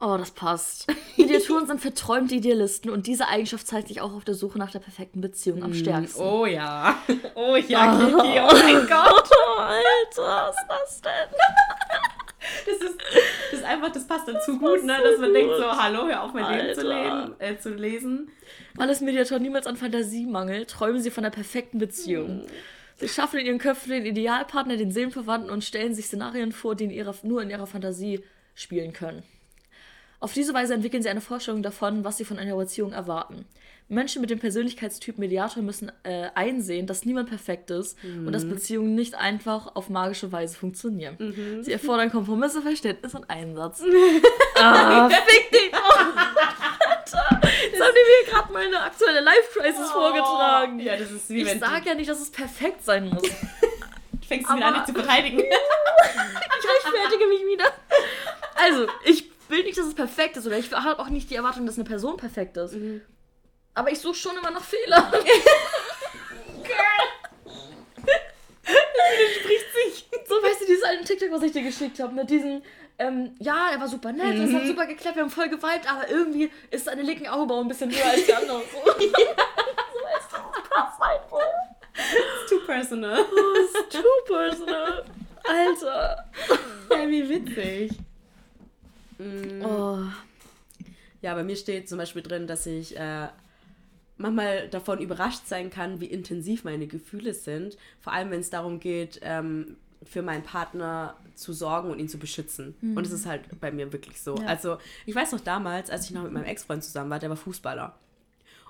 Oh, 0.00 0.16
das 0.16 0.30
passt. 0.30 0.86
Mediatoren 1.16 1.66
sind 1.66 1.80
verträumte 1.80 2.36
Idealisten 2.36 2.90
und 2.90 3.06
diese 3.08 3.26
Eigenschaft 3.26 3.66
zeigt 3.66 3.88
sich 3.88 4.00
auch 4.00 4.12
auf 4.14 4.24
der 4.24 4.34
Suche 4.34 4.56
nach 4.58 4.70
der 4.70 4.78
perfekten 4.78 5.20
Beziehung 5.20 5.62
am 5.64 5.74
stärksten. 5.74 6.20
Oh 6.22 6.46
ja. 6.46 6.96
Oh 7.34 7.56
ja, 7.56 7.96
Kiki, 7.96 8.12
oh 8.40 8.52
mein 8.52 8.86
Gott. 8.88 9.30
Alter, 9.58 10.16
was 10.16 10.56
ist 10.56 10.66
das 10.68 11.00
denn? 11.00 11.38
Das 12.66 12.90
ist, 12.90 12.98
das 13.50 13.60
ist 13.60 13.64
einfach, 13.64 13.90
das 13.92 14.06
passt 14.06 14.28
dann 14.28 14.40
zu 14.44 14.58
gut, 14.58 14.84
ne? 14.84 14.96
Dass 15.02 15.18
man 15.20 15.32
denkt 15.32 15.52
so, 15.56 15.64
hallo, 15.70 16.06
hör 16.06 16.22
auf, 16.24 16.32
mein 16.32 16.52
Leben 16.52 16.74
zu, 16.74 16.86
Alter. 16.88 17.26
leben, 17.26 17.34
äh, 17.40 17.58
zu 17.58 17.74
lesen. 17.74 18.30
Weil 18.74 18.90
es 18.90 19.00
Mediatoren 19.00 19.42
niemals 19.42 19.66
an 19.66 19.76
Fantasie 19.76 20.26
mangelt, 20.26 20.68
träumen 20.70 21.00
sie 21.00 21.10
von 21.10 21.22
der 21.22 21.30
perfekten 21.30 21.78
Beziehung. 21.78 22.42
Sie 22.96 23.08
schaffen 23.08 23.38
in 23.40 23.46
ihren 23.46 23.58
Köpfen 23.58 23.90
den 23.92 24.06
Idealpartner, 24.06 24.76
den 24.76 24.90
Seelenverwandten 24.90 25.50
und 25.50 25.64
stellen 25.64 25.94
sich 25.94 26.06
Szenarien 26.06 26.52
vor, 26.52 26.74
die 26.74 26.84
in 26.84 26.90
ihrer, 26.90 27.14
nur 27.22 27.42
in 27.42 27.50
ihrer 27.50 27.66
Fantasie 27.66 28.22
spielen 28.54 28.92
können. 28.92 29.22
Auf 30.20 30.32
diese 30.32 30.52
Weise 30.52 30.74
entwickeln 30.74 31.02
sie 31.02 31.08
eine 31.08 31.20
Vorstellung 31.20 31.62
davon, 31.62 32.04
was 32.04 32.16
sie 32.16 32.24
von 32.24 32.38
einer 32.38 32.56
Beziehung 32.56 32.92
erwarten. 32.92 33.46
Menschen 33.90 34.20
mit 34.20 34.30
dem 34.30 34.38
Persönlichkeitstyp 34.38 35.16
Mediator 35.16 35.62
müssen 35.62 35.90
äh, 36.02 36.28
einsehen, 36.34 36.86
dass 36.86 37.06
niemand 37.06 37.28
perfekt 37.30 37.70
ist 37.70 37.96
und 38.04 38.32
dass 38.32 38.46
Beziehungen 38.46 38.94
nicht 38.94 39.14
einfach 39.14 39.74
auf 39.76 39.88
magische 39.88 40.30
Weise 40.30 40.58
funktionieren. 40.58 41.62
Sie 41.62 41.72
erfordern 41.72 42.10
Kompromisse, 42.10 42.60
Verständnis 42.60 43.14
und 43.14 43.30
Einsatz. 43.30 43.82
ah, 44.60 45.08
fick 45.08 45.50
dich! 45.50 45.72
Jetzt 47.62 47.80
haben 47.80 47.94
die 47.94 48.26
mir 48.26 48.32
gerade 48.32 48.52
meine 48.52 48.82
aktuelle 48.82 49.20
Life-Crisis 49.20 49.90
vorgetragen. 49.90 50.78
Oh. 50.80 50.84
Ja, 50.84 50.96
das 50.96 51.10
ist 51.10 51.30
wie 51.30 51.42
Ich 51.42 51.58
sage 51.58 51.88
ja 51.88 51.94
nicht, 51.94 52.10
dass 52.10 52.20
es 52.20 52.30
perfekt 52.30 52.84
sein 52.84 53.08
muss. 53.08 53.22
du 53.22 54.26
fängst 54.26 54.54
wieder 54.54 54.66
an, 54.66 54.74
dich 54.74 54.84
zu 54.84 54.92
verteidigen. 54.92 55.42
Ich 56.60 56.84
rechtfertige 56.84 57.26
mich 57.28 57.40
wieder. 57.46 57.72
Also, 58.54 58.86
ich 59.04 59.30
will 59.50 59.64
nicht, 59.64 59.78
dass 59.78 59.86
es 59.86 59.94
perfekt 59.94 60.36
ist 60.36 60.46
oder 60.46 60.58
ich 60.58 60.72
habe 60.72 61.00
auch 61.00 61.08
nicht 61.08 61.30
die 61.30 61.36
Erwartung, 61.36 61.66
dass 61.66 61.76
eine 61.76 61.84
Person 61.84 62.16
perfekt 62.16 62.56
ist. 62.56 62.76
Aber 63.74 63.90
ich 63.90 63.98
suche 63.98 64.14
schon 64.14 64.36
immer 64.36 64.50
nach 64.50 64.64
Fehlern. 64.64 65.12
Spricht 69.40 69.66
sich. 69.74 70.08
So, 70.26 70.34
weißt 70.34 70.60
du, 70.60 70.66
dieses 70.66 70.84
alte 70.84 71.04
TikTok, 71.04 71.30
was 71.32 71.42
ich 71.42 71.52
dir 71.52 71.62
geschickt 71.62 72.00
habe, 72.00 72.12
mit 72.14 72.28
diesen, 72.30 72.62
ähm, 72.98 73.34
ja, 73.38 73.70
er 73.72 73.80
war 73.80 73.88
super 73.88 74.12
nett, 74.12 74.36
es 74.38 74.52
hat 74.52 74.66
super 74.66 74.86
geklappt, 74.86 75.16
wir 75.16 75.22
haben 75.22 75.30
voll 75.30 75.48
geweibt, 75.48 75.90
aber 75.90 76.08
irgendwie 76.08 76.50
ist 76.70 76.84
seine 76.84 77.02
linken 77.02 77.28
Augenbrauen 77.28 77.66
ein 77.66 77.68
bisschen 77.68 77.90
höher 77.90 78.10
als 78.10 78.26
die 78.26 78.34
andere. 78.34 78.62
So, 78.72 78.78
so 78.84 78.92
weißt 78.92 79.02
du, 79.02 80.36
das 80.52 80.68
passt 80.70 81.02
einfach. 81.02 81.38
It's 81.94 82.50
too 82.50 82.60
personal. 82.66 83.16
Das 83.16 83.82
ist 83.82 83.92
too 83.92 84.34
personal. 84.34 85.04
Alter. 85.44 86.24
Ja, 86.90 87.08
wie 87.08 87.28
witzig. 87.28 87.90
Oh. 89.64 89.98
Ja, 91.20 91.34
bei 91.34 91.42
mir 91.42 91.56
steht 91.56 91.88
zum 91.88 91.98
Beispiel 91.98 92.22
drin, 92.22 92.46
dass 92.46 92.66
ich 92.66 92.96
äh, 92.96 93.28
manchmal 94.16 94.68
davon 94.68 95.00
überrascht 95.00 95.46
sein 95.46 95.70
kann, 95.70 96.00
wie 96.00 96.06
intensiv 96.06 96.64
meine 96.64 96.86
Gefühle 96.86 97.34
sind. 97.34 97.76
Vor 98.00 98.12
allem, 98.12 98.30
wenn 98.30 98.40
es 98.40 98.50
darum 98.50 98.78
geht, 98.80 99.18
ähm, 99.22 99.76
für 100.04 100.22
meinen 100.22 100.44
Partner 100.44 101.16
zu 101.34 101.52
sorgen 101.52 101.90
und 101.90 101.98
ihn 101.98 102.08
zu 102.08 102.18
beschützen. 102.18 102.76
Und 102.94 103.04
es 103.04 103.10
ist 103.12 103.26
halt 103.26 103.42
bei 103.60 103.72
mir 103.72 103.92
wirklich 103.92 104.20
so. 104.20 104.36
Ja. 104.36 104.46
Also, 104.46 104.78
ich 105.06 105.14
weiß 105.14 105.32
noch 105.32 105.40
damals, 105.40 105.90
als 105.90 106.04
ich 106.04 106.12
noch 106.12 106.22
mit 106.22 106.32
meinem 106.32 106.44
Ex-Freund 106.44 106.84
zusammen 106.84 107.10
war, 107.10 107.18
der 107.18 107.30
war 107.30 107.36
Fußballer. 107.36 107.94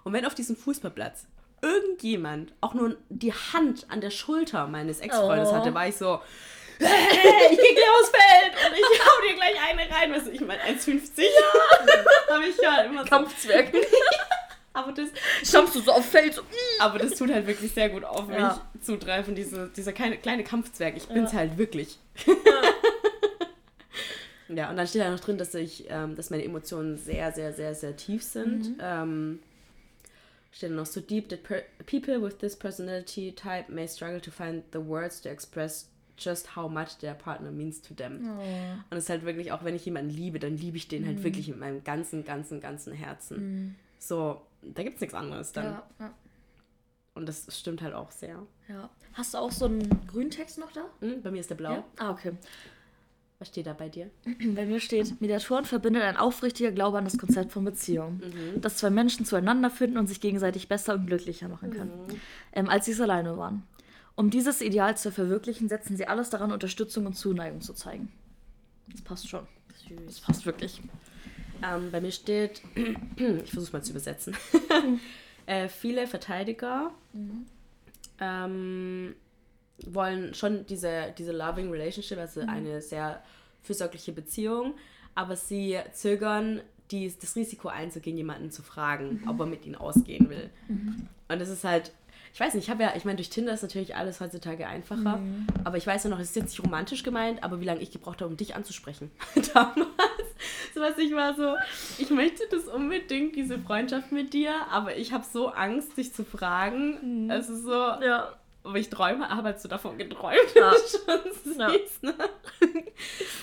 Und 0.05 0.13
wenn 0.15 0.25
auf 0.25 0.35
diesem 0.35 0.57
Fußballplatz 0.57 1.27
irgendjemand 1.61 2.55
auch 2.63 2.73
nur 2.73 2.97
die 3.11 3.33
Hand 3.33 3.87
an 3.91 4.01
der 4.01 4.11
Schulter 4.11 4.67
meines 4.69 5.01
Ex-Freundes 5.01 5.49
Oh. 5.51 5.55
hatte, 5.55 5.75
war 5.75 5.87
ich 5.89 5.97
so, 5.97 6.21
hey, 6.81 7.53
ich 7.53 7.59
geh 7.59 7.75
gleich 7.75 7.91
aufs 8.01 8.11
Feld 8.11 8.53
und 8.67 8.79
ich 8.79 9.01
hau 9.07 9.23
dir 9.27 9.35
gleich 9.35 9.57
eine 9.69 9.91
rein. 9.91 10.13
Weißt 10.13 10.27
du, 10.27 10.31
ich 10.31 10.41
meine 10.41 10.63
1,50 10.63 11.23
habe 12.31 12.47
ich 12.47 12.57
ja 12.59 12.83
immer 12.83 13.03
so. 13.05 13.09
Kampfzwerg. 13.09 13.73
Aber 14.75 14.93
das, 14.93 15.09
Stammst 15.43 15.75
du 15.75 15.81
so 15.81 15.91
auf 15.91 16.09
Feld, 16.09 16.35
so, 16.35 16.43
mm. 16.43 16.47
aber 16.79 17.01
das 17.01 17.17
tut 17.17 17.33
halt 17.33 17.49
wirklich 17.49 17.73
sehr 17.73 17.89
gut 17.89 18.05
auf 18.05 18.29
mich 18.29 18.37
Ja. 18.37 18.61
zutreffen, 18.81 19.35
diese, 19.35 19.69
dieser 19.71 19.93
kleine, 19.93 20.19
kleine 20.19 20.45
Kampfzwerg. 20.45 20.97
Ich 20.97 21.09
bin's 21.09 21.33
halt 21.33 21.59
wirklich. 21.59 21.99
ja, 24.49 24.71
und 24.71 24.77
dann 24.77 24.87
steht 24.87 25.03
da 25.03 25.11
noch 25.11 25.19
drin, 25.19 25.37
dass 25.37 25.53
ich, 25.55 25.87
ähm, 25.89 26.15
dass 26.15 26.31
meine 26.31 26.45
Emotionen 26.45 26.97
sehr, 26.97 27.33
sehr, 27.33 27.53
sehr, 27.53 27.75
sehr 27.75 27.97
tief 27.97 28.23
sind. 28.23 28.77
Ähm, 28.81 29.41
steht 30.53 30.71
noch 30.71 30.87
so 30.87 31.01
deep 31.01 31.29
that 31.29 31.43
per 31.43 31.63
people 31.85 32.23
with 32.23 32.39
this 32.39 32.55
personality 32.55 33.33
type 33.33 33.69
may 33.69 33.89
struggle 33.89 34.21
to 34.21 34.31
find 34.31 34.63
the 34.73 34.79
words 34.79 35.21
to 35.23 35.29
express 35.29 35.89
just 36.19 36.57
how 36.57 36.71
much 36.71 36.99
their 37.01 37.15
partner 37.15 37.51
means 37.51 37.81
to 37.83 37.95
them. 37.95 38.29
Und 38.91 38.97
es 38.97 39.05
ist 39.05 39.11
halt 39.11 39.25
wirklich, 39.25 39.53
auch 39.53 39.65
wenn 39.65 39.75
ich 39.75 39.85
jemanden 39.85 40.11
liebe, 40.11 40.39
dann 40.39 40.57
liebe 40.57 40.77
ich 40.77 40.89
den 40.89 41.07
halt 41.07 41.23
wirklich 41.25 41.49
mit 41.49 41.59
meinem 41.59 41.85
ganzen, 41.85 42.25
ganzen, 42.25 42.61
ganzen 42.61 42.93
Herzen. 42.93 43.77
So, 43.99 44.41
da 44.63 44.83
gibt's 44.83 45.01
nichts 45.01 45.15
anderes 45.15 45.53
dann. 45.53 45.65
Ja, 45.65 45.83
ja, 46.01 46.15
Und 47.15 47.27
das 47.29 47.47
stimmt 47.59 47.83
halt 47.83 47.95
auch 47.95 48.11
sehr. 48.11 48.43
ja. 48.69 48.91
Hast 49.15 49.35
du 49.35 49.39
auch 49.39 49.51
so 49.51 49.65
einen 49.65 50.07
grünen 50.07 50.31
Text 50.31 50.59
noch 50.59 50.71
da? 50.71 50.85
Hm, 51.01 51.23
bei 51.23 51.31
mir 51.33 51.41
ist 51.41 51.51
der 51.51 51.57
blau. 51.57 51.73
Ja. 51.73 51.85
Ah, 51.99 52.11
okay. 52.13 52.33
Was 53.41 53.49
steht 53.49 53.67
da 53.67 53.73
bei 53.73 53.89
dir? 53.89 54.11
Bei 54.55 54.67
mir 54.67 54.81
steht, 54.81 55.21
Mediatoren 55.21 55.65
verbindet 55.65 56.03
ein 56.03 56.17
aufrichtiger 56.17 56.73
Glaube 56.73 56.99
an 56.99 57.05
das 57.05 57.19
Konzept 57.19 57.53
von 57.53 57.65
Beziehung. 57.65 58.21
Dass 58.61 58.79
zwei 58.79 58.91
Menschen 58.91 59.25
zueinander 59.25 59.71
finden 59.71 59.97
und 59.97 60.09
sich 60.09 60.21
gegenseitig 60.21 60.67
besser 60.69 60.95
und 60.95 61.07
glücklicher 61.07 61.49
machen 61.49 61.71
können, 61.71 61.93
ähm, 62.53 62.69
als 62.69 62.87
sie 62.87 62.93
es 62.93 63.01
alleine 63.01 63.37
waren. 63.39 63.63
Um 64.19 64.31
dieses 64.31 64.63
Ideal 64.63 64.97
zu 64.97 65.13
verwirklichen, 65.13 65.69
setzen 65.69 65.97
sie 65.97 66.09
alles 66.09 66.29
daran, 66.29 66.51
Unterstützung 66.51 67.07
und 67.07 67.15
Zuneigung 67.15 67.61
zu 67.61 67.73
zeigen. 67.73 68.11
Das 68.91 69.01
passt 69.01 69.29
schon. 69.29 69.47
Das 70.07 70.19
passt 70.19 70.45
wirklich. 70.45 70.81
Ähm, 71.63 71.93
bei 71.93 72.01
mir 72.01 72.11
steht, 72.11 72.61
ich 73.17 73.53
versuche 73.53 73.77
mal 73.77 73.85
zu 73.85 73.93
übersetzen. 73.93 74.37
äh, 75.47 75.69
viele 75.69 76.09
Verteidiger 76.09 76.91
ähm, 78.19 79.15
wollen 79.87 80.35
schon 80.35 80.67
diese, 80.67 81.15
diese 81.17 81.31
loving 81.31 81.71
relationship, 81.71 82.19
also 82.19 82.41
eine 82.41 82.83
sehr 82.83 83.23
fürsorgliche 83.63 84.11
Beziehung, 84.11 84.75
aber 85.15 85.37
sie 85.37 85.79
zögern, 85.93 86.61
die, 86.91 87.15
das 87.21 87.37
Risiko 87.37 87.69
einzugehen, 87.69 88.17
jemanden 88.17 88.51
zu 88.51 88.65
fragen, 88.65 89.23
ob 89.29 89.39
er 89.39 89.47
mit 89.47 89.65
ihnen 89.65 89.77
ausgehen 89.77 90.29
will. 90.29 90.51
Und 91.29 91.39
das 91.39 91.51
ist 91.51 91.63
halt, 91.63 91.93
ich 92.39 92.45
weiß 92.47 92.55
nicht, 92.55 92.65
ich 92.67 92.71
habe 92.71 92.85
ja, 92.85 92.93
ich 92.95 93.05
meine, 93.05 93.17
durch 93.17 93.31
Tinder 93.31 93.53
ist 93.53 93.63
natürlich 93.63 93.97
alles 93.97 94.21
heutzutage 94.21 94.69
einfacher, 94.69 95.19
aber 95.65 95.77
ich 95.77 95.85
weiß 95.85 96.05
ja 96.05 96.11
noch, 96.11 96.21
es 96.21 96.29
ist 96.29 96.37
jetzt 96.37 96.51
nicht 96.51 96.63
romantisch 96.65 97.03
gemeint, 97.03 97.43
aber 97.43 97.61
wie 97.61 97.65
lange 97.65 97.81
ich 97.83 97.91
gebraucht 97.91 98.21
habe, 98.21 98.31
um 98.31 98.37
dich 98.37 98.55
anzusprechen. 98.55 99.11
Damals. 99.55 99.89
So 100.73 100.81
was 100.81 100.97
ich 100.99 101.13
war 101.15 101.35
so, 101.35 101.57
ich 102.01 102.11
möchte 102.11 102.45
das 102.49 102.69
unbedingt, 102.69 103.35
diese 103.35 103.59
Freundschaft 103.59 104.13
mit 104.13 104.35
dir, 104.35 104.53
aber 104.71 104.97
ich 104.97 105.13
habe 105.13 105.25
so 105.29 105.49
Angst, 105.49 105.97
dich 105.97 106.15
zu 106.15 106.25
fragen. 106.25 107.29
Es 107.29 107.49
ist 107.49 107.65
so, 107.65 107.73
Ja. 107.73 108.33
aber 108.63 108.79
ich 108.79 108.89
träume, 108.89 109.29
aber 109.29 109.53
hast 109.53 109.65
du 109.65 109.69
davon 109.69 109.99
geträumt? 109.99 110.39
Ja. 110.55 110.73
Schon 110.73 111.59
Ja. 111.59 111.69
ne? 112.03 112.15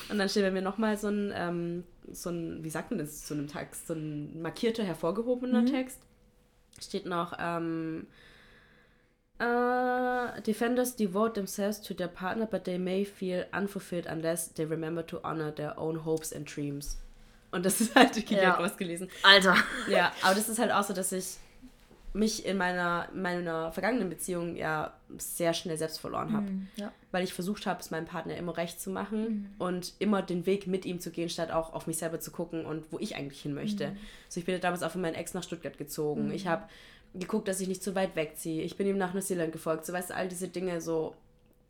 Und 0.10 0.17
dann 0.19 0.29
steht 0.29 0.43
bei 0.43 0.51
mir 0.51 0.62
nochmal 0.62 0.95
so 0.95 1.10
ein, 1.10 1.34
ähm, 1.36 1.84
so 2.13 2.29
ein, 2.29 2.63
wie 2.63 2.69
sagt 2.69 2.91
man 2.91 2.99
das 2.99 3.25
zu 3.25 3.34
einem 3.34 3.47
Text, 3.49 3.88
so 3.88 3.93
ein 3.93 4.41
markierter, 4.41 4.86
hervorgehobener 4.86 5.63
Mhm. 5.63 5.65
Text. 5.65 5.99
Steht 6.79 7.05
noch, 7.05 7.34
ähm, 7.38 8.08
äh, 9.39 10.41
Defenders 10.41 10.95
devote 10.95 11.34
themselves 11.34 11.82
to 11.82 11.93
their 11.93 12.08
partner, 12.08 12.45
but 12.45 12.63
they 12.63 12.78
may 12.78 13.06
feel 13.06 13.45
unfulfilled 13.52 14.08
unless 14.08 14.54
they 14.54 14.65
remember 14.65 15.06
to 15.06 15.19
honor 15.24 15.54
their 15.54 15.78
own 15.78 16.06
hopes 16.06 16.34
and 16.34 16.45
dreams. 16.54 16.98
Und 17.52 17.65
das 17.65 17.80
ist 17.82 17.95
halt, 17.95 18.15
ich 18.17 18.30
Ja. 18.30 18.58
was 18.60 18.78
gelesen. 18.78 19.10
Alter. 19.24 19.56
Ja, 19.89 20.12
aber 20.21 20.36
das 20.36 20.50
ist 20.50 20.60
halt 20.60 20.71
auch 20.71 20.84
so, 20.84 20.93
dass 20.93 21.12
ich 21.12 21.38
mich 22.13 22.45
in 22.45 22.56
meiner, 22.58 23.10
meiner 23.13 23.74
vergangenen 23.74 24.10
Beziehung 24.10 24.56
ja 24.56 24.93
sehr 25.17 25.54
schnell 25.54 25.78
selbst 25.78 26.00
verloren 26.00 26.32
habe. 26.32 26.48
Ja. 26.78 26.91
Weil 27.12 27.26
ich 27.26 27.34
versucht 27.34 27.65
habe, 27.65 27.82
es 27.82 27.91
meinem 27.91 28.06
Partner 28.06 28.38
immer 28.38 28.56
recht 28.56 28.80
zu 28.80 28.89
machen 28.89 29.54
und 29.60 29.93
immer 30.00 30.21
den 30.21 30.45
Weg 30.45 30.65
mit 30.65 30.86
ihm 30.86 31.02
zu 31.02 31.12
gehen, 31.12 31.30
statt 31.30 31.52
auch 31.52 31.74
auf 31.74 31.88
mich 31.88 31.98
selber 31.98 32.21
zu 32.21 32.32
gucken 32.32 32.65
und 32.65 32.86
wo 32.91 33.00
ich 33.00 33.17
eigentlich 33.17 33.41
hin 33.41 33.54
möchte. 33.54 33.95
So, 34.30 34.39
ich 34.39 34.45
bin 34.45 34.56
ja 34.56 34.60
damals 34.62 34.82
auch 34.82 34.91
von 34.91 35.02
meinem 35.02 35.15
Ex 35.15 35.34
nach 35.34 35.43
Stuttgart 35.43 35.78
gezogen. 35.78 36.32
Ich 36.32 36.48
habe 36.48 36.63
geguckt, 37.17 37.47
dass 37.47 37.60
ich 37.60 37.67
nicht 37.67 37.84
zu 37.84 37.95
weit 37.95 38.15
wegziehe. 38.15 38.63
Ich 38.63 38.78
bin 38.78 38.88
ihm 38.88 38.97
nach 38.97 39.13
Neuseeland 39.13 39.51
gefolgt. 39.51 39.86
So, 39.86 39.93
weißt 39.93 40.10
du, 40.12 40.15
all 40.15 40.28
diese 40.28 40.47
Dinge, 40.47 40.82
so, 40.82 41.15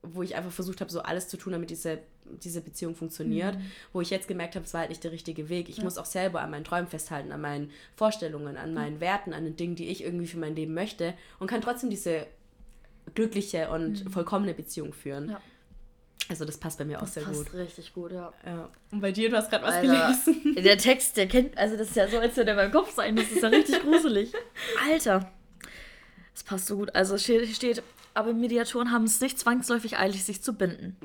wo 0.02 0.22
ich 0.24 0.36
einfach 0.36 0.52
versucht 0.52 0.82
habe, 0.82 0.92
so 0.92 1.02
alles 1.02 1.28
zu 1.28 1.38
tun, 1.38 1.54
damit 1.54 1.70
diese, 1.70 2.00
diese 2.44 2.62
Beziehung 2.62 2.96
funktioniert. 2.96 3.58
Wo 3.94 4.02
ich 4.02 4.10
jetzt 4.10 4.28
gemerkt 4.28 4.56
habe, 4.56 4.66
es 4.66 4.74
war 4.74 4.82
halt 4.82 4.90
nicht 4.90 5.04
der 5.04 5.12
richtige 5.12 5.50
Weg. 5.50 5.70
Ich 5.70 5.82
muss 5.82 5.98
auch 5.98 6.06
selber 6.06 6.42
an 6.42 6.52
meinen 6.52 6.64
Träumen 6.64 6.88
festhalten, 6.88 7.32
an 7.32 7.42
meinen 7.42 7.72
Vorstellungen, 7.96 8.58
an 8.58 8.74
meinen 8.74 9.00
Werten, 9.00 9.34
an 9.34 9.44
den 9.44 9.56
Dingen, 9.56 9.76
die 9.76 9.88
ich 9.88 10.04
irgendwie 10.04 10.28
für 10.28 10.38
mein 10.38 10.56
Leben 10.56 10.74
möchte 10.74 11.14
und 11.40 11.48
kann 11.48 11.62
trotzdem 11.62 11.90
diese 11.90 12.26
glückliche 13.14 13.70
und 13.70 14.06
vollkommene 14.12 14.54
Beziehung 14.54 14.94
führen. 14.94 15.30
Ja. 15.30 15.42
Also 16.28 16.44
das 16.44 16.58
passt 16.58 16.80
bei 16.80 16.86
mir 16.86 16.98
auch 16.98 17.02
Das 17.02 17.14
sehr 17.14 17.24
passt 17.24 17.52
gut. 17.52 17.54
richtig 17.54 17.94
gut, 17.94 18.12
ja. 18.12 18.34
Ja. 18.44 18.70
Und 18.92 19.00
bei 19.00 19.12
dir, 19.12 19.30
du 19.30 19.38
hast 19.38 19.52
gerade 19.52 19.64
was 19.64 19.76
Alter, 19.76 20.16
gelesen. 20.34 20.56
der 20.56 20.78
Text, 20.80 21.18
der 21.18 21.28
kennt, 21.28 21.56
also 21.56 21.78
das 21.78 21.90
ist 21.90 21.96
ja 21.96 22.08
so, 22.08 22.18
als 22.18 22.36
würde 22.36 22.46
der 22.46 22.54
in 22.56 22.58
meinem 22.62 22.72
Kopf 22.72 22.96
sein. 22.96 23.16
Das 23.16 23.32
ist 23.32 23.44
ja 23.44 23.50
richtig 23.50 23.80
gruselig. 23.84 24.34
Alter. 24.90 25.32
Das 26.36 26.44
passt 26.44 26.68
so 26.68 26.76
gut. 26.76 26.94
Also 26.94 27.18
steht, 27.18 27.48
steht 27.56 27.82
aber 28.14 28.34
Mediatoren 28.34 28.92
haben 28.92 29.04
es 29.06 29.20
nicht 29.20 29.40
zwangsläufig 29.40 29.98
eilig, 29.98 30.24
sich 30.24 30.42
zu 30.42 30.54
binden. 30.54 30.96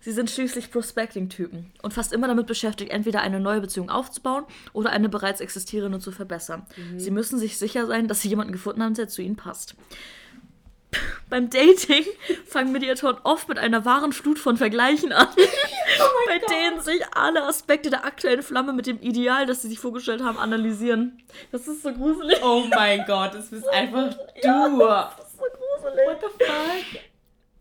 Sie 0.00 0.12
sind 0.12 0.30
schließlich 0.30 0.70
Prospecting-Typen 0.70 1.72
und 1.82 1.92
fast 1.92 2.14
immer 2.14 2.28
damit 2.28 2.46
beschäftigt, 2.46 2.90
entweder 2.90 3.20
eine 3.20 3.40
neue 3.40 3.60
Beziehung 3.60 3.90
aufzubauen 3.90 4.44
oder 4.72 4.90
eine 4.90 5.10
bereits 5.10 5.40
existierende 5.40 5.98
zu 5.98 6.12
verbessern. 6.12 6.64
Sie 6.96 7.10
müssen 7.10 7.38
sich 7.38 7.58
sicher 7.58 7.86
sein, 7.86 8.08
dass 8.08 8.22
sie 8.22 8.28
jemanden 8.28 8.52
gefunden 8.52 8.82
haben, 8.82 8.94
der 8.94 9.08
zu 9.08 9.20
ihnen 9.20 9.36
passt. 9.36 9.74
Beim 11.28 11.50
Dating 11.50 12.04
fangen 12.46 12.72
Mediatoren 12.72 13.16
oft 13.24 13.48
mit 13.48 13.58
einer 13.58 13.84
wahren 13.84 14.12
Flut 14.12 14.38
von 14.38 14.56
Vergleichen 14.56 15.12
an, 15.12 15.28
bei 16.26 16.38
denen 16.38 16.80
sich 16.80 17.02
alle 17.14 17.44
Aspekte 17.44 17.90
der 17.90 18.04
aktuellen 18.04 18.42
Flamme 18.42 18.72
mit 18.72 18.86
dem 18.86 19.00
Ideal, 19.00 19.46
das 19.46 19.62
sie 19.62 19.68
sich 19.68 19.78
vorgestellt 19.78 20.22
haben, 20.22 20.38
analysieren. 20.38 21.22
Das 21.52 21.66
ist 21.66 21.82
so 21.82 21.92
gruselig. 21.92 22.38
Oh 22.44 22.64
mein 22.70 23.04
Gott, 23.06 23.34
das 23.34 23.50
bist 23.50 23.68
einfach 23.72 24.14
du. 24.14 24.48
Ja, 24.48 25.12
das 25.18 25.26
ist 25.28 25.38
so 25.38 25.44
gruselig. 25.44 26.06
What 26.06 26.20
the 26.20 26.44
fuck? 26.44 27.02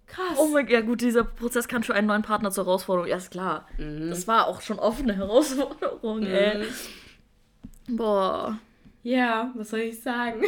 Krass. 0.07 0.37
Oh 0.37 0.47
mein 0.47 0.65
Gott, 0.65 0.73
ja 0.73 0.81
gut, 0.81 1.01
dieser 1.01 1.23
Prozess 1.23 1.67
kann 1.67 1.83
für 1.83 1.93
einen 1.95 2.07
neuen 2.07 2.21
Partner 2.21 2.51
zur 2.51 2.65
Herausforderung. 2.65 3.09
Ja, 3.09 3.17
ist 3.17 3.31
klar. 3.31 3.67
Das 3.77 4.27
war 4.27 4.47
auch 4.47 4.61
schon 4.61 4.79
offene 4.79 5.15
Herausforderung, 5.15 6.23
ey. 6.23 6.65
Boah. 7.89 8.57
Ja, 9.03 9.51
was 9.55 9.69
soll 9.69 9.81
ich 9.81 10.01
sagen? 10.01 10.41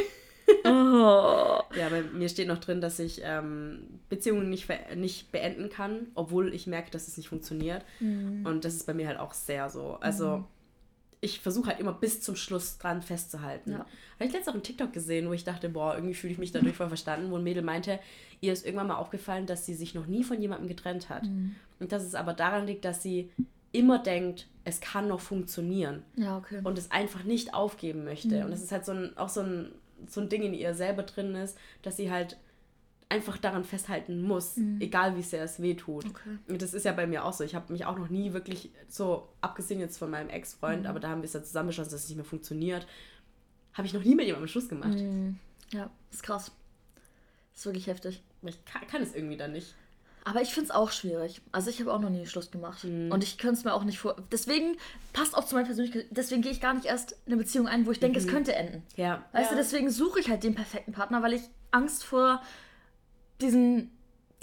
Oh. 0.66 1.60
Ja, 1.76 1.90
bei 1.90 2.02
mir 2.02 2.30
steht 2.30 2.48
noch 2.48 2.58
drin, 2.60 2.82
dass 2.82 3.00
ich 3.00 3.22
ähm, 3.24 4.00
Beziehungen 4.10 4.50
nicht, 4.50 4.68
nicht 4.96 5.32
beenden 5.32 5.70
kann, 5.70 6.08
obwohl 6.16 6.54
ich 6.54 6.68
merke, 6.68 6.92
dass 6.92 7.08
es 7.08 7.18
nicht 7.18 7.30
funktioniert. 7.30 7.84
Und 8.00 8.62
das 8.66 8.76
ist 8.76 8.86
bei 8.86 8.94
mir 8.94 9.08
halt 9.08 9.20
auch 9.20 9.34
sehr 9.34 9.70
so. 9.70 9.98
Also 10.00 10.46
ich 11.20 11.40
versuche 11.40 11.70
halt 11.70 11.80
immer 11.80 11.94
bis 11.94 12.22
zum 12.22 12.36
Schluss 12.36 12.78
dran 12.78 13.02
festzuhalten. 13.02 13.72
Ja. 13.72 13.80
Habe 13.80 13.88
ich 14.20 14.32
letztens 14.34 14.50
auch 14.50 14.54
einen 14.54 14.64
TikTok 14.64 14.94
gesehen, 14.94 15.28
wo 15.28 15.34
ich 15.34 15.44
dachte, 15.44 15.68
boah, 15.70 15.96
irgendwie 15.96 16.14
fühle 16.14 16.34
ich 16.34 16.40
mich 16.40 16.52
dadurch 16.52 16.76
voll 16.76 16.88
verstanden, 16.90 17.32
wo 17.32 17.38
ein 17.38 17.44
Mädel 17.44 17.64
meinte, 17.64 18.00
ihr 18.40 18.54
ist 18.54 18.66
irgendwann 18.66 18.88
mal 18.88 18.98
aufgefallen, 18.98 19.46
dass 19.48 19.66
sie 19.66 19.74
sich 19.74 19.96
noch 19.96 20.06
nie 20.06 20.24
von 20.24 20.40
jemandem 20.42 20.68
getrennt 20.68 21.10
hat. 21.10 21.24
Und 21.80 21.92
dass 21.92 22.04
es 22.04 22.14
aber 22.16 22.34
daran 22.34 22.68
liegt, 22.68 22.86
dass 22.86 23.02
sie 23.02 23.32
immer 23.72 24.00
denkt, 24.00 24.48
es 24.64 24.80
kann 24.80 25.08
noch 25.08 25.20
funktionieren 25.20 26.04
Ja, 26.16 26.38
okay. 26.38 26.62
und 26.64 26.78
es 26.78 26.92
einfach 26.92 27.24
nicht 27.24 27.54
aufgeben 27.54 28.04
möchte. 28.04 28.44
Und 28.46 28.52
das 28.52 28.62
ist 28.62 28.72
halt 28.72 28.86
so 28.86 28.92
ein, 28.92 29.18
auch 29.18 29.30
so 29.30 29.42
ein, 29.42 29.72
so 30.08 30.22
ein 30.22 30.30
Ding 30.30 30.44
in 30.44 30.54
ihr 30.54 30.74
selber 30.74 31.04
drin 31.04 31.36
ist, 31.36 31.58
dass 31.82 31.98
sie 31.98 32.12
halt 32.12 32.38
einfach 33.10 33.38
daran 33.38 33.64
festhalten 33.64 34.22
muss, 34.22 34.58
egal 34.80 35.16
wie 35.16 35.22
sehr 35.22 35.44
es 35.44 35.62
weh 35.62 35.76
tut. 35.76 36.06
Okay. 36.06 36.58
Das 36.58 36.74
ist 36.74 36.84
ja 36.84 36.92
bei 36.92 37.08
mir 37.08 37.24
auch 37.24 37.34
so. 37.34 37.44
Ich 37.44 37.56
habe 37.56 37.72
mich 37.72 37.86
auch 37.86 37.98
noch 37.98 38.10
nie 38.10 38.34
wirklich 38.34 38.72
so, 38.90 39.30
abgesehen 39.40 39.80
jetzt 39.80 39.98
von 39.98 40.12
meinem 40.12 40.30
Ex-Freund, 40.30 40.86
aber 40.88 41.00
da 41.00 41.10
haben 41.10 41.22
wir 41.22 41.26
es 41.26 41.34
ja 41.34 41.42
zusammen 41.42 41.68
beschlossen, 41.68 41.92
dass 41.92 42.04
es 42.04 42.10
nicht 42.10 42.18
mehr 42.18 42.26
funktioniert, 42.26 42.86
habe 43.74 43.88
ich 43.88 43.94
noch 43.94 44.04
nie 44.04 44.16
mit 44.16 44.26
jemandem 44.26 44.50
Schluss 44.50 44.68
gemacht. 44.68 44.98
Ja, 45.72 45.90
ist 46.12 46.24
krass. 46.24 46.52
Ist 47.56 47.66
wirklich 47.66 47.88
heftig. 47.88 48.22
Ich 48.44 48.66
kann, 48.66 48.86
kann 48.88 49.02
es 49.02 49.16
irgendwie 49.16 49.38
dann 49.38 49.54
nicht. 49.54 49.74
Aber 50.28 50.42
ich 50.42 50.54
finde 50.54 50.66
es 50.66 50.72
auch 50.72 50.92
schwierig. 50.92 51.42
Also 51.54 51.70
ich 51.70 51.80
habe 51.80 51.94
auch 51.94 52.02
noch 52.02 52.10
nie 52.10 52.26
Schluss 52.26 52.52
gemacht. 52.52 52.84
Und 52.84 53.24
ich 53.24 53.38
könnte 53.38 53.60
es 53.60 53.64
mir 53.64 53.74
auch 53.74 53.86
nicht 53.86 53.98
vor. 53.98 54.18
Deswegen 54.30 54.76
passt 55.14 55.38
auch 55.38 55.46
zu 55.46 55.56
meiner 55.56 55.68
Persönlichkeit. 55.68 56.08
Deswegen 56.10 56.42
gehe 56.42 56.52
ich 56.52 56.60
gar 56.60 56.74
nicht 56.74 56.86
erst 56.86 57.14
in 57.26 57.32
eine 57.32 57.38
Beziehung 57.38 57.66
ein, 57.66 57.86
wo 57.86 57.92
ich 57.92 58.02
denke, 58.02 58.20
es 58.20 58.28
könnte 58.28 58.54
enden. 58.54 58.84
Ja. 58.98 59.24
Weißt 59.32 59.52
ja. 59.52 59.56
du, 59.56 59.56
deswegen 59.56 59.90
suche 59.90 60.20
ich 60.20 60.30
halt 60.30 60.44
den 60.44 60.54
perfekten 60.54 60.92
Partner, 60.92 61.24
weil 61.24 61.32
ich 61.32 61.44
Angst 61.72 62.04
vor 62.04 62.42
diesen, 63.40 63.90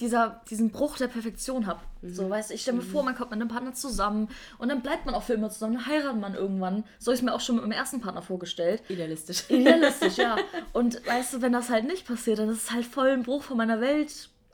dieser, 0.01 0.41
diesen 0.49 0.71
Bruch 0.71 0.97
der 0.97 1.09
Perfektion 1.09 1.67
habe. 1.67 1.81
So, 2.01 2.31
weißt 2.31 2.49
du, 2.49 2.55
ich 2.55 2.63
stelle 2.63 2.79
mir 2.79 2.83
vor, 2.83 3.03
man 3.03 3.15
kommt 3.15 3.33
mit 3.33 3.41
einem 3.43 3.51
Partner 3.51 3.75
zusammen 3.75 4.31
und 4.57 4.71
dann 4.71 4.81
bleibt 4.81 5.05
man 5.05 5.15
auch 5.15 5.25
für 5.25 5.35
immer 5.35 5.51
zusammen, 5.51 5.75
dann 5.75 5.87
heiratet 5.87 6.19
man 6.19 6.35
irgendwann. 6.35 6.85
So 6.99 7.11
habe 7.11 7.17
ich 7.17 7.23
mir 7.23 7.35
auch 7.35 7.41
schon 7.41 7.57
mit 7.57 7.65
meinem 7.65 7.73
ersten 7.73 8.01
Partner 8.01 8.23
vorgestellt. 8.23 8.83
Idealistisch. 8.89 9.51
Idealistisch, 9.51 10.17
ja. 10.19 10.37
Und 10.73 11.07
weißt 11.07 11.35
du, 11.35 11.43
wenn 11.43 11.53
das 11.53 11.69
halt 11.69 11.87
nicht 11.87 12.07
passiert, 12.07 12.39
dann 12.39 12.49
ist 12.49 12.63
es 12.63 12.73
halt 12.73 12.87
voll 12.87 13.11
ein 13.11 13.23
Bruch 13.23 13.43
von 13.43 13.59
meiner 13.59 13.83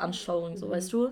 Weltanschauung, 0.00 0.56
so 0.56 0.70
weißt 0.70 0.92
du. 0.92 1.10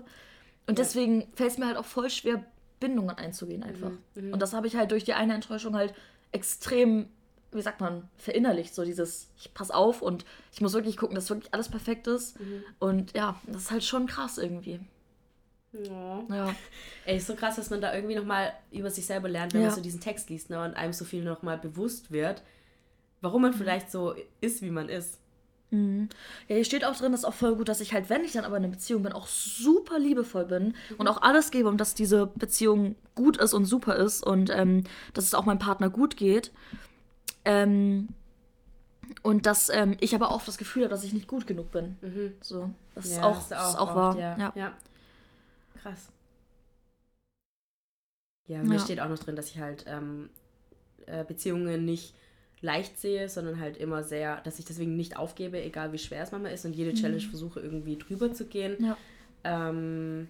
Und 0.67 0.77
deswegen 0.77 1.27
fällt 1.35 1.51
es 1.51 1.57
mir 1.57 1.67
halt 1.67 1.77
auch 1.77 1.85
voll 1.85 2.09
schwer, 2.09 2.43
Bindungen 2.79 3.17
einzugehen 3.17 3.63
einfach. 3.63 3.91
Und 4.15 4.39
das 4.41 4.53
habe 4.53 4.67
ich 4.67 4.75
halt 4.75 4.91
durch 4.91 5.03
die 5.03 5.13
eine 5.13 5.33
Enttäuschung 5.33 5.75
halt 5.75 5.93
extrem, 6.31 7.09
wie 7.51 7.61
sagt 7.61 7.81
man, 7.81 8.07
verinnerlicht. 8.17 8.73
So 8.73 8.85
dieses, 8.85 9.29
ich 9.37 9.53
pass 9.53 9.71
auf 9.71 10.01
und 10.01 10.25
ich 10.53 10.61
muss 10.61 10.73
wirklich 10.73 10.95
gucken, 10.97 11.15
dass 11.15 11.29
wirklich 11.29 11.53
alles 11.53 11.69
perfekt 11.69 12.07
ist. 12.07 12.37
Und 12.79 13.15
ja, 13.15 13.39
das 13.47 13.63
ist 13.63 13.71
halt 13.71 13.83
schon 13.83 14.07
krass 14.07 14.37
irgendwie. 14.37 14.79
Ja. 15.73 16.23
Ja. 16.29 16.55
Ey, 17.05 17.17
ist 17.17 17.27
so 17.27 17.35
krass, 17.35 17.57
dass 17.57 17.69
man 17.69 17.81
da 17.81 17.93
irgendwie 17.93 18.15
nochmal 18.15 18.53
über 18.71 18.89
sich 18.89 19.05
selber 19.05 19.29
lernt, 19.29 19.53
wenn 19.53 19.61
Ja. 19.61 19.67
man 19.67 19.75
so 19.75 19.81
diesen 19.81 19.99
Text 19.99 20.29
liest 20.29 20.49
ne, 20.49 20.63
und 20.63 20.73
einem 20.75 20.93
so 20.93 21.05
viel 21.05 21.23
nochmal 21.23 21.57
bewusst 21.57 22.11
wird, 22.11 22.43
warum 23.21 23.41
man 23.43 23.53
vielleicht 23.53 23.91
so 23.91 24.15
ist, 24.41 24.61
wie 24.61 24.71
man 24.71 24.89
ist. 24.89 25.18
Ja, 25.71 26.07
hier 26.47 26.65
steht 26.65 26.83
auch 26.83 26.95
drin, 26.95 27.11
das 27.11 27.21
ist 27.21 27.25
auch 27.25 27.33
voll 27.33 27.55
gut, 27.55 27.69
dass 27.69 27.79
ich 27.79 27.93
halt, 27.93 28.09
wenn 28.09 28.23
ich 28.23 28.31
dann 28.31 28.43
aber 28.43 28.57
in 28.57 28.63
einer 28.63 28.71
Beziehung 28.71 29.03
bin, 29.03 29.11
auch 29.13 29.27
super 29.27 29.99
liebevoll 29.99 30.45
bin 30.45 30.73
und 30.97 31.07
auch 31.07 31.21
alles 31.21 31.51
gebe, 31.51 31.69
um 31.69 31.77
dass 31.77 31.93
diese 31.93 32.25
Beziehung 32.25 32.95
gut 33.13 33.37
ist 33.37 33.53
und 33.53 33.65
super 33.65 33.95
ist 33.95 34.25
und 34.25 34.49
ähm, 34.49 34.83
dass 35.13 35.25
es 35.25 35.35
auch 35.35 35.45
meinem 35.45 35.59
Partner 35.59 35.89
gut 35.89 36.17
geht. 36.17 36.51
Ähm, 37.45 38.09
und 39.21 39.45
dass 39.45 39.69
ähm, 39.69 39.95
ich 39.99 40.15
aber 40.15 40.31
auch 40.31 40.43
das 40.43 40.57
Gefühl 40.57 40.83
habe, 40.83 40.91
dass 40.91 41.03
ich 41.03 41.13
nicht 41.13 41.27
gut 41.27 41.45
genug 41.45 41.71
bin. 41.71 41.97
So, 42.41 42.71
das 42.95 43.05
ist 43.05 43.23
auch, 43.23 43.47
das 43.49 43.69
ist 43.69 43.75
auch 43.79 43.87
oft, 43.87 43.95
wahr. 43.95 44.17
Ja. 44.17 44.37
Ja. 44.37 44.51
ja. 44.55 44.73
Krass. 45.81 46.09
Ja, 48.47 48.63
mir 48.63 48.75
Ja. 48.75 48.79
steht 48.79 48.99
auch 48.99 49.09
noch 49.09 49.19
drin, 49.19 49.35
dass 49.35 49.49
ich 49.49 49.59
halt 49.59 49.85
ähm, 49.87 50.29
äh, 51.05 51.23
Beziehungen 51.23 51.85
nicht 51.85 52.15
leicht 52.61 52.99
sehe, 52.99 53.29
sondern 53.29 53.59
halt 53.59 53.77
immer 53.77 54.03
sehr, 54.03 54.41
dass 54.41 54.59
ich 54.59 54.65
deswegen 54.65 54.95
nicht 54.95 55.17
aufgebe, 55.17 55.61
egal 55.61 55.93
wie 55.93 55.97
schwer 55.97 56.23
es 56.23 56.31
manchmal 56.31 56.53
ist 56.53 56.65
und 56.65 56.75
jede 56.75 56.93
Challenge 56.93 57.21
versuche 57.21 57.59
irgendwie 57.59 57.97
drüber 57.97 58.33
zu 58.33 58.45
gehen. 58.45 58.77
Ja. 58.83 58.97
Ähm, 59.43 60.27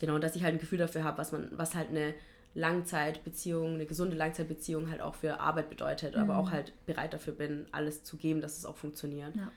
genau, 0.00 0.18
dass 0.18 0.36
ich 0.36 0.42
halt 0.42 0.54
ein 0.54 0.60
Gefühl 0.60 0.78
dafür 0.78 1.04
habe, 1.04 1.18
was 1.18 1.32
man, 1.32 1.48
was 1.52 1.74
halt 1.74 1.88
eine 1.88 2.14
Langzeitbeziehung, 2.54 3.74
eine 3.74 3.86
gesunde 3.86 4.16
Langzeitbeziehung 4.16 4.90
halt 4.90 5.00
auch 5.00 5.14
für 5.14 5.40
Arbeit 5.40 5.70
bedeutet, 5.70 6.16
aber 6.16 6.36
auch 6.36 6.50
halt 6.50 6.72
bereit 6.84 7.14
dafür 7.14 7.32
bin, 7.32 7.66
alles 7.72 8.04
zu 8.04 8.18
geben, 8.18 8.42
dass 8.42 8.58
es 8.58 8.66
auch 8.66 8.76
funktioniert. 8.76 9.34
Ja. 9.34 9.50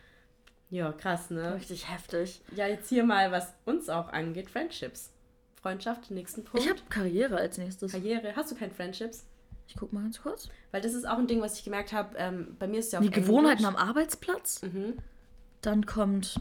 Ja, 0.71 0.91
krass, 0.91 1.29
ne? 1.29 1.55
Richtig 1.55 1.91
heftig. 1.91 2.41
Ja, 2.55 2.67
jetzt 2.67 2.89
hier 2.89 3.03
mal, 3.03 3.31
was 3.31 3.53
uns 3.65 3.87
auch 3.87 4.09
angeht, 4.09 4.49
Friendships. 4.49 5.11
Freundschaft, 5.61 6.11
nächsten 6.11 6.43
Punkt. 6.43 6.65
Ich 6.65 6.69
habe 6.69 6.81
Karriere 6.89 7.37
als 7.37 7.57
nächstes. 7.57 7.91
Karriere. 7.91 8.35
Hast 8.35 8.51
du 8.51 8.55
keine 8.55 8.73
Friendships? 8.73 9.25
Ich 9.67 9.75
guck 9.75 9.91
mal 9.93 10.01
ganz 10.03 10.21
kurz. 10.21 10.49
Weil 10.71 10.81
das 10.81 10.93
ist 10.93 11.07
auch 11.07 11.17
ein 11.17 11.27
Ding, 11.27 11.41
was 11.41 11.57
ich 11.57 11.63
gemerkt 11.63 11.91
habe. 11.93 12.15
Ähm, 12.17 12.55
bei 12.59 12.67
mir 12.67 12.79
ist 12.79 12.93
ja 12.93 12.99
auch 12.99 13.03
Die 13.03 13.07
Englisch. 13.09 13.25
Gewohnheiten 13.25 13.65
am 13.65 13.75
Arbeitsplatz. 13.75 14.61
Mhm. 14.61 14.97
Dann 15.61 15.85
kommt 15.85 16.39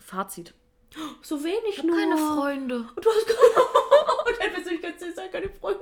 Fazit. 0.00 0.54
So 1.22 1.42
wenig 1.44 1.58
Ich 1.70 1.78
habe 1.78 1.88
nur. 1.88 1.96
keine 1.98 2.16
Freunde. 2.16 2.76
Und 2.94 2.96
du 3.04 3.08
hast 3.10 3.26
keine. 3.26 4.38
Deine 4.38 4.52
Persönlichkeit 4.54 5.02
ist 5.02 5.18
halt 5.18 5.32
keine 5.32 5.48
Freunde. 5.50 5.80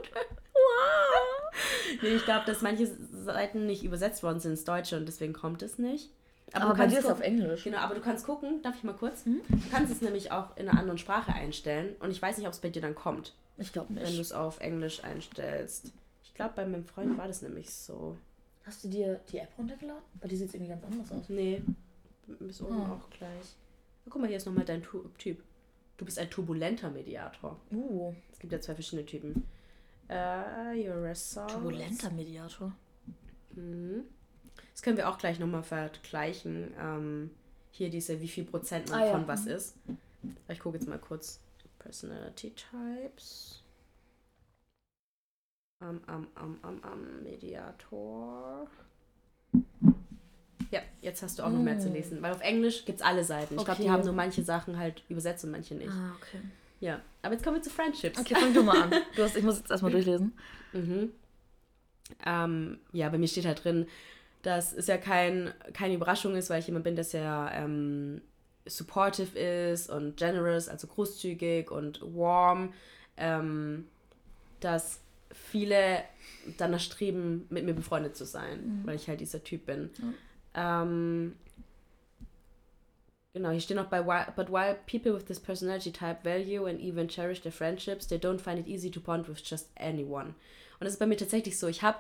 Nee, 2.03 2.09
ich 2.17 2.25
glaube, 2.25 2.45
dass 2.47 2.61
manche 2.63 2.87
Seiten 3.25 3.67
nicht 3.67 3.85
übersetzt 3.85 4.23
worden 4.23 4.41
sind 4.41 4.53
ins 4.53 4.65
Deutsche 4.65 4.97
und 4.97 5.07
deswegen 5.07 5.33
kommt 5.33 5.63
es 5.63 5.79
nicht. 5.79 6.11
Aber 6.53 6.71
du 6.71 6.75
kannst 6.75 6.95
dir 6.95 7.01
ist 7.01 7.05
es 7.07 7.11
auf 7.11 7.21
Englisch. 7.21 7.65
Genau, 7.65 7.79
aber 7.79 7.95
du 7.95 8.01
kannst 8.01 8.25
gucken, 8.27 8.63
darf 8.63 8.77
ich 8.77 8.85
mal 8.85 8.95
kurz? 8.95 9.27
Mhm. 9.27 9.41
Du 9.49 9.59
kannst 9.71 9.93
es 9.93 10.01
nämlich 10.01 10.33
auch 10.33 10.57
in 10.57 10.69
einer 10.69 10.79
anderen 10.79 10.99
Sprache 10.99 11.33
einstellen 11.33 11.97
und 12.01 12.11
ich 12.11 12.21
weiß 12.23 12.39
nicht, 12.39 12.47
ob 12.47 12.53
es 12.53 12.61
bei 12.61 12.69
dir 12.69 12.83
dann 12.83 12.95
kommt, 12.95 13.35
Ich 13.59 13.73
glaube 13.73 13.89
wenn 13.91 14.05
du 14.05 14.11
nicht. 14.11 14.21
es 14.21 14.33
auf 14.33 14.61
Englisch 14.61 15.03
einstellst. 15.05 15.93
Ich 16.37 16.39
glaube, 16.39 16.53
bei 16.55 16.67
meinem 16.67 16.85
Freund 16.85 17.17
war 17.17 17.27
das 17.27 17.41
nämlich 17.41 17.71
so. 17.71 18.15
Hast 18.65 18.85
du 18.85 18.89
dir 18.89 19.19
die 19.33 19.39
App 19.39 19.57
runtergeladen? 19.57 20.03
Bei 20.21 20.29
dir 20.29 20.37
sieht 20.37 20.49
es 20.49 20.55
irgendwie 20.55 20.69
ganz 20.69 20.85
anders 20.85 21.11
aus. 21.11 21.31
Nee, 21.31 21.63
bis 22.27 22.61
oben 22.61 22.75
Ah. 22.83 22.93
auch 22.93 23.09
gleich. 23.09 23.57
Na, 24.05 24.11
guck 24.11 24.21
mal, 24.21 24.29
hier 24.29 24.37
ist 24.37 24.45
nochmal 24.45 24.67
dein 24.67 24.83
Tu- 24.83 25.09
Typ. 25.17 25.43
Du 25.97 26.05
bist 26.05 26.19
ein 26.19 26.29
turbulenter 26.29 26.91
Mediator. 26.91 27.59
Uh, 27.73 28.13
Es 28.31 28.39
gibt 28.39 28.53
ja 28.53 28.61
zwei 28.61 28.75
verschiedene 28.75 29.07
Typen. 29.07 29.47
Äh, 30.11 30.15
you're 30.75 31.09
a 31.11 31.15
soul. 31.15 31.47
turbulenter 31.47 32.11
Mediator. 32.11 32.71
Mhm. 33.55 34.03
Das 34.73 34.83
können 34.83 34.99
wir 34.99 35.09
auch 35.09 35.17
gleich 35.17 35.39
nochmal 35.39 35.63
vergleichen. 35.63 36.75
Ähm, 36.79 37.31
hier 37.71 37.89
diese, 37.89 38.21
wie 38.21 38.29
viel 38.29 38.45
Prozent 38.45 38.91
man 38.91 39.01
Ah, 39.01 39.07
ja. 39.07 39.13
von 39.13 39.27
was 39.27 39.47
ist. 39.47 39.75
Ich 40.51 40.59
gucke 40.61 40.77
jetzt 40.77 40.87
mal 40.87 40.99
kurz. 40.99 41.41
Personality 41.79 42.53
Types. 42.55 43.63
Um, 45.81 46.01
um, 46.09 46.27
um, 46.43 46.59
um, 46.63 46.79
um, 46.91 47.23
Mediator. 47.23 48.67
Ja, 50.71 50.81
jetzt 51.03 51.23
hast 51.23 51.39
du 51.39 51.43
auch 51.43 51.51
noch 51.51 51.61
mehr 51.63 51.79
zu 51.79 51.91
Mm. 51.91 51.93
lesen. 51.93 52.23
Weil 52.23 52.33
auf 52.33 52.41
Englisch 52.41 52.85
gibt 52.87 52.99
es 53.01 53.05
alle 53.05 53.25
Seiten. 53.25 53.55
Ich 53.55 53.65
glaube, 53.65 53.73
Okay. 53.73 53.83
die 53.83 53.91
haben 53.91 54.03
nur 54.05 54.15
manche 54.15 54.43
Sachen 54.43 54.79
halt 54.79 55.03
übersetzt 55.09 55.45
und 55.45 55.51
manche 55.51 55.75
nicht. 55.75 55.93
Ah, 55.93 56.13
okay. 56.17 56.41
Ja, 56.81 57.01
aber 57.23 57.35
jetzt 57.35 57.45
kommen 57.45 57.57
wir 57.57 57.63
zu 57.63 57.71
Friendships. 57.71 58.19
Okay, 58.19 58.35
fang 58.35 58.53
du 58.55 58.63
mal 58.63 58.83
an. 58.83 58.91
Du 59.17 59.23
hast, 59.23 59.37
ich 59.37 59.45
muss 59.45 59.59
jetzt 59.59 59.71
erstmal 59.71 59.93
durchlesen. 59.93 60.33
Mhm. 60.73 61.13
Ähm, 62.25 62.79
ja, 62.93 63.09
bei 63.11 63.19
mir 63.19 63.29
steht 63.29 63.45
halt 63.47 63.63
drin, 63.65 63.87
dass 64.43 64.73
es 64.73 64.87
ja 64.87 64.97
kein, 64.97 65.53
keine 65.75 65.95
Überraschung 65.95 66.37
ist, 66.37 66.51
weil 66.51 66.61
ich 66.61 66.67
jemand 66.67 66.85
bin, 66.85 66.95
der 66.97 67.05
sehr 67.05 67.51
ähm, 67.53 68.23
supportive 68.65 69.39
ist 69.39 69.91
und 69.91 70.17
generous, 70.17 70.69
also 70.69 70.87
großzügig 70.87 71.71
und 71.71 72.01
warm, 72.03 72.73
ähm, 73.17 73.87
dass 74.61 75.01
viele 75.33 76.03
danach 76.59 76.81
streben, 76.81 77.47
mit 77.51 77.65
mir 77.65 77.75
befreundet 77.75 78.17
zu 78.17 78.25
sein, 78.25 78.83
weil 78.85 78.97
ich 78.97 79.09
halt 79.09 79.21
dieser 79.21 79.43
Typ 79.43 79.67
bin. 79.67 79.91
Ähm, 80.55 81.35
Genau, 83.37 83.51
hier 83.51 83.61
steht 83.61 83.77
noch 83.77 83.91
bei 83.91 84.01
but 84.01 84.51
while 84.51 84.79
people 84.87 85.13
with 85.15 85.27
this 85.27 85.39
personality 85.39 85.93
type 85.93 86.25
value 86.25 86.65
and 86.65 86.81
even 86.81 87.07
cherish 87.07 87.43
their 87.43 87.53
friendships, 87.53 88.07
they 88.07 88.17
don't 88.17 88.39
find 88.39 88.59
it 88.59 88.67
easy 88.67 88.91
to 88.91 88.99
bond 88.99 89.29
with 89.29 89.43
just 89.45 89.69
anyone. 89.79 90.29
Und 90.81 90.85
das 90.85 90.95
ist 90.95 90.99
bei 90.99 91.07
mir 91.07 91.19
tatsächlich 91.19 91.59
so. 91.59 91.67
Ich 91.67 91.83
habe, 91.83 91.99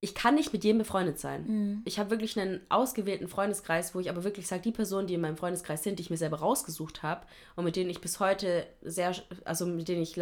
ich 0.00 0.14
kann 0.14 0.34
nicht 0.34 0.54
mit 0.54 0.64
jedem 0.64 0.78
befreundet 0.78 1.18
sein. 1.18 1.44
Mhm. 1.46 1.82
Ich 1.84 1.98
habe 1.98 2.08
wirklich 2.08 2.40
einen 2.40 2.62
ausgewählten 2.70 3.28
Freundeskreis, 3.28 3.94
wo 3.94 4.00
ich 4.00 4.08
aber 4.08 4.24
wirklich 4.24 4.46
sage, 4.46 4.62
die 4.62 4.72
Personen, 4.72 5.08
die 5.08 5.14
in 5.14 5.20
meinem 5.20 5.36
Freundeskreis 5.36 5.82
sind, 5.82 5.98
die 5.98 6.04
ich 6.04 6.10
mir 6.10 6.16
selber 6.16 6.38
rausgesucht 6.38 7.02
habe 7.02 7.26
und 7.54 7.64
mit 7.64 7.76
denen 7.76 7.90
ich 7.90 8.00
bis 8.00 8.18
heute 8.18 8.66
sehr, 8.80 9.14
also 9.44 9.66
mit 9.66 9.88
denen 9.88 10.00
ich 10.00 10.16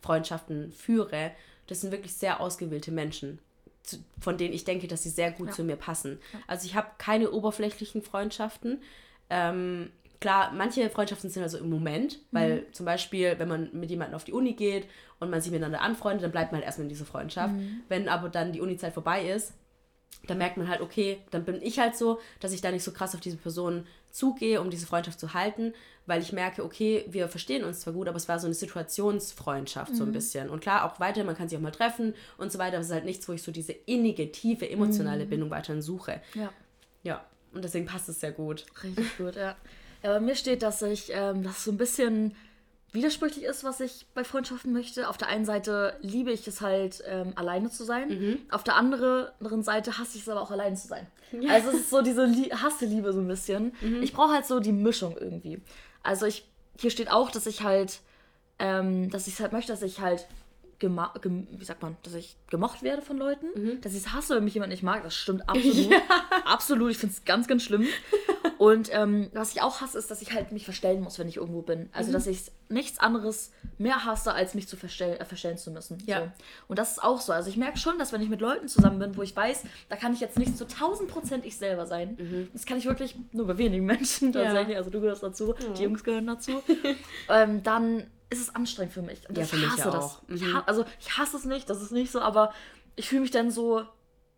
Langzeitfreundschaften 0.00 0.72
führe, 0.72 1.32
das 1.66 1.80
sind 1.80 1.92
wirklich 1.92 2.14
sehr 2.14 2.40
ausgewählte 2.40 2.92
Menschen, 2.92 3.38
zu- 3.82 3.98
von 4.20 4.36
denen 4.36 4.54
ich 4.54 4.64
denke, 4.64 4.86
dass 4.88 5.02
sie 5.02 5.10
sehr 5.10 5.30
gut 5.32 5.48
Ja. 5.48 5.52
zu 5.54 5.64
mir 5.64 5.76
passen. 5.76 6.18
Also 6.46 6.66
ich 6.66 6.74
habe 6.74 6.88
keine 6.98 7.30
oberflächlichen 7.30 8.02
Freundschaften. 8.02 8.82
Ähm, 9.30 9.90
klar, 10.20 10.52
manche 10.52 10.88
Freundschaften 10.90 11.30
sind 11.30 11.42
also 11.42 11.58
im 11.58 11.70
Moment, 11.70 12.20
weil 12.30 12.56
Mhm. 12.62 12.72
zum 12.72 12.86
Beispiel, 12.86 13.38
wenn 13.38 13.48
man 13.48 13.70
mit 13.72 13.90
jemandem 13.90 14.14
auf 14.16 14.24
die 14.24 14.32
Uni 14.32 14.52
geht 14.54 14.86
und 15.18 15.30
man 15.30 15.40
sich 15.40 15.50
miteinander 15.50 15.80
anfreundet, 15.80 16.24
dann 16.24 16.32
bleibt 16.32 16.52
man 16.52 16.60
halt 16.60 16.66
erstmal 16.66 16.84
in 16.84 16.88
dieser 16.90 17.04
Freundschaft. 17.06 17.54
Mhm. 17.54 17.80
Wenn 17.88 18.08
aber 18.08 18.28
dann 18.28 18.52
die 18.52 18.60
Uni-Zeit 18.60 18.94
vorbei 18.94 19.28
ist, 19.28 19.52
dann 20.26 20.38
merkt 20.38 20.56
man 20.56 20.68
halt, 20.68 20.80
okay, 20.80 21.18
dann 21.30 21.44
bin 21.44 21.62
ich 21.62 21.78
halt 21.78 21.96
so, 21.96 22.20
dass 22.40 22.52
ich 22.52 22.60
da 22.60 22.70
nicht 22.72 22.82
so 22.82 22.92
krass 22.92 23.14
auf 23.14 23.20
diese 23.20 23.36
Person 23.36 23.86
zugehe, 24.10 24.60
um 24.60 24.70
diese 24.70 24.86
Freundschaft 24.86 25.20
zu 25.20 25.34
halten, 25.34 25.72
weil 26.06 26.22
ich 26.22 26.32
merke, 26.32 26.64
okay, 26.64 27.04
wir 27.08 27.28
verstehen 27.28 27.64
uns 27.64 27.80
zwar 27.80 27.92
gut, 27.92 28.08
aber 28.08 28.16
es 28.16 28.28
war 28.28 28.38
so 28.40 28.46
eine 28.46 28.54
Situationsfreundschaft 28.54 29.94
so 29.94 30.04
ein 30.04 30.12
bisschen. 30.12 30.48
Und 30.50 30.60
klar, 30.60 30.84
auch 30.84 31.00
weiter, 31.00 31.22
man 31.24 31.36
kann 31.36 31.48
sich 31.48 31.58
auch 31.58 31.62
mal 31.62 31.70
treffen 31.70 32.14
und 32.38 32.50
so 32.50 32.58
weiter, 32.58 32.76
aber 32.76 32.80
es 32.80 32.86
ist 32.88 32.92
halt 32.92 33.04
nichts, 33.04 33.28
wo 33.28 33.32
ich 33.32 33.42
so 33.42 33.52
diese 33.52 33.72
innige, 33.72 34.32
tiefe, 34.32 34.68
emotionale 34.68 35.26
Bindung 35.26 35.50
weiterhin 35.50 35.82
suche. 35.82 36.20
Ja, 36.34 36.52
Ja, 37.02 37.24
und 37.52 37.64
deswegen 37.64 37.86
passt 37.86 38.08
es 38.08 38.20
sehr 38.20 38.32
gut. 38.32 38.66
richtig 38.82 39.16
gut, 39.18 39.36
ja. 39.36 39.56
Ja, 40.02 40.12
bei 40.12 40.20
mir 40.20 40.34
steht, 40.34 40.62
dass 40.62 40.82
ich, 40.82 41.10
ähm, 41.12 41.42
dass 41.42 41.58
es 41.58 41.64
so 41.64 41.72
ein 41.72 41.78
bisschen 41.78 42.36
widersprüchlich 42.96 43.44
ist, 43.44 43.62
was 43.62 43.78
ich 43.78 44.06
bei 44.14 44.24
Freundschaften 44.24 44.72
möchte. 44.72 45.08
Auf 45.08 45.16
der 45.16 45.28
einen 45.28 45.44
Seite 45.44 45.94
liebe 46.00 46.32
ich 46.32 46.48
es 46.48 46.60
halt, 46.60 47.02
ähm, 47.06 47.32
alleine 47.36 47.70
zu 47.70 47.84
sein. 47.84 48.10
Auf 48.50 48.64
der 48.64 48.74
andere- 48.74 49.32
anderen 49.38 49.62
Seite 49.62 49.96
hasse 49.98 50.16
ich 50.16 50.22
es 50.24 50.28
aber 50.28 50.40
auch, 50.42 50.50
alleine 50.50 50.74
zu 50.74 50.88
sein. 50.88 51.06
Also 51.48 51.68
es 51.70 51.74
ist 51.82 51.90
so 51.90 52.02
diese 52.02 52.24
Lie 52.24 52.50
Hasse-Liebe 52.50 53.12
so 53.12 53.20
ein 53.20 53.28
bisschen. 53.28 53.72
Ich 54.02 54.12
brauche 54.12 54.32
halt 54.32 54.46
so 54.46 54.58
die 54.58 54.72
Mischung 54.72 55.16
irgendwie. 55.16 55.60
Also 56.02 56.26
ich, 56.26 56.44
hier 56.78 56.90
steht 56.90 57.10
auch, 57.12 57.30
dass 57.30 57.46
ich 57.46 57.62
halt, 57.62 58.00
ähm, 58.58 59.10
dass 59.10 59.26
ich 59.28 59.34
es 59.34 59.40
halt 59.40 59.52
möchte, 59.52 59.72
dass 59.72 59.82
ich 59.82 60.00
halt 60.00 60.26
wie 60.80 61.64
sagt 61.64 61.82
man, 61.82 61.96
dass 62.02 62.14
ich 62.14 62.36
gemocht 62.50 62.82
werde 62.82 63.02
von 63.02 63.16
Leuten, 63.16 63.80
dass 63.80 63.92
ich 63.92 64.00
es 64.06 64.12
hasse, 64.12 64.36
wenn 64.36 64.44
mich 64.44 64.54
jemand 64.54 64.70
nicht 64.70 64.82
mag, 64.82 65.02
das 65.02 65.14
stimmt 65.14 65.42
absolut. 65.48 65.92
Absolut, 66.44 66.90
ich 66.90 66.98
finde 66.98 67.14
es 67.14 67.24
ganz, 67.24 67.46
ganz 67.48 67.62
schlimm. 67.62 67.86
Und 68.58 68.88
ähm, 68.92 69.28
was 69.34 69.52
ich 69.52 69.60
auch 69.60 69.80
hasse, 69.82 69.98
ist, 69.98 70.10
dass 70.10 70.22
ich 70.22 70.32
halt 70.32 70.50
mich 70.50 70.64
verstellen 70.64 71.02
muss, 71.02 71.18
wenn 71.18 71.28
ich 71.28 71.36
irgendwo 71.36 71.60
bin. 71.60 71.90
Also, 71.92 72.10
dass 72.10 72.26
ich 72.26 72.50
nichts 72.70 72.98
anderes 72.98 73.52
mehr 73.76 74.04
hasse, 74.06 74.32
als 74.32 74.54
mich 74.54 74.66
zu 74.66 74.76
verstell 74.76 75.18
äh, 75.18 75.24
verstellen 75.26 75.58
zu 75.58 75.70
müssen. 75.70 75.98
Ja. 76.06 76.20
So. 76.20 76.32
Und 76.68 76.78
das 76.78 76.92
ist 76.92 77.02
auch 77.02 77.20
so. 77.20 77.32
Also, 77.32 77.50
ich 77.50 77.58
merke 77.58 77.78
schon, 77.78 77.98
dass 77.98 78.12
wenn 78.12 78.22
ich 78.22 78.30
mit 78.30 78.40
Leuten 78.40 78.68
zusammen 78.68 78.98
bin, 78.98 79.16
wo 79.16 79.22
ich 79.22 79.36
weiß, 79.36 79.64
da 79.90 79.96
kann 79.96 80.14
ich 80.14 80.20
jetzt 80.20 80.38
nicht 80.38 80.56
zu 80.56 80.64
1000 80.64 81.10
Prozent 81.10 81.44
ich 81.44 81.56
selber 81.58 81.86
sein. 81.86 82.48
Das 82.54 82.64
kann 82.64 82.78
ich 82.78 82.86
wirklich 82.86 83.14
nur 83.32 83.46
bei 83.46 83.58
wenigen 83.58 83.84
Menschen 83.84 84.32
Ja. 84.32 84.44
tatsächlich. 84.44 84.76
Also, 84.76 84.88
du 84.90 85.00
gehörst 85.00 85.22
dazu, 85.22 85.54
die 85.76 85.82
Jungs 85.82 86.02
gehören 86.02 86.26
dazu. 86.26 86.62
ähm, 87.28 87.62
dann 87.62 88.04
ist 88.30 88.40
es 88.40 88.54
anstrengend 88.54 88.92
für 88.92 89.02
mich. 89.02 89.28
Und 89.28 89.36
Ja, 89.38 89.44
ich 89.44 89.50
für 89.50 89.56
mich 89.56 89.68
hasse 89.70 89.84
das. 89.90 89.94
auch. 90.04 90.22
Ich 90.28 90.42
Mhm. 90.42 90.54
ha 90.54 90.64
also, 90.66 90.84
ich 91.00 91.16
hasse 91.16 91.36
es 91.36 91.44
nicht, 91.44 91.70
das 91.70 91.80
ist 91.82 91.92
nicht 91.92 92.10
so, 92.10 92.20
aber 92.20 92.52
ich 92.96 93.08
fühle 93.08 93.22
mich 93.22 93.30
dann 93.30 93.50
so 93.50 93.82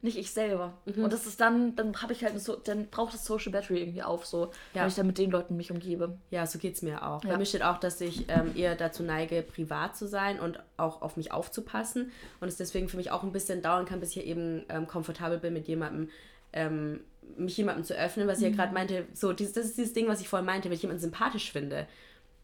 nicht 0.00 0.16
ich 0.16 0.30
selber. 0.30 0.74
Mhm. 0.84 1.02
Und 1.04 1.12
das 1.12 1.26
ist 1.26 1.40
dann, 1.40 1.74
dann 1.74 2.00
habe 2.02 2.12
ich 2.12 2.22
halt, 2.22 2.38
so, 2.40 2.54
dann 2.54 2.86
braucht 2.88 3.14
das 3.14 3.24
Social 3.24 3.50
Battery 3.50 3.80
irgendwie 3.80 4.02
auf, 4.04 4.26
so, 4.26 4.52
Ja. 4.72 4.82
wenn 4.82 4.88
ich 4.88 4.94
dann 4.94 5.08
mit 5.08 5.18
den 5.18 5.30
Leuten 5.32 5.56
mich 5.56 5.72
umgebe. 5.72 6.16
Ja, 6.30 6.46
so 6.46 6.60
geht 6.60 6.76
es 6.76 6.82
mir 6.82 7.02
auch. 7.04 7.24
Ja. 7.24 7.30
Bei 7.30 7.36
mir 7.38 7.44
steht 7.46 7.62
auch, 7.64 7.78
dass 7.78 8.00
ich 8.00 8.26
ähm, 8.28 8.52
eher 8.54 8.76
dazu 8.76 9.02
neige, 9.02 9.42
privat 9.42 9.96
zu 9.96 10.06
sein 10.06 10.38
und 10.38 10.60
auch 10.76 11.02
auf 11.02 11.16
mich 11.16 11.32
aufzupassen. 11.32 12.12
Und 12.40 12.46
es 12.46 12.56
deswegen 12.56 12.88
für 12.88 12.96
mich 12.96 13.10
auch 13.10 13.24
ein 13.24 13.32
bisschen 13.32 13.60
dauern 13.60 13.86
kann, 13.86 13.98
bis 13.98 14.14
ich 14.14 14.24
eben 14.24 14.64
ähm, 14.68 14.86
komfortabel 14.86 15.38
bin, 15.38 15.52
mit 15.52 15.66
jemandem, 15.66 16.10
ähm, 16.52 17.00
mich 17.36 17.56
jemandem 17.56 17.84
zu 17.84 17.94
öffnen, 17.94 18.28
was 18.28 18.38
ich 18.38 18.44
ja 18.44 18.50
gerade 18.54 18.72
meinte. 18.72 19.04
So, 19.14 19.32
dieses, 19.32 19.54
das 19.54 19.64
ist 19.66 19.78
dieses 19.78 19.94
Ding, 19.94 20.06
was 20.06 20.20
ich 20.20 20.28
vorhin 20.28 20.46
meinte, 20.46 20.68
wenn 20.68 20.76
ich 20.76 20.82
jemanden 20.82 21.00
sympathisch 21.02 21.50
finde, 21.50 21.88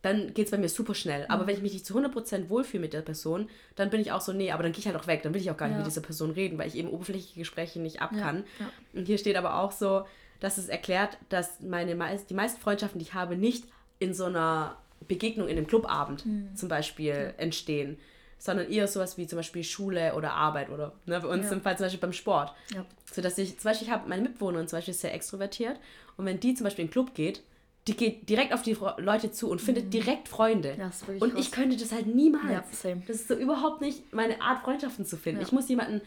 dann 0.05 0.35
geht 0.35 0.47
es 0.47 0.51
bei 0.51 0.59
mir 0.59 0.69
super 0.69 0.95
schnell. 0.95 1.25
Aber 1.29 1.47
wenn 1.47 1.57
ich 1.57 1.63
mich 1.63 1.73
nicht 1.73 1.87
zu 1.87 1.95
100% 1.95 2.51
wohlfühle 2.51 2.83
mit 2.83 2.93
der 2.93 3.01
Person, 3.01 3.49
dann 3.75 3.89
bin 3.89 4.01
ich 4.03 4.13
auch 4.13 4.21
so, 4.21 4.33
nee, 4.35 4.51
aber 4.53 4.63
dann 4.63 4.73
gehe 4.73 4.81
ich 4.81 4.87
halt 4.87 4.97
auch 4.97 5.07
weg. 5.07 5.23
Dann 5.23 5.33
will 5.33 5.41
ich 5.41 5.51
auch 5.51 5.57
gar 5.57 5.67
nicht 5.67 5.75
Ja. 5.77 5.79
mit 5.79 5.87
dieser 5.87 6.03
Person 6.03 6.31
reden, 6.31 6.59
weil 6.59 6.69
ich 6.69 6.75
eben 6.77 6.91
oberflächliche 6.91 7.41
Gespräche 7.41 7.81
nicht 7.81 8.03
ab 8.03 8.11
Ja, 8.13 8.21
kann. 8.21 8.45
ja. 8.61 8.71
Und 8.93 9.07
hier 9.07 9.17
steht 9.19 9.37
aber 9.37 9.59
auch 9.59 9.73
so, 9.73 10.05
dass 10.41 10.59
es 10.59 10.69
erklärt, 10.69 11.17
dass 11.31 11.61
meine 11.61 11.95
meist, 11.95 12.29
die 12.29 12.35
meisten 12.35 12.61
Freundschaften, 12.61 12.99
die 12.99 13.07
ich 13.07 13.15
habe, 13.15 13.35
nicht 13.37 13.65
in 13.99 14.13
so 14.13 14.25
einer 14.27 14.77
Begegnung 15.09 15.49
in 15.49 15.57
einem 15.57 15.67
Clubabend 15.67 16.25
Hm. 16.25 16.55
zum 16.55 16.69
Beispiel 16.69 17.33
entstehen, 17.39 17.99
sondern 18.39 18.71
eher 18.71 18.87
sowas 18.89 19.17
wie 19.17 19.27
zum 19.27 19.39
Beispiel 19.39 19.65
Schule 19.65 20.15
oder 20.17 20.33
Arbeit 20.35 20.69
oder 20.69 20.93
ne, 21.07 21.19
bei 21.21 21.29
uns 21.29 21.47
Ja. 21.47 21.53
im 21.53 21.63
Fall 21.63 21.79
zum 21.79 21.87
Beispiel 21.87 22.01
beim 22.01 22.13
Sport. 22.13 22.53
Ja. 22.75 22.85
So 23.11 23.23
dass 23.23 23.39
ich, 23.39 23.59
zum 23.59 23.71
Beispiel, 23.71 23.87
ich 23.89 23.93
habe 23.93 24.07
meine 24.09 24.21
Mitbewohnerin 24.23 24.69
zum 24.69 24.77
Beispiel 24.77 24.93
ist 24.93 25.01
sehr 25.01 25.15
extrovertiert 25.15 25.81
und 26.19 26.27
wenn 26.27 26.41
die 26.41 26.53
zum 26.55 26.65
Beispiel 26.65 26.83
in 26.85 26.89
den 26.89 26.93
Club 26.93 27.15
geht, 27.15 27.43
die 27.87 27.97
geht 27.97 28.29
direkt 28.29 28.55
auf 28.55 28.63
die 28.63 28.77
Leute 28.99 29.31
zu 29.31 29.51
und 29.51 29.61
findet 29.61 29.93
direkt 29.93 30.29
Freunde. 30.29 30.75
Mhm. 30.75 30.81
Ja, 30.81 30.91
und 31.21 31.35
krass. 31.35 31.41
ich 31.41 31.53
könnte 31.53 31.77
das 31.77 31.93
halt 31.93 32.07
niemals. 32.07 32.51
Ja, 32.51 32.65
same. 32.71 33.03
Das 33.07 33.17
ist 33.17 33.29
so 33.29 33.35
überhaupt 33.35 33.81
nicht 33.81 34.13
meine 34.13 34.41
Art, 34.41 34.63
Freundschaften 34.65 35.05
zu 35.05 35.17
finden. 35.17 35.41
Ja. 35.41 35.47
Ich 35.47 35.53
muss 35.53 35.69
jemanden 35.69 36.01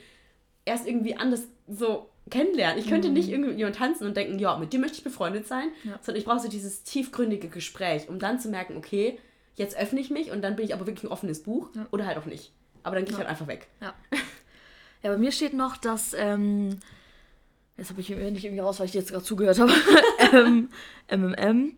erst 0.66 0.88
irgendwie 0.88 1.16
anders 1.16 1.44
so 1.68 2.10
kennenlernen. 2.30 2.80
Ich 2.80 2.90
könnte 2.90 3.10
nicht 3.10 3.30
irgendwie 3.30 3.52
mit 3.52 3.60
jemandem 3.60 3.80
tanzen 3.80 4.08
und 4.08 4.18
denken, 4.18 4.40
ja, 4.40 4.58
mit 4.58 4.74
dir 4.74 4.80
möchte 4.80 4.98
ich 4.98 5.04
befreundet 5.04 5.48
sein, 5.48 5.70
sondern 6.02 6.20
ich 6.20 6.26
brauche 6.26 6.40
so 6.40 6.50
dieses 6.50 6.84
tiefgründige 6.84 7.48
Gespräch, 7.48 8.10
um 8.10 8.20
dann 8.20 8.40
zu 8.40 8.50
merken, 8.50 8.76
okay, 8.76 9.20
jetzt 9.56 9.78
öffne 9.78 10.00
ich 10.00 10.10
mich 10.10 10.32
und 10.32 10.42
dann 10.42 10.56
bin 10.56 10.66
ich 10.66 10.74
aber 10.74 10.88
wirklich 10.88 11.06
ein 11.06 11.12
offenes 11.12 11.44
Buch 11.44 11.70
oder 11.92 12.06
halt 12.06 12.18
auch 12.18 12.26
nicht. 12.26 12.52
Aber 12.84 12.96
dann 12.96 13.06
gehe 13.06 13.14
ich 13.14 13.18
halt 13.18 13.30
einfach 13.30 13.48
weg. 13.48 13.68
Ja. 13.82 13.94
Ja, 15.04 15.12
bei 15.12 15.18
mir 15.18 15.32
steht 15.32 15.54
noch, 15.54 15.78
dass, 15.78 16.14
ähm, 16.18 16.80
jetzt 17.78 17.90
habe 17.90 18.02
ich 18.02 18.10
nicht 18.10 18.44
irgendwie 18.44 18.60
raus, 18.60 18.80
weil 18.80 18.88
ich 18.88 18.92
dir 18.92 19.00
jetzt 19.00 19.12
gerade 19.12 19.24
zugehört 19.24 19.60
habe, 19.60 19.72
ähm, 20.34 20.70
MMM. 21.10 21.76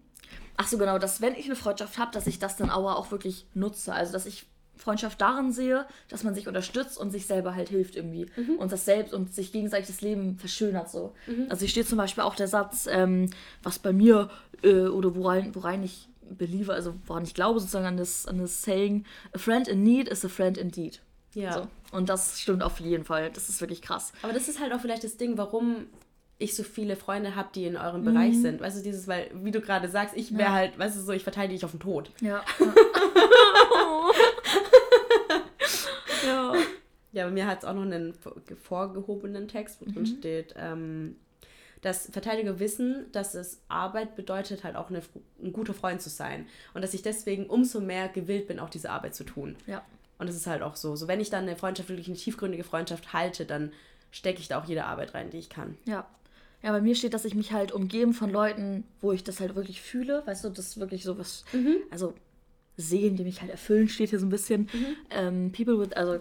Ach 0.57 0.67
so, 0.67 0.77
genau, 0.77 0.97
dass 0.99 1.21
wenn 1.21 1.35
ich 1.35 1.45
eine 1.45 1.55
Freundschaft 1.55 1.97
habe, 1.97 2.11
dass 2.11 2.27
ich 2.27 2.39
das 2.39 2.57
dann 2.57 2.69
aber 2.69 2.97
auch 2.97 3.11
wirklich 3.11 3.45
nutze. 3.53 3.93
Also, 3.93 4.11
dass 4.11 4.25
ich 4.25 4.45
Freundschaft 4.75 5.19
darin 5.19 5.51
sehe, 5.51 5.85
dass 6.09 6.23
man 6.23 6.33
sich 6.33 6.47
unterstützt 6.47 6.97
und 6.97 7.11
sich 7.11 7.27
selber 7.27 7.53
halt 7.53 7.69
hilft 7.69 7.95
irgendwie. 7.95 8.27
Und 8.57 8.71
das 8.71 8.85
selbst 8.85 9.13
und 9.13 9.33
sich 9.33 9.51
gegenseitig 9.51 9.87
das 9.87 10.01
Leben 10.01 10.37
verschönert 10.37 10.89
so. 10.89 11.13
Also, 11.49 11.61
hier 11.61 11.69
steht 11.69 11.87
zum 11.87 11.97
Beispiel 11.97 12.23
auch 12.23 12.35
der 12.35 12.47
Satz, 12.47 12.87
ähm, 12.89 13.29
was 13.61 13.79
bei 13.79 13.93
mir 13.93 14.29
äh, 14.63 14.87
oder 14.87 15.15
worein, 15.15 15.53
worein 15.55 15.83
ich 15.83 16.09
believe, 16.21 16.73
also 16.73 16.93
woran 17.05 17.23
ich 17.23 17.33
glaube 17.33 17.59
sozusagen 17.59 17.85
an 17.85 17.97
das, 17.97 18.25
an 18.25 18.37
das 18.37 18.61
Saying, 18.61 19.05
a 19.33 19.37
friend 19.37 19.67
in 19.67 19.83
need 19.83 20.07
is 20.07 20.23
a 20.23 20.29
friend 20.29 20.57
indeed. 20.57 21.01
Ja. 21.33 21.53
So. 21.53 21.67
Und 21.91 22.09
das 22.09 22.39
stimmt 22.41 22.63
auf 22.63 22.79
jeden 22.79 23.05
Fall. 23.05 23.31
Das 23.31 23.49
ist 23.49 23.61
wirklich 23.61 23.81
krass. 23.81 24.11
Aber 24.21 24.33
das 24.33 24.47
ist 24.47 24.59
halt 24.59 24.73
auch 24.73 24.79
vielleicht 24.81 25.03
das 25.03 25.17
Ding, 25.17 25.37
warum 25.37 25.87
ich 26.41 26.55
so 26.55 26.63
viele 26.63 26.95
Freunde 26.95 27.35
habe, 27.35 27.49
die 27.53 27.65
in 27.65 27.75
eurem 27.75 28.05
Bereich 28.05 28.39
sind. 28.39 28.61
Weißt 28.61 28.77
du, 28.79 28.83
dieses, 28.83 29.07
weil, 29.09 29.29
wie 29.33 29.51
du 29.51 29.59
gerade 29.59 29.89
sagst, 29.89 30.15
ich 30.15 30.31
wäre 30.31 30.43
Ja. 30.49 30.53
halt, 30.53 30.79
weißt 30.79 30.95
du, 30.97 31.01
so, 31.01 31.11
ich 31.11 31.23
verteidige 31.23 31.55
dich 31.55 31.65
auf 31.65 31.71
den 31.71 31.81
Tod. 31.81 32.11
Ja. 32.21 32.41
ja. 36.25 36.53
Ja, 37.11 37.25
bei 37.25 37.31
mir 37.31 37.47
hat 37.47 37.59
es 37.59 37.65
auch 37.65 37.73
noch 37.73 37.81
einen 37.81 38.13
vorgehobenen 38.61 39.47
Text, 39.47 39.81
wo 39.81 39.85
Mhm. 39.85 39.93
drin 39.93 40.05
steht, 40.05 40.53
ähm, 40.57 41.15
dass 41.81 42.07
Verteidiger 42.11 42.59
wissen, 42.59 43.05
dass 43.13 43.33
es 43.35 43.61
Arbeit 43.67 44.15
bedeutet, 44.15 44.63
halt 44.63 44.75
auch 44.75 44.89
eine, 44.89 45.01
ein 45.41 45.51
guter 45.53 45.73
Freund 45.73 46.01
zu 46.01 46.09
sein. 46.09 46.45
Und 46.73 46.81
dass 46.83 46.93
ich 46.93 47.01
deswegen 47.01 47.47
umso 47.47 47.79
mehr 47.81 48.09
gewillt 48.09 48.47
bin, 48.47 48.59
auch 48.59 48.69
diese 48.69 48.89
Arbeit 48.91 49.15
zu 49.15 49.23
tun. 49.23 49.55
Ja. 49.65 49.81
Und 50.19 50.27
das 50.27 50.35
ist 50.35 50.47
halt 50.47 50.61
auch 50.61 50.75
so. 50.75 50.95
So, 50.95 51.07
wenn 51.07 51.19
ich 51.19 51.29
dann 51.29 51.43
eine 51.43 51.55
Freundschaft, 51.55 51.89
wirklich 51.89 52.07
eine 52.07 52.17
tiefgründige 52.17 52.63
Freundschaft 52.63 53.13
halte, 53.13 53.45
dann 53.45 53.71
stecke 54.11 54.39
ich 54.39 54.47
da 54.47 54.61
auch 54.61 54.65
jede 54.65 54.85
Arbeit 54.85 55.15
rein, 55.15 55.29
die 55.29 55.37
ich 55.37 55.49
kann. 55.49 55.77
Ja. 55.85 56.05
Ja, 56.61 56.71
bei 56.73 56.81
mir 56.81 56.93
steht, 56.93 57.13
dass 57.13 57.23
ich 57.23 57.35
mich 57.35 57.53
halt 57.53 57.71
umgeben 57.71 58.13
von 58.13 58.29
Leuten, 58.29 58.83
wo 58.99 59.13
ich 59.13 59.23
das 59.23 59.39
halt 59.39 59.55
wirklich 59.55 59.81
fühle. 59.81 60.23
Weißt 60.25 60.43
du, 60.43 60.49
das 60.49 60.67
ist 60.67 60.79
wirklich 60.79 61.03
so 61.03 61.17
was. 61.17 61.45
Also 61.89 62.13
sehen, 62.75 63.17
die 63.17 63.23
mich 63.23 63.41
halt 63.41 63.51
erfüllen, 63.51 63.89
steht 63.89 64.09
hier 64.09 64.19
so 64.19 64.25
ein 64.25 64.29
bisschen. 64.29 64.69
Ähm, 65.09 65.51
people 65.51 65.79
with, 65.79 65.91
also 65.93 66.17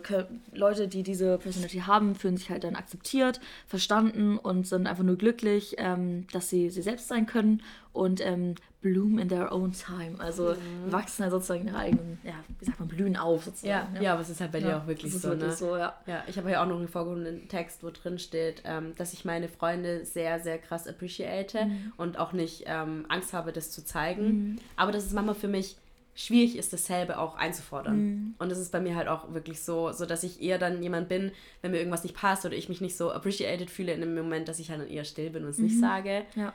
Leute, 0.53 0.89
die 0.89 1.03
diese 1.03 1.39
Personality 1.39 1.79
haben, 1.81 2.15
fühlen 2.15 2.37
sich 2.37 2.51
halt 2.51 2.65
dann 2.65 2.75
akzeptiert, 2.75 3.41
verstanden 3.67 4.39
und 4.39 4.67
sind 4.67 4.87
einfach 4.87 5.05
nur 5.05 5.17
glücklich, 5.17 5.77
ähm, 5.79 6.27
dass 6.33 6.51
sie 6.51 6.71
sie 6.71 6.83
selbst 6.83 7.09
sein 7.09 7.27
können 7.27 7.63
und 7.93 8.25
ähm, 8.25 8.55
bloom 8.81 9.19
in 9.19 9.29
their 9.29 9.53
own 9.53 9.73
time. 9.73 10.15
Also 10.19 10.55
wachsen 10.87 11.23
halt 11.25 11.33
sozusagen 11.33 11.63
in 11.63 11.69
ihrer 11.69 11.79
eigenen, 11.79 12.19
ja, 12.23 12.35
wie 12.59 12.65
sagt 12.65 12.79
man, 12.79 12.89
blühen 12.89 13.17
auf 13.17 13.45
sozusagen. 13.45 14.01
Ja, 14.01 14.13
aber 14.13 14.23
es 14.23 14.31
ist 14.31 14.41
halt 14.41 14.53
bei 14.53 14.61
dir 14.61 14.69
Ja, 14.69 14.79
auch 14.83 14.87
wirklich 14.87 15.11
das 15.13 15.17
ist 15.17 15.23
so, 15.23 15.29
wirklich 15.31 15.51
ne? 15.51 15.57
so, 15.57 15.77
ja. 15.77 15.95
Ja, 16.07 16.23
ich 16.29 16.39
habe 16.39 16.49
hier 16.49 16.63
auch 16.63 16.67
noch 16.67 16.77
einen 16.79 16.89
vorgehobenen 16.89 17.49
Text, 17.49 17.83
wo 17.83 17.91
drin 17.91 18.19
steht, 18.19 18.63
ähm, 18.65 18.95
dass 18.97 19.13
ich 19.13 19.25
meine 19.25 19.49
Freunde 19.49 20.05
sehr, 20.05 20.39
sehr 20.41 20.59
krass 20.59 20.87
appreciate 20.87 21.67
Mhm. 21.67 21.93
und 21.97 22.19
auch 22.19 22.33
nicht 22.33 22.65
ähm, 22.67 23.05
Angst 23.09 23.33
habe, 23.33 23.53
das 23.53 23.71
zu 23.73 23.85
zeigen. 23.85 24.61
Aber 24.77 24.93
dass 24.93 25.05
es 25.05 25.13
manchmal 25.13 25.35
für 25.35 25.49
mich 25.49 25.77
schwierig 26.15 26.57
ist, 26.57 26.73
dasselbe 26.73 27.19
auch 27.19 27.37
einzufordern. 27.37 27.97
Mhm. 27.97 28.35
Und 28.39 28.51
das 28.51 28.59
ist 28.59 28.73
bei 28.73 28.81
mir 28.81 28.97
halt 28.97 29.07
auch 29.09 29.33
wirklich 29.35 29.63
so, 29.63 29.93
so 29.93 30.05
dass 30.07 30.23
ich 30.25 30.43
eher 30.43 30.59
dann 30.59 30.83
jemand 30.83 31.09
bin, 31.09 31.31
wenn 31.63 31.71
mir 31.73 31.79
irgendwas 31.79 32.03
nicht 32.03 32.17
passt 32.17 32.45
oder 32.45 32.57
ich 32.57 32.69
mich 32.69 32.81
nicht 32.81 32.97
so 32.97 33.13
appreciated 33.13 33.71
fühle 33.71 33.93
in 33.93 34.01
dem 34.01 34.15
Moment, 34.17 34.49
dass 34.49 34.59
ich 34.59 34.71
halt 34.71 34.81
dann 34.81 34.89
eher 34.89 35.05
still 35.05 35.31
bin 35.31 35.45
und 35.45 35.51
es 35.51 35.59
Mhm. 35.59 35.65
nicht 35.65 35.79
sage. 35.81 36.23
Ja. 36.35 36.53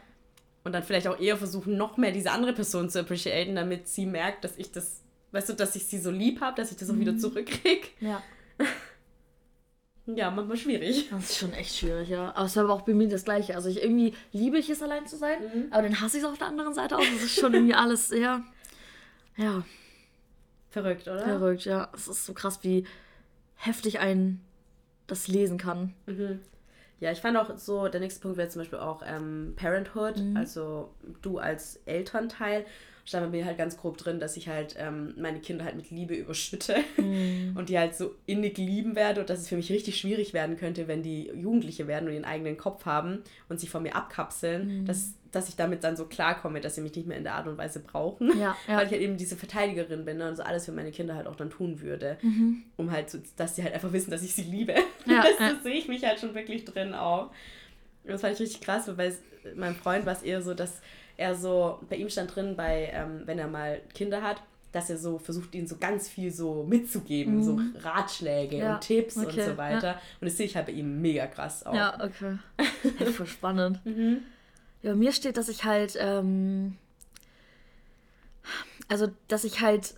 Und 0.63 0.71
dann 0.71 0.83
vielleicht 0.83 1.07
auch 1.07 1.19
eher 1.19 1.35
versuchen, 1.37 1.75
noch 1.77 1.97
mehr 1.97 2.11
diese 2.11 2.31
andere 2.31 2.53
Person 2.53 2.89
zu 2.89 2.99
appreciaten, 3.01 3.55
damit 3.55 3.87
sie 3.89 4.05
merkt, 4.05 4.43
dass 4.45 4.57
ich 4.57 4.71
das, 4.71 5.01
weißt 5.31 5.49
du, 5.49 5.53
dass 5.53 5.75
ich 5.75 5.85
sie 5.87 5.99
so 5.99 6.09
lieb 6.09 6.39
habe, 6.41 6.55
dass 6.55 6.71
ich 6.71 6.77
das 6.77 6.89
auch 6.89 6.93
Mhm. 6.93 6.99
wieder 7.01 7.17
zurückkriege. 7.17 7.87
Ja. 7.99 8.21
Ja, 10.05 10.29
manchmal 10.31 10.57
schwierig. 10.57 11.07
Das 11.11 11.29
ist 11.29 11.37
schon 11.37 11.53
echt 11.53 11.77
schwierig, 11.77 12.09
ja. 12.09 12.35
Aber 12.35 12.45
es 12.45 12.55
war 12.57 12.65
aber 12.65 12.73
auch 12.73 12.81
bei 12.81 12.93
mir 12.93 13.07
das 13.07 13.23
Gleiche. 13.23 13.55
Also 13.55 13.69
ich 13.69 13.81
irgendwie 13.81 14.13
liebe 14.33 14.57
ich 14.57 14.69
es, 14.69 14.81
allein 14.83 15.07
zu 15.07 15.15
sein, 15.15 15.39
Mhm. 15.41 15.65
aber 15.71 15.83
dann 15.83 16.01
hasse 16.01 16.17
ich 16.17 16.23
es 16.23 16.29
auf 16.29 16.37
der 16.37 16.47
anderen 16.47 16.73
Seite 16.73 16.97
auch. 16.97 16.99
Das 17.13 17.23
ist 17.23 17.35
schon 17.39 17.53
irgendwie 17.53 17.73
alles 17.73 18.09
sehr, 18.09 18.43
ja, 19.37 19.63
Verrückt, 20.71 21.07
oder? 21.07 21.23
verrückt, 21.23 21.63
ja. 21.63 21.89
Es 21.95 22.09
ist 22.09 22.25
so 22.25 22.33
krass, 22.33 22.59
wie 22.63 22.85
heftig 23.55 23.99
ein 23.99 24.41
das 25.07 25.29
lesen 25.29 25.57
kann. 25.57 25.93
Ja, 27.03 27.11
ich 27.11 27.19
fand 27.19 27.35
auch 27.35 27.57
so, 27.57 27.89
der 27.89 27.99
nächste 27.99 28.21
Punkt 28.21 28.37
wäre 28.37 28.47
zum 28.47 28.61
Beispiel 28.61 28.79
auch 28.79 29.03
ähm, 29.05 29.53
Parenthood, 29.57 30.17
Mhm. 30.19 30.37
also 30.37 30.89
du 31.21 31.37
als 31.37 31.81
Elternteil. 31.85 32.65
Stand 33.05 33.25
bei 33.29 33.37
mir 33.37 33.43
halt 33.45 33.57
ganz 33.57 33.75
grob 33.75 33.97
drin, 33.97 34.21
dass 34.21 34.37
ich 34.37 34.47
halt 34.47 34.75
ähm, 34.79 35.13
meine 35.17 35.41
Kinder 35.41 35.65
halt 35.65 35.75
mit 35.75 35.91
Liebe 35.91 36.13
überschütte 36.15 36.75
Mhm. 36.97 37.57
und 37.57 37.67
die 37.67 37.77
halt 37.77 37.93
so 37.95 38.15
innig 38.25 38.57
lieben 38.57 38.95
werde 38.95 39.19
und 39.19 39.29
dass 39.29 39.39
es 39.41 39.49
für 39.49 39.57
mich 39.57 39.69
richtig 39.69 39.97
schwierig 39.99 40.33
werden 40.33 40.55
könnte, 40.55 40.87
wenn 40.87 41.03
die 41.03 41.27
Jugendliche 41.35 41.85
werden 41.87 42.07
und 42.07 42.13
ihren 42.13 42.23
eigenen 42.23 42.55
Kopf 42.55 42.85
haben 42.85 43.21
und 43.49 43.59
sich 43.59 43.69
von 43.69 43.83
mir 43.83 43.97
abkapseln, 43.97 44.83
Mhm. 44.83 44.85
dass, 44.85 45.15
dass 45.33 45.49
ich 45.49 45.55
damit 45.55 45.83
dann 45.83 45.97
so 45.97 46.05
klarkomme, 46.05 46.61
dass 46.61 46.75
sie 46.75 46.81
mich 46.81 46.95
nicht 46.95 47.07
mehr 47.07 47.17
in 47.17 47.23
der 47.23 47.33
Art 47.33 47.47
und 47.47 47.57
Weise 47.57 47.79
brauchen. 47.79 48.29
Ja, 48.39 48.55
ja. 48.67 48.77
Weil 48.77 48.85
ich 48.85 48.91
halt 48.91 49.01
eben 49.01 49.17
diese 49.17 49.35
Verteidigerin 49.35 50.05
bin 50.05 50.17
ne, 50.17 50.29
und 50.29 50.35
so 50.35 50.43
alles 50.43 50.65
für 50.65 50.71
meine 50.71 50.91
Kinder 50.91 51.15
halt 51.15 51.27
auch 51.27 51.35
dann 51.35 51.49
tun 51.49 51.81
würde. 51.81 52.17
Um 52.77 52.91
halt, 52.91 53.09
so, 53.09 53.17
dass 53.35 53.55
sie 53.55 53.63
halt 53.63 53.73
einfach 53.73 53.91
wissen, 53.91 54.11
dass 54.11 54.23
ich 54.23 54.33
sie 54.33 54.43
liebe. 54.43 54.75
Mhm. 55.05 55.11
Ja, 55.11 55.23
das, 55.23 55.39
ja. 55.39 55.53
das 55.53 55.63
sehe 55.63 55.73
ich 55.75 55.87
mich 55.87 56.05
halt 56.05 56.19
schon 56.19 56.33
wirklich 56.35 56.65
drin 56.65 56.93
auch. 56.93 57.31
Und 58.03 58.11
Das 58.11 58.21
fand 58.21 58.33
ich 58.33 58.39
richtig 58.39 58.61
krass, 58.61 58.89
weil 58.95 59.13
meinem 59.55 59.75
Freund 59.75 60.05
war 60.05 60.13
es 60.13 60.23
eher 60.23 60.41
so, 60.41 60.53
dass 60.53 60.81
er 61.17 61.35
so, 61.35 61.79
bei 61.89 61.95
ihm 61.97 62.09
stand 62.09 62.35
drin, 62.35 62.55
bei, 62.55 62.91
ähm, 62.93 63.21
wenn 63.25 63.39
er 63.39 63.47
mal 63.47 63.81
Kinder 63.93 64.21
hat, 64.21 64.41
dass 64.71 64.89
er 64.89 64.97
so 64.97 65.19
versucht, 65.19 65.53
ihnen 65.53 65.67
so 65.67 65.77
ganz 65.77 66.09
viel 66.09 66.31
so 66.31 66.63
mitzugeben, 66.63 67.43
so 67.43 67.59
Ratschläge 67.79 68.55
Mhm. 68.55 68.61
Ja, 68.61 68.73
und 68.75 68.81
Tipps 68.81 69.17
und 69.17 69.27
okay, 69.27 69.45
so 69.45 69.57
weiter. 69.57 70.01
Und 70.19 70.25
das 70.25 70.37
sehe 70.37 70.47
ich 70.47 70.55
halt 70.55 70.65
bei 70.65 70.71
ihm 70.71 70.99
mega 71.01 71.27
krass 71.27 71.65
auch. 71.65 71.75
Ja, 71.75 71.93
okay. 72.03 72.37
Ja, 72.99 73.05
voll 73.05 73.27
spannend. 73.27 73.85
Mhm. 73.85 74.23
Ja, 74.83 74.91
bei 74.91 74.95
mir 74.95 75.11
steht, 75.11 75.37
dass 75.37 75.49
ich 75.49 75.63
halt, 75.63 75.97
ähm, 75.99 76.77
also, 78.89 79.07
dass 79.27 79.43
ich 79.43 79.61
halt 79.61 79.95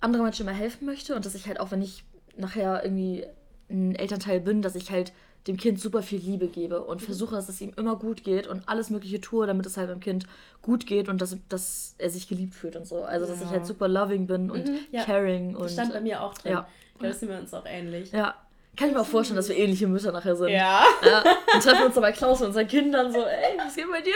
andere 0.00 0.22
Menschen 0.22 0.46
immer 0.46 0.56
helfen 0.56 0.86
möchte 0.86 1.14
und 1.16 1.26
dass 1.26 1.34
ich 1.34 1.46
halt 1.48 1.58
auch, 1.60 1.70
wenn 1.70 1.82
ich 1.82 2.04
nachher 2.36 2.84
irgendwie 2.84 3.26
ein 3.70 3.94
Elternteil 3.94 4.40
bin, 4.40 4.62
dass 4.62 4.74
ich 4.76 4.90
halt 4.90 5.12
dem 5.46 5.56
Kind 5.56 5.80
super 5.80 6.02
viel 6.02 6.20
Liebe 6.20 6.46
gebe 6.48 6.80
Mhm. 6.80 6.86
und 6.86 7.02
versuche, 7.02 7.34
dass 7.34 7.48
es 7.48 7.60
ihm 7.60 7.72
immer 7.76 7.96
gut 7.96 8.22
geht 8.22 8.46
und 8.46 8.68
alles 8.68 8.90
Mögliche 8.90 9.20
tue, 9.20 9.46
damit 9.46 9.64
es 9.66 9.76
halt 9.76 9.88
beim 9.88 10.00
Kind 10.00 10.26
gut 10.62 10.86
geht 10.86 11.08
und 11.08 11.20
dass, 11.22 11.36
dass 11.48 11.94
er 11.98 12.10
sich 12.10 12.28
geliebt 12.28 12.54
fühlt 12.54 12.76
und 12.76 12.86
so. 12.86 13.02
Also, 13.02 13.26
dass 13.26 13.36
ich 13.38 13.46
Ja. 13.46 13.50
halt 13.52 13.66
super 13.66 13.88
loving 13.88 14.26
bin 14.26 14.50
und 14.50 14.66
Mhm, 14.68 14.78
ja. 14.92 15.04
caring 15.04 15.56
und. 15.56 15.64
Das 15.64 15.72
stand 15.72 15.92
bei 15.92 16.00
mir 16.00 16.22
auch 16.22 16.34
drin. 16.34 16.52
ja. 16.52 16.68
Das 17.00 17.20
sind 17.20 17.28
wir 17.30 17.38
uns 17.38 17.54
auch 17.54 17.64
ähnlich. 17.64 18.10
Ja. 18.12 18.34
Kann 18.78 18.88
ich 18.90 18.94
mir 18.94 19.00
auch 19.00 19.06
vorstellen, 19.06 19.36
dass 19.36 19.48
wir 19.48 19.56
ähnliche 19.56 19.88
Mütter 19.88 20.12
nachher 20.12 20.36
sind. 20.36 20.50
Ja. 20.50 20.84
Ja, 21.04 21.24
dann 21.52 21.60
treffen 21.60 21.86
uns 21.86 21.94
dann 21.94 22.02
bei 22.02 22.12
Klaus 22.12 22.40
und 22.40 22.48
unseren 22.48 22.68
Kindern 22.68 23.12
so, 23.12 23.24
ey, 23.24 23.58
was 23.58 23.74
geht 23.74 23.90
bei 23.90 24.00
dir? 24.00 24.14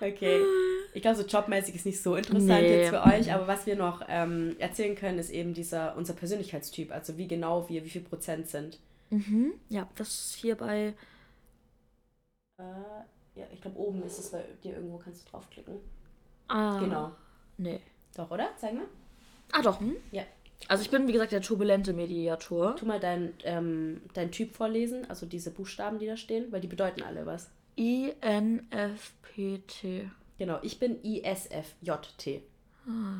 Okay. 0.00 0.40
Ich 0.94 1.02
glaube, 1.02 1.16
so 1.18 1.24
jobmäßig 1.24 1.74
ist 1.74 1.86
nicht 1.86 2.02
so 2.02 2.16
interessant 2.16 2.46
Nee. 2.62 2.80
jetzt 2.80 2.88
für 2.90 3.02
euch, 3.04 3.32
aber 3.32 3.46
was 3.46 3.66
wir 3.66 3.76
noch 3.76 4.02
ähm, 4.08 4.56
erzählen 4.58 4.96
können, 4.96 5.18
ist 5.18 5.30
eben 5.30 5.52
dieser, 5.54 5.94
unser 5.96 6.14
Persönlichkeitstyp, 6.14 6.90
also 6.92 7.16
wie 7.18 7.28
genau 7.28 7.68
wir, 7.68 7.84
wie 7.84 7.90
viel 7.90 8.00
Prozent 8.02 8.48
sind. 8.48 8.78
Mhm. 9.10 9.52
Ja, 9.68 9.86
das 9.96 10.08
ist 10.08 10.34
hier 10.36 10.56
bei. 10.56 10.94
Äh, 12.58 12.62
ja, 13.34 13.44
ich 13.52 13.60
glaube, 13.60 13.78
oben 13.78 14.02
ist 14.04 14.18
es 14.18 14.30
bei 14.30 14.42
dir 14.64 14.74
irgendwo, 14.74 14.98
kannst 14.98 15.26
du 15.26 15.30
draufklicken. 15.30 15.76
Ah, 16.48 16.78
Genau. 16.80 17.12
Nee. 17.58 17.80
Doch, 18.16 18.30
oder? 18.30 18.48
Zeig 18.56 18.74
mal. 18.74 18.86
Ah, 19.52 19.62
doch. 19.62 19.80
Hm? 19.80 19.96
Ja. 20.12 20.22
Also, 20.68 20.82
ich 20.82 20.90
bin, 20.90 21.08
wie 21.08 21.12
gesagt, 21.12 21.32
der 21.32 21.42
turbulente 21.42 21.92
Mediator. 21.92 22.76
Tu 22.76 22.86
mal 22.86 23.00
deinen 23.00 23.34
ähm, 23.44 24.00
dein 24.14 24.30
Typ 24.30 24.54
vorlesen, 24.54 25.04
also 25.08 25.26
diese 25.26 25.50
Buchstaben, 25.50 25.98
die 25.98 26.06
da 26.06 26.16
stehen, 26.16 26.52
weil 26.52 26.60
die 26.60 26.68
bedeuten 26.68 27.02
alle 27.02 27.26
was. 27.26 27.50
INFPT. 27.76 29.84
Genau, 30.38 30.58
ich 30.62 30.78
bin 30.78 31.02
ISFJT. 31.02 32.42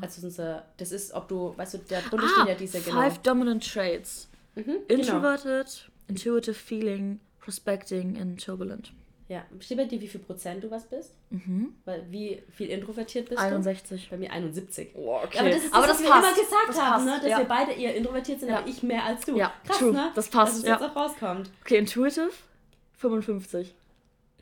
Also 0.01 0.25
unser, 0.25 0.65
das 0.77 0.91
ist, 0.91 1.13
ob 1.13 1.27
du, 1.29 1.53
weißt 1.55 1.75
du, 1.75 1.77
da 1.87 2.01
drunter 2.01 2.25
Ah, 2.25 2.29
stehen 2.33 2.47
ja 2.47 2.55
diese, 2.55 2.81
genau. 2.81 2.99
Five 3.01 3.19
Dominant 3.19 3.71
Traits. 3.71 4.27
Mhm, 4.55 4.63
genau. 4.65 4.79
Introverted, 4.87 5.89
Intuitive 6.07 6.55
Feeling, 6.55 7.19
Prospecting 7.39 8.19
and 8.19 8.43
Turbulent. 8.43 8.91
Ja, 9.31 9.45
steht 9.61 9.77
bei 9.77 9.85
dir, 9.85 10.01
wie 10.01 10.09
viel 10.09 10.19
Prozent 10.19 10.61
du 10.61 10.69
was 10.69 10.83
bist? 10.89 11.13
Mhm. 11.29 11.73
Weil, 11.85 12.05
wie 12.11 12.43
viel 12.51 12.67
introvertiert 12.69 13.29
bist 13.29 13.39
61. 13.41 14.03
du? 14.03 14.09
Bei 14.09 14.17
mir 14.17 14.29
71. 14.29 14.89
Oh, 14.95 15.19
okay. 15.23 15.35
Ja, 15.35 15.39
aber 15.41 15.49
das 15.51 15.57
ist 15.63 15.65
das, 15.67 15.73
aber 15.73 15.83
was 15.83 15.89
das 15.91 16.01
wir 16.03 16.09
passt. 16.09 16.27
immer 16.27 16.35
gesagt 16.43 16.67
das 16.69 16.81
haben, 16.81 16.91
passt. 16.91 17.05
ne? 17.05 17.15
dass 17.21 17.29
ja. 17.29 17.37
wir 17.37 17.45
beide 17.45 17.71
eher 17.71 17.95
introvertiert 17.95 18.39
sind, 18.41 18.49
Ja. 18.49 18.57
aber 18.57 18.67
ich 18.67 18.83
mehr 18.83 19.05
als 19.05 19.23
du. 19.25 19.37
Ja, 19.37 19.53
Krass, 19.65 19.77
true. 19.77 19.93
ne? 19.93 20.11
Das 20.15 20.27
passt, 20.27 20.51
Dass 20.51 20.59
es 20.59 20.65
ja. 20.65 20.73
jetzt 20.73 20.83
auch 20.83 20.95
rauskommt. 20.97 21.49
Okay, 21.61 21.77
Intuitive, 21.77 22.29
55. 22.97 23.73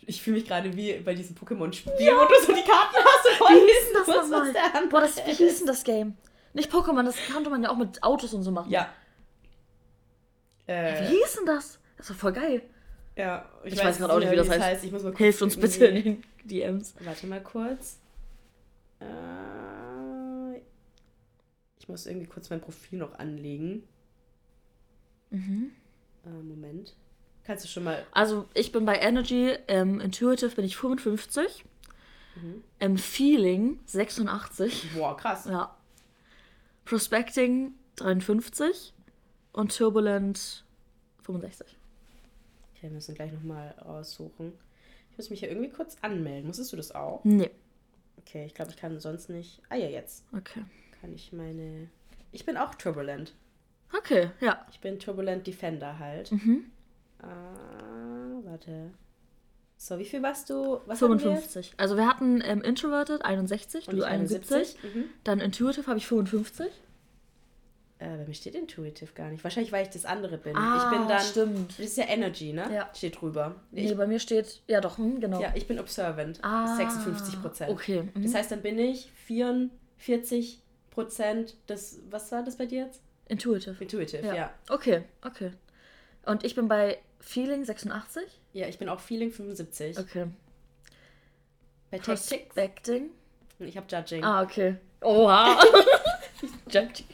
Ich 0.08 0.24
fühle 0.24 0.38
mich 0.38 0.48
gerade 0.48 0.76
wie 0.76 0.94
bei 0.94 1.14
diesem 1.14 1.36
Pokémon-Spiel, 1.36 1.92
wo 1.94 2.26
du 2.26 2.46
so 2.48 2.52
die 2.54 2.64
Karten 2.68 2.96
hast 2.96 3.26
und 3.30 3.36
voll 3.38 3.56
Wie 3.56 3.60
hieß 3.60 3.86
denn 3.94 3.94
das 3.94 4.08
nochmal? 4.30 4.88
Boah, 4.90 5.02
das, 5.02 5.18
wie 5.18 5.34
hieß 5.34 5.58
denn 5.60 5.68
das 5.68 5.84
Game? 5.84 6.18
Nicht 6.54 6.72
Pokémon, 6.74 7.04
das 7.04 7.16
konnte 7.32 7.52
man 7.52 7.62
ja 7.62 7.70
auch 7.70 7.78
mit 7.78 8.02
Autos 8.02 8.34
und 8.34 8.42
so 8.42 8.50
machen. 8.50 8.72
Ja. 8.72 8.90
Wie 10.66 10.72
Äh, 10.72 11.06
hieß 11.10 11.36
denn 11.36 11.46
das? 11.46 11.78
Das 11.98 12.10
war 12.10 12.16
voll 12.18 12.34
geil. 12.34 12.64
Ja, 13.20 13.46
ich, 13.66 13.74
ich 13.74 13.84
weiß 13.84 13.98
gerade 13.98 14.14
auch 14.14 14.20
nicht, 14.20 14.32
wie 14.32 14.36
das 14.38 14.50
heißt. 14.50 14.62
heißt. 14.62 14.84
Ich 14.86 14.94
muss 14.94 15.04
mal 15.04 15.10
kurz 15.10 15.20
Hilft 15.20 15.42
uns 15.42 15.58
bitte 15.58 15.86
in 15.88 16.04
den 16.04 16.24
DMs. 16.46 16.94
Warte 17.02 17.28
mal 17.28 17.44
kurz. 17.44 18.00
Äh, 19.02 20.60
ich 21.80 21.90
muss 21.90 22.06
irgendwie 22.06 22.28
kurz 22.28 22.50
mein 22.50 22.62
Profil 22.62 23.00
noch 23.00 23.20
anlegen. 23.20 23.84
Mhm. 25.32 25.72
Äh, 26.26 26.30
Moment. 26.30 26.96
Kannst 27.44 27.66
du 27.66 27.68
schon 27.68 27.84
mal. 27.84 28.06
Also, 28.12 28.48
ich 28.54 28.72
bin 28.72 28.86
bei 28.86 28.98
Energy, 28.98 29.54
ähm, 29.68 30.00
Intuitive 30.00 30.56
bin 30.56 30.64
ich 30.64 30.78
55. 30.78 31.66
Mhm. 32.36 32.64
Ähm, 32.80 32.98
Feeling 32.98 33.80
86. 33.86 34.94
Boah, 34.96 35.18
krass. 35.18 35.44
Ja. 35.44 35.76
Prospecting 36.86 37.74
53 37.98 38.94
und 39.52 39.76
Turbulent 39.76 40.64
65. 41.24 41.79
Okay, 42.80 42.88
wir 42.88 42.96
müssen 42.96 43.14
gleich 43.14 43.34
nochmal 43.34 43.76
raussuchen. 43.86 44.54
Ich 45.12 45.18
muss 45.18 45.30
mich 45.30 45.42
hier 45.42 45.50
irgendwie 45.50 45.70
kurz 45.70 45.98
anmelden. 46.02 46.48
Musstest 46.48 46.72
du 46.72 46.78
das 46.78 46.96
auch? 46.96 47.20
Nee. 47.26 47.52
Okay, 48.20 48.46
ich 48.46 48.54
glaube, 48.54 48.72
ich 48.72 48.78
kann 48.78 48.98
sonst 49.02 49.30
nicht. 49.30 49.62
Ah 49.68 49.76
ja, 49.76 49.90
jetzt. 49.90 50.24
Okay. 50.32 50.64
Kann 51.02 51.14
ich 51.14 51.34
meine. 51.34 51.90
Ich 52.32 52.46
bin 52.46 52.56
auch 52.56 52.74
Turbulent. 52.76 53.34
Okay, 53.98 54.30
ja. 54.40 54.66
Ich 54.72 54.80
bin 54.80 54.98
Turbulent 54.98 55.46
Defender 55.46 56.00
halt. 56.00 56.32
Mhm. 56.32 56.72
Ah, 57.22 58.40
warte. 58.46 58.92
So, 59.76 60.00
wie 60.00 60.06
viel 60.06 60.24
warst 60.24 60.50
du? 60.50 60.80
Was 60.86 61.00
55. 61.00 61.74
Wir 61.74 61.80
also 61.82 61.98
wir 61.98 62.08
hatten 62.08 62.42
ähm, 62.46 62.62
Introverted 62.62 63.26
61, 63.26 63.90
Und 63.90 63.98
du 63.98 64.04
71. 64.04 64.78
Mhm. 64.84 65.06
Dann 65.26 65.42
Intuitive 65.42 65.88
habe 65.88 65.98
ich 65.98 66.08
55. 66.08 66.68
Äh, 68.00 68.16
bei 68.16 68.26
mir 68.26 68.34
steht 68.34 68.56
Intuitive 68.56 69.12
gar 69.14 69.30
nicht. 69.30 69.44
Wahrscheinlich, 69.44 69.74
weil 69.74 69.84
ich 69.84 69.90
das 69.90 70.06
andere 70.06 70.38
bin. 70.38 70.56
Ah, 70.56 70.86
ich 70.86 70.98
bin 70.98 71.08
dann. 71.10 71.22
Stimmt. 71.22 71.72
Das 71.78 71.86
ist 71.86 71.98
ja 71.98 72.06
Energy, 72.06 72.54
ne? 72.54 72.74
Ja. 72.74 72.90
Steht 72.96 73.20
drüber. 73.20 73.56
Nee, 73.72 73.92
ich, 73.92 73.98
bei 73.98 74.08
mir 74.08 74.20
steht. 74.20 74.62
Ja, 74.68 74.80
doch, 74.80 74.98
hm, 74.98 75.20
genau. 75.20 75.42
Ja, 75.42 75.52
ich 75.54 75.68
bin 75.68 75.80
Observant. 75.80 76.40
Ah, 76.42 76.78
56 76.78 77.42
Prozent. 77.42 77.70
Okay. 77.72 78.04
Mhm. 78.14 78.24
Das 78.24 78.34
heißt, 78.34 78.52
dann 78.52 78.62
bin 78.62 78.80
ich 78.80 79.12
44 79.26 80.62
Prozent 80.92 81.58
des. 81.68 82.00
Was 82.10 82.32
war 82.32 82.42
das 82.42 82.56
bei 82.56 82.66
dir 82.66 82.86
jetzt? 82.86 83.02
Intuitive. 83.28 83.76
Intuitive, 83.82 84.26
ja. 84.26 84.34
ja. 84.34 84.54
Okay, 84.70 85.04
okay. 85.26 85.52
Und 86.26 86.46
ich 86.46 86.56
bin 86.56 86.70
bei 86.70 87.00
Feeling 87.20 87.66
86? 87.66 88.24
Ja, 88.54 88.68
ich 88.68 88.80
bin 88.80 88.88
auch 88.88 89.02
Feeling 89.02 89.32
75. 89.32 90.00
Okay. 90.00 90.28
Bei? 91.92 91.98
Prospecting? 91.98 93.10
Ich 93.60 93.76
habe 93.76 93.88
Judging. 93.90 94.24
Ah, 94.24 94.42
okay. 94.42 94.78
Oha. 95.02 95.62
Judging. 96.72 97.06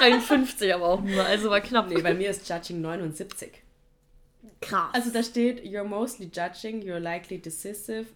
53 0.00 0.74
aber 0.74 0.86
auch 0.86 1.00
nur, 1.02 1.24
also 1.24 1.50
war 1.50 1.60
knapp. 1.60 1.88
Nee, 1.88 2.02
bei 2.02 2.14
mir 2.14 2.30
ist 2.30 2.48
Judging 2.48 2.80
79. 2.80 3.50
Krass. 4.60 4.90
Also 4.92 5.10
da 5.10 5.22
steht, 5.22 5.64
you're 5.64 5.84
mostly 5.84 6.30
judging, 6.32 6.82
you're 6.82 7.00
likely 7.00 7.38
decisive, 7.38 8.06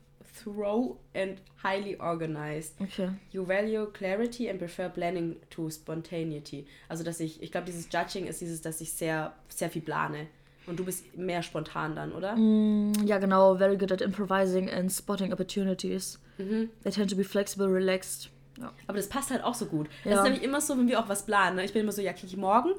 thorough 0.42 0.98
and 1.14 1.38
highly 1.62 1.96
organized. 2.00 2.74
Okay. 2.80 3.10
You 3.30 3.44
value 3.46 3.86
clarity 3.92 4.48
and 4.48 4.58
prefer 4.58 4.88
planning 4.88 5.36
to 5.50 5.70
spontaneity. 5.70 6.66
Also 6.88 7.04
dass 7.04 7.20
ich, 7.20 7.42
ich 7.42 7.50
glaube 7.50 7.66
dieses 7.66 7.88
Judging 7.92 8.26
ist 8.26 8.40
dieses, 8.40 8.60
dass 8.60 8.80
ich 8.80 8.92
sehr, 8.92 9.34
sehr 9.48 9.70
viel 9.70 9.82
plane. 9.82 10.26
Und 10.66 10.78
du 10.78 10.84
bist 10.84 11.16
mehr 11.16 11.42
spontan 11.42 11.94
dann, 11.94 12.12
oder? 12.12 12.36
Mm, 12.36 12.92
ja, 13.04 13.18
genau. 13.18 13.56
Very 13.56 13.76
good 13.76 13.92
at 13.92 14.00
improvising 14.00 14.70
and 14.70 14.90
spotting 14.90 15.30
opportunities. 15.32 16.18
Mhm. 16.38 16.70
They 16.82 16.90
tend 16.90 17.10
to 17.10 17.16
be 17.16 17.24
flexible, 17.24 17.66
relaxed. 17.66 18.30
Ja. 18.60 18.72
Aber 18.86 18.96
das 18.98 19.08
passt 19.08 19.30
halt 19.30 19.42
auch 19.42 19.54
so 19.54 19.66
gut. 19.66 19.88
Ja. 20.04 20.10
Das 20.12 20.18
ist 20.20 20.24
nämlich 20.24 20.42
immer 20.42 20.60
so, 20.60 20.78
wenn 20.78 20.86
wir 20.86 21.00
auch 21.00 21.08
was 21.08 21.26
planen. 21.26 21.56
Ne? 21.56 21.64
Ich 21.64 21.72
bin 21.72 21.82
immer 21.82 21.92
so, 21.92 22.00
ja, 22.02 22.12
kriege 22.12 22.28
ich 22.28 22.36
morgen? 22.36 22.70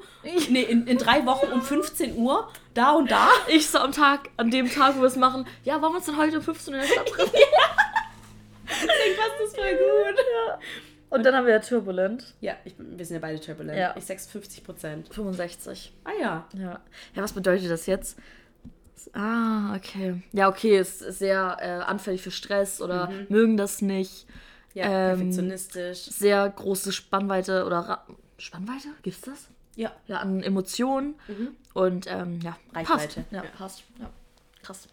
nee, 0.48 0.62
in, 0.62 0.86
in 0.86 0.96
drei 0.96 1.26
Wochen 1.26 1.52
um 1.52 1.60
15 1.60 2.16
Uhr, 2.16 2.48
da 2.74 2.92
und 2.92 3.10
da. 3.10 3.28
Ich 3.48 3.68
so 3.68 3.78
am 3.78 3.92
Tag, 3.92 4.30
an 4.38 4.50
dem 4.50 4.70
Tag, 4.70 4.96
wo 4.96 5.00
wir 5.00 5.06
es 5.08 5.16
machen, 5.16 5.46
ja, 5.64 5.74
wollen 5.82 5.92
wir 5.92 5.96
uns 5.98 6.06
denn 6.06 6.16
heute 6.16 6.38
um 6.38 6.42
15 6.42 6.74
Uhr 6.74 6.80
in 6.80 6.86
der 6.86 6.92
Stadt 6.94 7.08
treffen? 7.08 7.32
Deswegen 8.68 9.16
passt 9.16 9.32
das 9.42 9.54
voll 9.54 9.70
gut. 9.72 10.18
Ja. 10.48 10.58
Und 11.08 11.24
dann 11.24 11.34
haben 11.36 11.46
wir 11.46 11.52
ja 11.54 11.60
Turbulent. 11.60 12.34
Ja, 12.40 12.54
ich, 12.64 12.74
wir 12.78 13.04
sind 13.06 13.14
ja 13.14 13.20
beide 13.20 13.40
Turbulent. 13.40 13.78
Ja. 13.78 13.94
Ich 13.96 14.04
56 14.04 14.64
Prozent. 14.64 15.08
65. 15.14 15.92
Ah 16.04 16.10
ja. 16.20 16.46
Ja. 16.54 16.80
Ja, 17.14 17.22
was 17.22 17.32
bedeutet 17.32 17.70
das 17.70 17.86
jetzt? 17.86 18.18
Ah, 19.12 19.76
okay. 19.76 20.20
Ja, 20.32 20.48
okay, 20.48 20.78
ist 20.80 20.98
sehr 20.98 21.58
äh, 21.60 21.68
anfällig 21.84 22.22
für 22.22 22.32
Stress 22.32 22.80
oder 22.82 23.06
Mhm. 23.08 23.26
mögen 23.28 23.56
das 23.56 23.82
nicht. 23.82 24.26
Ja, 24.76 24.84
Ähm, 24.84 25.16
perfektionistisch. 25.18 25.98
Sehr 26.04 26.48
große 26.50 26.92
Spannweite 26.92 27.64
oder 27.64 27.78
Ra 27.78 28.06
Spannweite? 28.38 28.88
Gibt's 29.02 29.22
das? 29.22 29.48
Ja. 29.74 29.90
Ja, 30.06 30.18
an 30.18 30.42
Emotionen. 30.42 31.14
Mhm. 31.28 31.48
Und 31.72 32.06
ähm, 32.08 32.40
ja, 32.42 32.56
Reichweite. 32.74 33.20
Passt. 33.22 33.32
Ja, 33.32 33.44
Ja. 33.44 33.50
passt. 33.56 33.84
Ja. 33.98 34.10
Krass. 34.62 34.88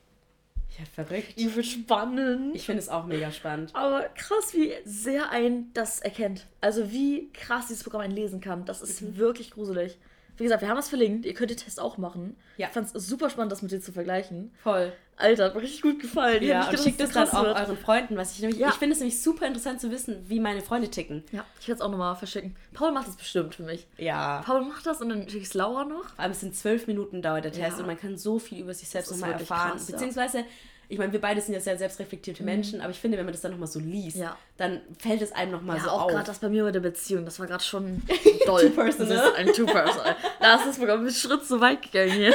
Ja, 0.80 0.86
verrückt. 0.86 1.38
Übel 1.38 1.64
spannend. 1.64 2.56
Ich 2.56 2.66
finde 2.66 2.82
es 2.82 2.90
auch 2.90 3.06
mega 3.06 3.32
spannend. 3.32 3.76
Aber 3.76 4.04
krass, 4.16 4.54
wie 4.54 4.74
sehr 4.86 5.30
ein 5.30 5.72
das 5.74 6.00
erkennt. 6.00 6.48
Also 6.62 6.92
wie 6.92 7.30
krass 7.34 7.68
dieses 7.68 7.84
Programm 7.84 8.02
einen 8.02 8.16
lesen 8.16 8.40
kann. 8.42 8.66
Das 8.66 8.82
ist 8.82 9.02
Mhm. 9.02 9.18
wirklich 9.18 9.52
gruselig. 9.52 9.98
Wie 10.38 10.44
gesagt, 10.44 10.62
wir 10.62 10.70
haben 10.70 10.78
es 10.78 10.90
verlinkt. 10.90 11.26
Ihr 11.26 11.34
könnt 11.34 11.50
den 11.52 11.58
Test 11.58 11.80
auch 11.80 11.98
machen. 11.98 12.36
Ja. 12.58 12.68
Ich 12.68 12.74
fand 12.74 12.94
es 12.96 13.08
super 13.08 13.30
spannend, 13.30 13.52
das 13.52 13.62
mit 13.62 13.72
dir 13.72 13.82
zu 13.82 13.92
vergleichen. 13.92 14.52
Voll. 14.64 14.92
Alter, 15.16 15.46
hat 15.46 15.56
mir 15.56 15.62
richtig 15.62 15.84
gut 15.84 16.00
gefallen. 16.00 16.42
Ich 16.42 16.50
Ja, 16.50 16.68
und 16.68 16.80
schickt 16.80 17.00
dann 17.00 17.08
das 17.12 17.16
auch 17.34 17.44
krass 17.44 17.44
wird. 17.46 17.56
euren 17.60 17.78
Freunden, 17.78 18.18
was 18.18 18.34
ich 18.34 18.40
nämlich, 18.42 18.60
Ja. 18.60 18.70
ich 18.70 18.74
finde 18.76 18.94
es 18.94 19.00
nämlich 19.00 19.22
super 19.22 19.46
interessant 19.46 19.80
zu 19.80 19.92
wissen, 19.92 20.26
wie 20.28 20.40
meine 20.40 20.62
Freunde 20.62 20.90
ticken. 20.90 21.24
Ja, 21.32 21.46
ich 21.60 21.68
werde 21.68 21.78
es 21.80 21.82
auch 21.86 21.92
nochmal 21.92 22.16
verschicken. 22.16 22.56
Paul 22.74 22.92
macht 22.92 23.08
das 23.08 23.16
bestimmt 23.16 23.54
für 23.54 23.62
mich. 23.64 23.86
Ja. 23.98 24.42
Paul 24.44 24.62
macht 24.66 24.88
das 24.88 25.02
und 25.02 25.10
dann 25.10 25.22
schicke 25.30 25.38
ich 25.44 25.50
es 25.50 25.54
Laura 25.54 25.86
noch. 25.86 26.06
Vor 26.10 26.20
allem 26.20 26.32
es 26.32 26.40
sind 26.40 26.56
zwölf 26.56 26.88
Minuten 26.88 27.22
dauert 27.22 27.46
der 27.46 27.52
Test 27.52 27.74
Ja. 27.78 27.82
und 27.82 27.86
man 27.88 27.98
kann 28.00 28.18
so 28.18 28.40
viel 28.40 28.60
über 28.60 28.74
sich 28.74 28.90
selbst 28.90 29.12
nochmal 29.12 29.34
erfahren. 29.34 29.74
krass. 29.74 29.86
Beziehungsweise, 29.86 30.46
ich 30.90 30.98
meine, 30.98 31.12
wir 31.14 31.22
beide 31.22 31.42
sind 31.42 31.54
ja 31.54 31.60
sehr 31.60 31.78
selbstreflektierte 31.78 32.44
Menschen, 32.44 32.82
aber 32.82 32.92
ich 32.92 32.98
finde, 33.00 33.18
wenn 33.18 33.26
man 33.26 33.34
das 33.34 33.42
dann 33.42 33.52
nochmal 33.52 33.68
so 33.68 33.80
liest, 33.80 34.18
Ja. 34.18 34.38
dann 34.58 34.82
fällt 35.00 35.22
es 35.22 35.32
einem 35.32 35.52
nochmal 35.52 35.78
Ja, 35.78 35.84
so 35.84 35.90
auch 35.90 36.02
auf. 36.04 36.12
gerade 36.12 36.26
das 36.26 36.40
bei 36.40 36.50
mir 36.50 36.64
bei 36.64 36.72
der 36.72 36.80
Beziehung, 36.82 37.26
das 37.26 37.40
war 37.40 37.48
gerade 37.48 37.64
schon 37.64 38.02
doll. 38.46 38.62
Two-personal. 38.70 39.16
Das 39.18 39.28
ist 39.28 39.36
ein 39.36 39.48
Two-Personal. 39.54 40.16
Da 40.40 40.56
ist 40.56 40.66
es 40.68 40.76
sogar 40.78 40.98
einen 40.98 41.10
Schritt 41.12 41.46
zu 41.46 41.60
weit 41.62 41.82
gegangen 41.82 42.12
hier. 42.12 42.34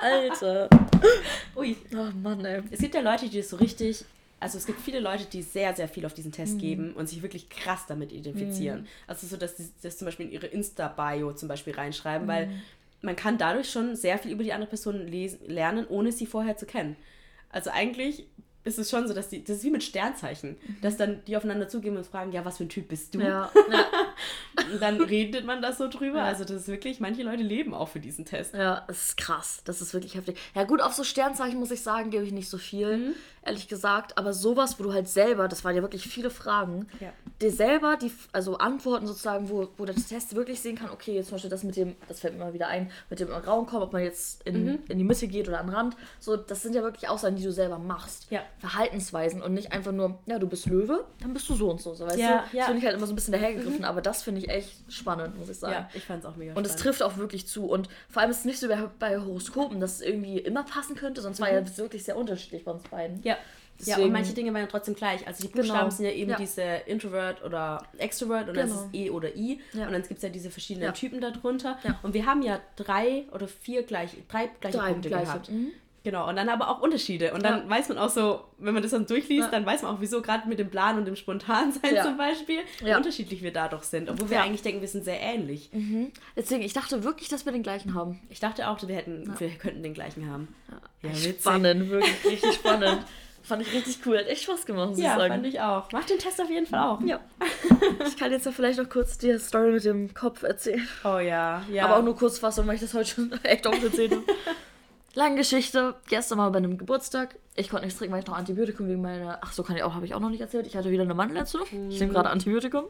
Alter. 0.00 0.68
Ui. 1.56 1.76
Oh 1.94 2.10
Mann, 2.22 2.44
ey. 2.44 2.62
Es 2.70 2.80
gibt 2.80 2.94
ja 2.94 3.00
Leute, 3.00 3.28
die 3.28 3.38
das 3.38 3.48
so 3.50 3.56
richtig. 3.56 4.04
Also 4.38 4.58
es 4.58 4.66
gibt 4.66 4.80
viele 4.80 5.00
Leute, 5.00 5.24
die 5.24 5.40
sehr, 5.42 5.74
sehr 5.74 5.88
viel 5.88 6.04
auf 6.04 6.12
diesen 6.12 6.30
Test 6.30 6.54
Mhm. 6.54 6.58
geben 6.58 6.92
und 6.92 7.08
sich 7.08 7.22
wirklich 7.22 7.48
krass 7.48 7.86
damit 7.88 8.12
identifizieren. 8.12 8.86
Also 9.06 9.26
so, 9.26 9.36
dass 9.38 9.56
sie 9.56 9.70
das 9.82 9.96
zum 9.96 10.04
Beispiel 10.04 10.26
in 10.26 10.32
ihre 10.32 10.46
Insta-Bio 10.46 11.32
zum 11.32 11.48
Beispiel 11.48 11.74
reinschreiben, 11.74 12.28
weil 12.28 12.48
Mhm. 12.48 12.62
man 13.00 13.16
kann 13.16 13.38
dadurch 13.38 13.70
schon 13.70 13.96
sehr 13.96 14.18
viel 14.18 14.32
über 14.32 14.44
die 14.44 14.52
andere 14.52 14.68
Person 14.68 15.06
lesen, 15.06 15.38
lernen, 15.46 15.86
ohne 15.88 16.12
sie 16.12 16.26
vorher 16.26 16.58
zu 16.58 16.66
kennen. 16.66 16.96
Also 17.50 17.70
eigentlich 17.70 18.26
ist 18.64 18.80
es 18.80 18.90
schon 18.90 19.06
so, 19.06 19.14
dass 19.14 19.28
die, 19.28 19.44
das 19.44 19.58
ist 19.58 19.62
wie 19.64 19.70
mit 19.70 19.84
Sternzeichen, 19.84 20.56
dass 20.82 20.96
dann 20.96 21.24
die 21.26 21.36
aufeinander 21.36 21.68
zugehen 21.68 21.96
und 21.96 22.04
fragen, 22.04 22.32
ja, 22.32 22.44
was 22.44 22.56
für 22.56 22.64
ein 22.64 22.68
Typ 22.68 22.88
bist 22.88 23.14
du? 23.14 23.18
Mhm. 23.18 23.24
Ja, 23.24 23.50
ja, 23.70 23.84
Und 24.72 24.82
dann 24.82 25.00
redet 25.00 25.44
man 25.46 25.62
das 25.62 25.78
so 25.78 25.88
drüber. 25.88 26.18
Ja. 26.18 26.24
Also 26.24 26.42
das 26.44 26.62
ist 26.62 26.68
wirklich, 26.68 26.98
manche 26.98 27.22
Leute 27.22 27.44
leben 27.44 27.74
auch 27.74 27.88
für 27.88 28.00
diesen 28.00 28.24
Test. 28.24 28.54
ja, 28.54 28.82
das 28.88 29.10
ist 29.10 29.16
krass. 29.16 29.62
Das 29.64 29.80
ist 29.80 29.94
wirklich 29.94 30.16
heftig. 30.16 30.36
Ja, 30.54 30.64
gut, 30.64 30.80
auf 30.82 30.94
so 30.94 31.04
Sternzeichen 31.04 31.60
muss 31.60 31.70
ich 31.70 31.80
sagen, 31.82 32.10
gebe 32.10 32.24
ich 32.24 32.32
nicht 32.32 32.48
so 32.48 32.58
viel, 32.58 32.96
Mhm. 32.96 33.14
Ehrlich 33.46 33.68
gesagt. 33.68 34.18
Aber 34.18 34.32
sowas, 34.32 34.78
wo 34.78 34.84
du 34.84 34.92
halt 34.92 35.08
selber, 35.08 35.48
das 35.48 35.64
waren 35.64 35.74
ja 35.76 35.82
wirklich 35.82 36.06
viele 36.06 36.30
Fragen, 36.30 36.88
Ja. 37.00 37.12
dir 37.40 37.50
selber 37.52 37.96
die, 38.00 38.12
also 38.32 38.58
Antworten 38.58 39.06
sozusagen, 39.06 39.48
wo, 39.48 39.68
wo 39.76 39.84
der 39.84 39.94
Test 39.94 40.34
wirklich 40.34 40.60
sehen 40.60 40.76
kann, 40.76 40.90
okay, 40.90 41.14
jetzt 41.14 41.28
zum 41.28 41.34
Beispiel 41.36 41.50
das 41.50 41.62
mit 41.62 41.76
dem, 41.76 41.96
das 42.08 42.20
fällt 42.20 42.34
mir 42.34 42.40
mal 42.44 42.54
wieder 42.54 42.68
ein, 42.68 42.90
mit 43.10 43.20
dem 43.20 43.28
Raum 43.30 43.66
kommen, 43.66 43.82
ob 43.82 43.92
man 43.92 44.02
jetzt 44.02 44.42
in, 44.46 44.64
Mhm. 44.64 44.78
in 44.88 44.98
die 44.98 45.04
Mitte 45.04 45.28
geht 45.28 45.48
oder 45.48 45.60
an 45.60 45.66
den 45.66 45.74
Rand. 45.74 45.96
So, 46.20 46.36
das 46.36 46.62
sind 46.62 46.74
ja 46.74 46.82
wirklich 46.82 47.08
Aussagen, 47.08 47.36
die 47.36 47.42
du 47.44 47.52
selber 47.52 47.78
machst. 47.78 48.26
Ja. 48.30 48.40
Verhaltensweisen 48.58 49.42
und 49.42 49.54
nicht 49.54 49.72
einfach 49.72 49.92
nur, 49.92 50.18
ja, 50.26 50.38
du 50.38 50.46
bist 50.46 50.66
Löwe, 50.66 51.04
dann 51.20 51.32
bist 51.32 51.48
du 51.48 51.54
so 51.54 51.70
und 51.70 51.80
so. 51.80 51.94
so 51.94 52.06
weißt 52.06 52.18
Ja, 52.18 52.44
du? 52.50 52.56
ja. 52.56 52.64
Mhm. 52.64 52.66
Das 52.66 52.66
finde 52.66 52.78
ich 52.80 52.84
halt 52.86 52.96
immer 52.96 53.06
so 53.06 53.12
ein 53.12 53.16
bisschen 53.16 53.32
dahergegriffen, 53.32 53.84
aber 53.84 54.02
das 54.02 54.22
finde 54.22 54.40
ich 54.40 54.48
echt 54.48 54.92
spannend, 54.92 55.38
muss 55.38 55.48
ich 55.48 55.58
sagen. 55.58 55.72
Ja, 55.74 55.88
ich 55.94 56.04
fand 56.04 56.20
es 56.20 56.26
auch 56.26 56.36
mega 56.36 56.54
Und 56.54 56.66
es 56.66 56.76
trifft 56.76 57.02
auch 57.02 57.16
wirklich 57.16 57.46
zu. 57.46 57.66
Und 57.66 57.88
vor 58.08 58.22
allem 58.22 58.30
ist 58.30 58.40
es 58.40 58.44
nicht 58.44 58.58
so 58.58 58.68
wie 58.68 58.74
bei 58.98 59.18
Horoskopen, 59.18 59.80
dass 59.80 59.94
es 59.96 60.00
irgendwie 60.00 60.38
immer 60.38 60.64
passen 60.64 60.96
könnte, 60.96 61.20
sonst 61.22 61.40
war 61.40 61.52
ja 61.52 61.62
wirklich 61.78 62.04
sehr 62.04 62.16
unterschiedlich 62.16 62.64
bei 62.64 62.72
uns 62.72 62.82
beiden. 62.84 63.18
Mhm. 63.18 63.35
Ja. 63.78 63.84
Ja, 63.84 63.94
Deswegen- 63.96 64.06
und 64.06 64.12
manche 64.12 64.32
Dinge 64.32 64.52
waren 64.54 64.62
ja 64.62 64.66
trotzdem 64.68 64.94
gleich. 64.94 65.26
Also 65.26 65.42
die 65.46 65.48
Buchstaben 65.52 65.78
Genau. 65.80 65.90
sind 65.90 66.04
ja 66.06 66.12
eben 66.12 66.30
Ja. 66.30 66.36
diese 66.36 66.62
Introvert 66.86 67.44
oder 67.44 67.82
Extrovert 67.98 68.48
und 68.48 68.54
Genau. 68.54 68.66
ist 68.66 68.72
es 68.80 68.86
E 68.92 69.10
oder 69.10 69.34
I. 69.36 69.60
Ja. 69.72 69.86
Und 69.86 69.92
dann 69.92 70.02
gibt 70.02 70.16
es 70.16 70.22
ja 70.22 70.28
diese 70.28 70.50
verschiedenen. 70.50 70.94
Typen 70.94 71.20
darunter. 71.20 71.78
Und 72.02 72.14
wir 72.14 72.24
haben 72.26 72.42
ja 72.42 72.60
drei 72.76 73.24
oder 73.32 73.48
vier 73.48 73.82
gleich, 73.82 74.10
drei 74.28 74.50
gleiche 74.60 74.78
Drei 74.78 74.90
Punkte 74.92 75.08
gleiche. 75.08 75.24
gehabt. 75.26 75.50
Mhm. 75.50 75.72
Genau, 76.04 76.28
und 76.28 76.36
dann 76.36 76.48
aber 76.48 76.70
auch 76.70 76.80
Unterschiede. 76.82 77.34
Und 77.34 77.42
dann 77.42 77.68
weiß 77.68 77.88
man 77.88 77.98
auch 77.98 78.08
so, 78.10 78.44
wenn 78.58 78.72
man 78.74 78.80
das 78.84 78.92
dann 78.92 79.06
durchliest, 79.06 79.52
dann 79.52 79.66
weiß 79.66 79.82
man 79.82 79.96
auch, 79.96 80.00
wieso 80.00 80.22
gerade 80.22 80.48
mit 80.48 80.60
dem 80.60 80.70
Plan 80.70 80.96
und 80.98 81.04
dem 81.04 81.16
Spontansein 81.16 82.00
zum 82.00 82.16
Beispiel, 82.16 82.60
wie 82.80 82.94
unterschiedlich 82.94 83.42
wir 83.42 83.52
dadurch 83.52 83.82
sind. 83.82 84.08
Obwohl 84.08 84.30
wir 84.30 84.40
eigentlich 84.40 84.62
denken, 84.62 84.80
wir 84.80 84.86
sind 84.88 85.04
sehr 85.04 85.20
ähnlich. 85.20 85.68
Deswegen, 86.36 86.62
ich 86.62 86.72
dachte 86.72 87.02
wirklich, 87.02 87.28
dass 87.28 87.44
wir 87.44 87.50
den 87.52 87.64
gleichen 87.64 87.94
haben. 87.94 88.20
Ich 88.30 88.38
dachte 88.38 88.68
auch, 88.68 88.80
wir, 88.86 88.94
hätten, 88.94 89.34
wir 89.38 89.50
könnten 89.50 89.82
den 89.82 89.94
gleichen 89.94 90.30
haben. 90.30 90.54
Ja, 91.02 91.12
spannend, 91.12 91.90
wirklich 91.90 92.24
richtig 92.24 92.54
spannend. 92.54 93.00
Fand 93.46 93.62
ich 93.62 93.72
richtig 93.72 93.98
cool, 94.04 94.18
hat 94.18 94.26
echt 94.26 94.42
Spaß 94.42 94.66
gemacht, 94.66 94.90
muss 94.90 94.98
Ja, 94.98 95.12
ich 95.12 95.18
sagen. 95.18 95.34
fand 95.34 95.46
ich 95.46 95.60
auch. 95.60 95.88
Mach 95.92 96.04
den 96.04 96.18
Test 96.18 96.40
auf 96.40 96.50
jeden 96.50 96.66
Fall 96.66 96.80
auch. 96.80 97.00
Ja. 97.02 97.20
Ich 98.06 98.16
kann 98.16 98.32
jetzt 98.32 98.46
ja 98.46 98.52
vielleicht 98.52 98.78
noch 98.78 98.88
kurz 98.88 99.18
die 99.18 99.38
Story 99.38 99.72
mit 99.72 99.84
dem 99.84 100.12
Kopf 100.14 100.42
erzählen. 100.42 100.86
Oh 101.04 101.18
ja, 101.18 101.62
ja. 101.70 101.84
Aber 101.84 101.98
auch 101.98 102.02
nur 102.02 102.16
Kurzfassung, 102.16 102.66
weil 102.66 102.74
ich 102.76 102.80
das 102.80 102.94
heute 102.94 103.08
schon 103.10 103.32
echt 103.44 103.66
oft 103.66 103.82
erzählt 103.82 104.12
habe. 104.12 104.22
Lange 105.14 105.36
Geschichte. 105.36 105.94
Gestern 106.08 106.38
mal 106.38 106.50
bei 106.50 106.58
einem 106.58 106.76
Geburtstag. 106.78 107.36
Ich 107.54 107.68
konnte 107.70 107.84
nichts 107.84 107.98
trinken, 107.98 108.14
weil 108.14 108.20
ich 108.22 108.26
noch 108.26 108.36
Antibiotikum 108.36 108.88
wegen 108.88 109.00
meiner. 109.00 109.38
Ach 109.42 109.52
so, 109.52 109.62
kann 109.62 109.76
ich 109.76 109.82
auch, 109.82 109.94
habe 109.94 110.06
ich 110.06 110.14
auch 110.14 110.20
noch 110.20 110.30
nicht 110.30 110.40
erzählt. 110.40 110.66
Ich 110.66 110.76
hatte 110.76 110.90
wieder 110.90 111.02
eine 111.04 111.14
Mandelentzündung. 111.14 111.68
Ich 111.90 112.00
nehme 112.00 112.12
gerade 112.12 112.30
Antibiotikum. 112.30 112.84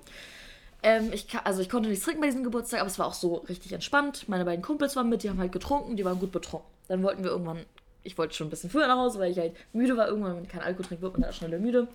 Ähm, 0.83 1.11
ich, 1.13 1.27
also 1.45 1.63
ich 1.63 1.69
konnte 1.69 1.89
nichts 1.89 2.05
trinken 2.05 2.21
bei 2.21 2.27
diesem 2.29 2.45
Geburtstag, 2.45 2.81
aber 2.81 2.89
es 2.89 2.99
war 2.99 3.07
auch 3.07 3.15
so 3.15 3.37
richtig 3.49 3.73
entspannt. 3.73 4.29
Meine 4.29 4.45
beiden 4.45 4.63
Kumpels 4.65 4.97
waren 4.97 5.09
mit, 5.09 5.23
die 5.23 5.31
haben 5.31 5.39
halt 5.39 5.53
getrunken, 5.53 5.97
die 5.97 6.05
waren 6.05 6.19
gut 6.19 6.33
betrunken. 6.33 6.69
Dann 6.89 7.03
wollten 7.03 7.23
wir 7.25 7.31
irgendwann, 7.31 7.65
ich 8.07 8.17
wollte 8.17 8.35
schon 8.35 8.47
ein 8.47 8.51
bisschen 8.51 8.71
früher 8.71 8.87
nach 8.87 8.99
Hause, 8.99 9.19
weil 9.19 9.31
ich 9.31 9.39
halt 9.39 9.55
müde 9.73 9.97
war. 9.97 10.09
Irgendwann, 10.09 10.33
wenn 10.33 10.43
man 10.43 10.49
kein 10.49 10.63
Alkohol 10.63 10.87
trinkt, 10.87 11.03
wird 11.03 11.13
man 11.15 11.23
da 11.23 11.33
schneller 11.33 11.59
müde. 11.59 11.89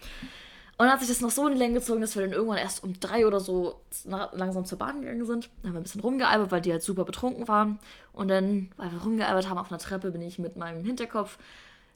Und 0.82 0.88
dann 0.88 0.94
hat 0.94 1.00
sich 1.00 1.10
das 1.10 1.22
noch 1.22 1.30
so 1.30 1.48
in 1.48 1.54
die 1.54 1.60
Länge 1.60 1.76
gezogen, 1.76 2.02
dass 2.02 2.16
wir 2.16 2.24
dann 2.24 2.34
irgendwann 2.34 2.58
erst 2.58 2.84
um 2.84 3.00
drei 3.00 3.28
oder 3.28 3.40
so 3.40 3.82
langsam 4.04 4.66
zur 4.66 4.80
Bahn 4.80 5.02
gegangen 5.02 5.26
sind. 5.26 5.50
Dann 5.62 5.70
haben 5.70 5.76
wir 5.76 5.80
ein 5.80 5.84
bisschen 5.84 6.02
rumgealbert, 6.02 6.52
weil 6.52 6.62
die 6.62 6.72
halt 6.72 6.82
super 6.82 7.06
betrunken 7.06 7.48
waren. 7.48 7.80
Und 8.14 8.30
dann, 8.30 8.72
weil 8.78 8.92
wir 8.92 9.00
rumgealbert 9.00 9.48
haben 9.48 9.60
auf 9.60 9.70
einer 9.70 9.80
Treppe, 9.80 10.12
bin 10.12 10.22
ich 10.22 10.40
mit 10.40 10.56
meinem 10.56 10.84
Hinterkopf 10.84 11.38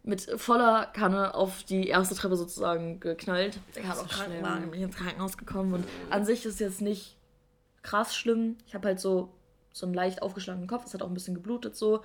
mit 0.06 0.22
voller 0.38 0.86
Kanne 0.86 1.34
auf 1.34 1.64
die 1.64 1.88
erste 1.88 2.14
Treppe 2.14 2.36
sozusagen 2.36 3.00
geknallt. 3.00 3.60
Ich 3.76 3.86
habe 3.88 4.02
auch. 4.02 4.08
Krankenwagen, 4.08 4.70
bin 4.70 4.80
ich 4.80 4.86
ins 4.86 4.96
Krankenhaus 4.96 5.38
gekommen. 5.38 5.74
Und 5.74 5.86
an 6.12 6.26
sich 6.26 6.46
ist 6.46 6.60
jetzt 6.60 6.82
nicht 6.82 7.18
krass 7.82 8.16
schlimm. 8.16 8.58
Ich 8.68 8.76
habe 8.76 8.88
halt 8.88 9.00
so, 9.00 9.30
so 9.72 9.88
einen 9.88 9.96
leicht 9.96 10.22
aufgeschlagenen 10.22 10.68
Kopf. 10.68 10.86
Es 10.86 10.94
hat 10.94 11.02
auch 11.02 11.08
ein 11.08 11.14
bisschen 11.16 11.34
geblutet 11.34 11.76
so. 11.76 12.02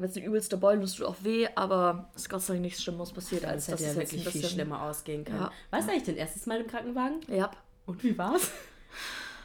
Habe 0.00 0.06
jetzt 0.06 0.16
eine 0.16 0.24
übelste 0.26 0.56
Beule, 0.56 0.80
das 0.80 0.94
tut 0.94 1.04
auch 1.04 1.16
weh, 1.20 1.46
aber 1.56 2.08
es 2.14 2.22
ist 2.22 2.30
Gott 2.30 2.40
sei 2.40 2.54
Dank 2.54 2.62
nichts 2.62 2.82
Schlimmes 2.82 3.12
passiert, 3.12 3.44
als 3.44 3.66
Das 3.66 3.72
dass 3.72 3.80
ja 3.82 3.88
es 3.88 3.96
jetzt 4.12 4.12
wirklich 4.24 4.32
viel 4.32 4.44
schlimmer 4.50 4.82
ausgehen 4.82 5.26
können. 5.26 5.40
Ja. 5.40 5.52
Warst 5.70 5.88
du 5.88 5.92
eigentlich 5.92 6.04
dein 6.04 6.16
erstes 6.16 6.46
Mal 6.46 6.62
im 6.62 6.66
Krankenwagen? 6.66 7.20
Ja. 7.28 7.50
Und 7.84 8.02
wie 8.02 8.16
war's? 8.16 8.50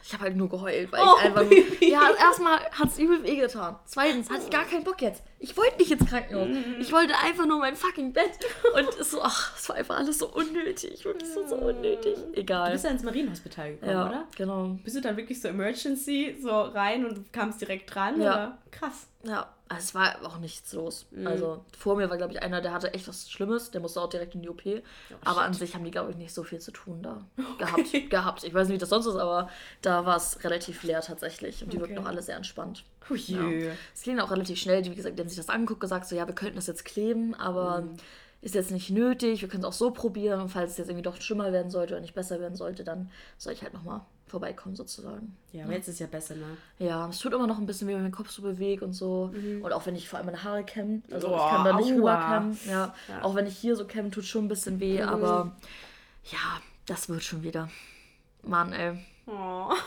Ich 0.07 0.13
habe 0.13 0.25
halt 0.25 0.35
nur 0.37 0.47
geheult, 0.47 0.91
weil 0.91 1.01
Oh, 1.01 1.15
ich 1.19 1.25
einfach. 1.25 1.43
Baby. 1.49 1.89
Ja, 1.91 2.09
erstmal 2.19 2.59
hat 2.59 2.89
es 2.89 2.99
übel 2.99 3.23
weh 3.23 3.37
getan. 3.37 3.75
Zweitens 3.85 4.29
hatte 4.29 4.43
ich 4.43 4.49
gar 4.51 4.63
keinen 4.63 4.83
Bock 4.83 5.01
jetzt. 5.01 5.23
Ich 5.39 5.57
wollte 5.57 5.77
nicht 5.79 5.91
ins 5.91 6.05
Krankenhaus. 6.07 6.47
Mhm. 6.47 6.75
Ich 6.79 6.91
wollte 6.93 7.13
einfach 7.17 7.47
nur 7.47 7.57
mein 7.57 7.75
fucking 7.75 8.13
Bett. 8.13 8.29
Und 8.75 8.87
es 8.99 9.09
so, 9.11 9.21
ach, 9.23 9.57
es 9.57 9.67
war 9.67 9.75
einfach 9.77 9.97
alles 9.97 10.19
so 10.19 10.31
unnötig. 10.31 11.03
Wirklich 11.03 11.27
so, 11.31 11.45
so 11.47 11.55
unnötig. 11.55 12.15
Du 12.33 12.39
Egal. 12.39 12.71
bist 12.71 12.85
ja 12.85 12.91
ins 12.91 13.01
Marienhospital 13.03 13.71
gekommen, 13.73 13.91
Ja, 13.91 14.07
oder? 14.07 14.27
genau. 14.37 14.77
Bist 14.83 14.95
du 14.95 15.01
dann 15.01 15.17
wirklich 15.17 15.41
so 15.41 15.47
Emergency 15.47 16.37
so 16.39 16.51
rein 16.61 17.03
und 17.07 17.33
kamst 17.33 17.59
direkt 17.61 17.93
dran? 17.93 18.21
Ja. 18.21 18.31
Oder? 18.33 18.57
Krass. 18.69 19.07
Ja, 19.23 19.39
also 19.39 19.54
es 19.69 19.95
war 19.95 20.23
auch 20.23 20.37
nichts 20.37 20.73
los. 20.73 21.07
Mhm. 21.11 21.25
Also 21.27 21.65
vor 21.77 21.95
mir 21.95 22.09
war, 22.09 22.17
glaube 22.17 22.33
ich, 22.33 22.43
einer, 22.43 22.61
der 22.61 22.71
hatte 22.71 22.93
echt 22.93 23.07
was 23.07 23.29
Schlimmes. 23.31 23.71
Der 23.71 23.81
musste 23.81 23.99
auch 23.99 24.09
direkt 24.09 24.35
in 24.35 24.41
die 24.43 24.49
OP. 24.49 24.61
aber 25.23 25.41
an 25.41 25.53
sich 25.53 25.73
haben 25.73 25.83
die, 25.83 25.91
glaube 25.91 26.11
ich, 26.11 26.17
nicht 26.17 26.33
so 26.33 26.43
viel 26.43 26.59
zu 26.59 26.71
tun 26.71 27.01
da 27.01 27.21
gehabt. 27.57 28.09
gehabt. 28.09 28.43
Ich 28.43 28.53
weiß 28.53 28.67
nicht, 28.67 28.75
wie 28.75 28.79
das 28.79 28.89
sonst 28.89 29.07
ist, 29.07 29.15
aber 29.15 29.49
da 29.81 30.05
war 30.05 30.17
es 30.17 30.43
relativ 30.43 30.83
leer 30.83 31.01
tatsächlich. 31.01 31.63
Und 31.63 31.73
die 31.73 31.79
wirken 31.79 31.93
Okay. 31.97 32.03
auch 32.03 32.09
alle 32.09 32.21
sehr 32.21 32.35
entspannt. 32.37 32.83
Hui. 33.09 33.19
Ja. 33.19 33.71
Es 33.93 34.03
ging 34.03 34.19
auch 34.19 34.31
relativ 34.31 34.59
schnell. 34.59 34.81
Die, 34.81 34.91
wie 34.91 34.95
gesagt, 34.95 35.17
die 35.17 35.21
haben 35.21 35.29
sich 35.29 35.37
das 35.37 35.49
angeguckt, 35.49 35.79
gesagt, 35.81 36.05
so, 36.07 36.15
ja, 36.15 36.27
wir 36.27 36.35
könnten 36.35 36.55
das 36.57 36.67
jetzt 36.67 36.85
kleben, 36.85 37.33
aber 37.35 37.81
Mhm. 37.81 37.97
ist 38.41 38.53
jetzt 38.55 38.69
nicht 38.71 38.91
nötig. 38.91 39.41
Wir 39.41 39.49
können 39.49 39.63
es 39.63 39.67
auch 39.69 39.73
so 39.73 39.89
probieren. 39.91 40.41
Und 40.41 40.49
falls 40.49 40.71
es 40.71 40.77
jetzt 40.77 40.89
irgendwie 40.89 41.03
doch 41.03 41.19
schlimmer 41.19 41.51
werden 41.51 41.71
sollte 41.71 41.93
oder 41.93 42.01
nicht 42.01 42.13
besser 42.15 42.39
werden 42.39 42.55
sollte, 42.55 42.83
dann 42.83 43.09
soll 43.39 43.53
ich 43.53 43.63
halt 43.63 43.73
nochmal 43.73 44.01
vorbeikommen, 44.27 44.75
sozusagen. 44.75 45.37
Ja, 45.51 45.63
aber 45.65 45.73
jetzt 45.73 45.87
ist 45.87 45.99
ja 45.99 46.07
besser, 46.07 46.35
ne? 46.35 46.57
Ja, 46.79 47.07
es 47.09 47.19
tut 47.19 47.33
immer 47.33 47.47
noch 47.47 47.57
ein 47.59 47.65
bisschen 47.65 47.87
weh, 47.87 47.93
wenn 47.93 48.01
mein 48.01 48.11
Kopf 48.11 48.29
so 48.31 48.41
bewegt 48.41 48.81
und 48.83 48.93
so. 48.93 49.31
Und 49.61 49.71
auch 49.71 49.85
wenn 49.85 49.95
ich 49.95 50.09
vor 50.09 50.17
allem 50.17 50.25
meine 50.25 50.43
Haare 50.43 50.63
kämme. 50.63 51.01
Also 51.11 51.27
ich 51.27 51.33
Boah, 51.33 51.49
kann 51.49 51.63
da 51.65 51.73
nicht 51.77 51.91
aua. 51.93 52.15
rüberkämmen. 52.15 52.57
Ja. 52.67 52.93
Ja. 53.07 53.21
Auch 53.23 53.35
wenn 53.35 53.45
ich 53.47 53.57
hier 53.57 53.75
so 53.75 53.85
kämme, 53.85 54.09
tut 54.11 54.25
schon 54.25 54.45
ein 54.45 54.47
bisschen 54.49 54.79
weh. 54.79 55.01
Aber 55.01 55.55
ja, 56.31 56.39
das 56.87 57.07
wird 57.09 57.23
schon 57.23 57.43
wieder. 57.43 57.69
Mann, 58.43 58.73
ey. 58.73 58.97
Oh. 59.27 59.71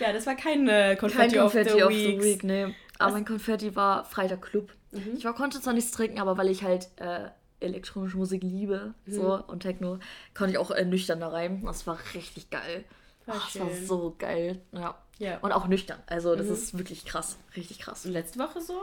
Ja, 0.00 0.12
das 0.12 0.26
war 0.26 0.34
kein 0.34 0.66
äh, 0.68 0.96
Kein 0.96 0.98
Konfetti, 0.98 1.36
Konfetti 1.36 1.74
of 1.82 1.88
of 1.88 1.92
the 1.92 1.98
the 2.02 2.08
Weeks. 2.08 2.24
Week, 2.24 2.42
nee. 2.44 2.74
Aber 2.98 3.12
mein 3.12 3.24
Konfetti 3.24 3.76
war 3.76 4.04
Freitag 4.04 4.42
Club. 4.42 4.72
Mhm. 4.90 5.12
Ich 5.16 5.24
war, 5.24 5.32
konnte 5.34 5.60
zwar 5.60 5.74
nichts 5.74 5.92
trinken, 5.92 6.18
aber 6.18 6.36
weil 6.38 6.48
ich 6.48 6.64
halt 6.64 6.88
äh, 6.96 7.28
elektronische 7.60 8.16
Musik 8.16 8.42
liebe 8.42 8.94
Mhm. 9.06 9.12
so, 9.12 9.44
und 9.46 9.60
Techno, 9.60 9.98
konnte 10.34 10.52
ich 10.52 10.58
auch 10.58 10.72
äh, 10.72 10.84
nüchtern 10.84 11.20
da 11.20 11.28
rein. 11.28 11.62
Das 11.64 11.86
war 11.86 11.98
richtig 12.14 12.50
geil. 12.50 12.84
War 13.26 13.36
Ach, 13.38 13.52
das 13.52 13.60
war 13.60 13.70
so 13.72 14.14
geil. 14.18 14.60
Ja. 14.72 14.96
Ja. 15.18 15.38
Und 15.38 15.52
auch 15.52 15.68
nüchtern. 15.68 16.00
Also, 16.06 16.32
Mhm. 16.32 16.38
das 16.38 16.48
ist 16.48 16.76
wirklich 16.76 17.04
krass. 17.04 17.38
Richtig 17.56 17.78
krass. 17.78 18.04
Und 18.06 18.12
letzte 18.12 18.38
Woche 18.38 18.60
so? 18.60 18.74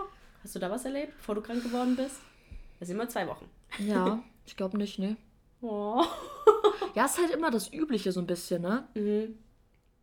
Hast 0.43 0.55
du 0.55 0.59
da 0.59 0.69
was 0.71 0.85
erlebt, 0.85 1.17
bevor 1.17 1.35
du 1.35 1.41
krank 1.41 1.61
geworden 1.63 1.95
bist? 1.97 2.15
Das 2.79 2.87
sind 2.87 2.95
immer 2.97 3.09
zwei 3.09 3.27
Wochen. 3.27 3.45
Ja, 3.79 4.23
ich 4.45 4.55
glaube 4.55 4.77
nicht, 4.77 4.99
ne? 4.99 5.17
Oh. 5.61 6.03
Ja, 6.95 7.05
ist 7.05 7.17
halt 7.19 7.29
immer 7.31 7.51
das 7.51 7.71
Übliche 7.71 8.11
so 8.11 8.19
ein 8.19 8.25
bisschen, 8.27 8.61
ne? 8.63 8.87
Mhm. 8.95 9.37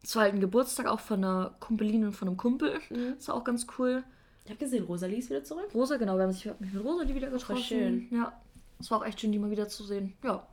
Es 0.02 0.14
war 0.14 0.22
halt 0.22 0.34
ein 0.34 0.40
Geburtstag 0.40 0.86
auch 0.86 1.00
von 1.00 1.24
einer 1.24 1.56
Kumpeline 1.58 2.06
und 2.06 2.12
von 2.12 2.28
einem 2.28 2.36
Kumpel. 2.36 2.78
Mhm. 2.90 3.14
Das 3.16 3.26
war 3.28 3.34
auch 3.34 3.44
ganz 3.44 3.66
cool. 3.78 4.04
Ich 4.44 4.50
habe 4.50 4.58
gesehen, 4.60 4.84
Rosalie 4.84 5.18
ist 5.18 5.28
wieder 5.28 5.42
zurück. 5.42 5.68
Rosa, 5.74 5.96
genau, 5.96 6.16
wir 6.16 6.22
haben 6.22 6.32
sich 6.32 6.44
mit 6.60 6.84
Rosa 6.84 7.04
die 7.04 7.14
wieder 7.14 7.28
getroffen. 7.28 7.60
schön. 7.62 8.06
Ja. 8.12 8.40
Es 8.78 8.88
war 8.90 8.98
auch 9.00 9.04
echt 9.04 9.20
schön, 9.20 9.32
die 9.32 9.38
mal 9.40 9.50
wieder 9.50 9.68
zu 9.68 9.82
sehen. 9.84 10.12
Ja. 10.22 10.46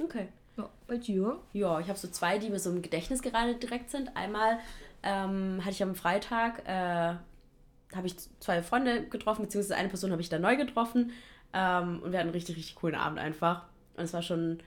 Okay. 0.00 0.28
Ja, 0.56 0.68
bei 0.86 0.96
dir? 0.96 1.38
Ja, 1.52 1.80
ich 1.80 1.88
habe 1.88 1.98
so 1.98 2.08
zwei, 2.08 2.38
die 2.38 2.50
mir 2.50 2.58
so 2.58 2.70
im 2.70 2.82
Gedächtnis 2.82 3.22
gerade 3.22 3.54
direkt 3.56 3.90
sind. 3.90 4.16
Einmal 4.16 4.58
ähm, 5.02 5.60
hatte 5.60 5.72
ich 5.72 5.82
am 5.82 5.94
Freitag, 5.94 6.66
äh, 6.66 7.14
habe 7.94 8.06
ich 8.06 8.16
zwei 8.40 8.62
Freunde 8.62 9.06
getroffen, 9.08 9.42
beziehungsweise 9.42 9.76
eine 9.76 9.88
Person 9.88 10.12
habe 10.12 10.22
ich 10.22 10.28
da 10.28 10.38
neu 10.38 10.56
getroffen. 10.56 11.12
Ähm, 11.52 12.00
und 12.02 12.12
wir 12.12 12.18
hatten 12.18 12.28
einen 12.28 12.34
richtig, 12.34 12.56
richtig 12.56 12.76
coolen 12.76 12.94
Abend 12.94 13.18
einfach. 13.18 13.62
Und 13.96 14.04
es 14.04 14.12
war 14.12 14.22
schon, 14.22 14.60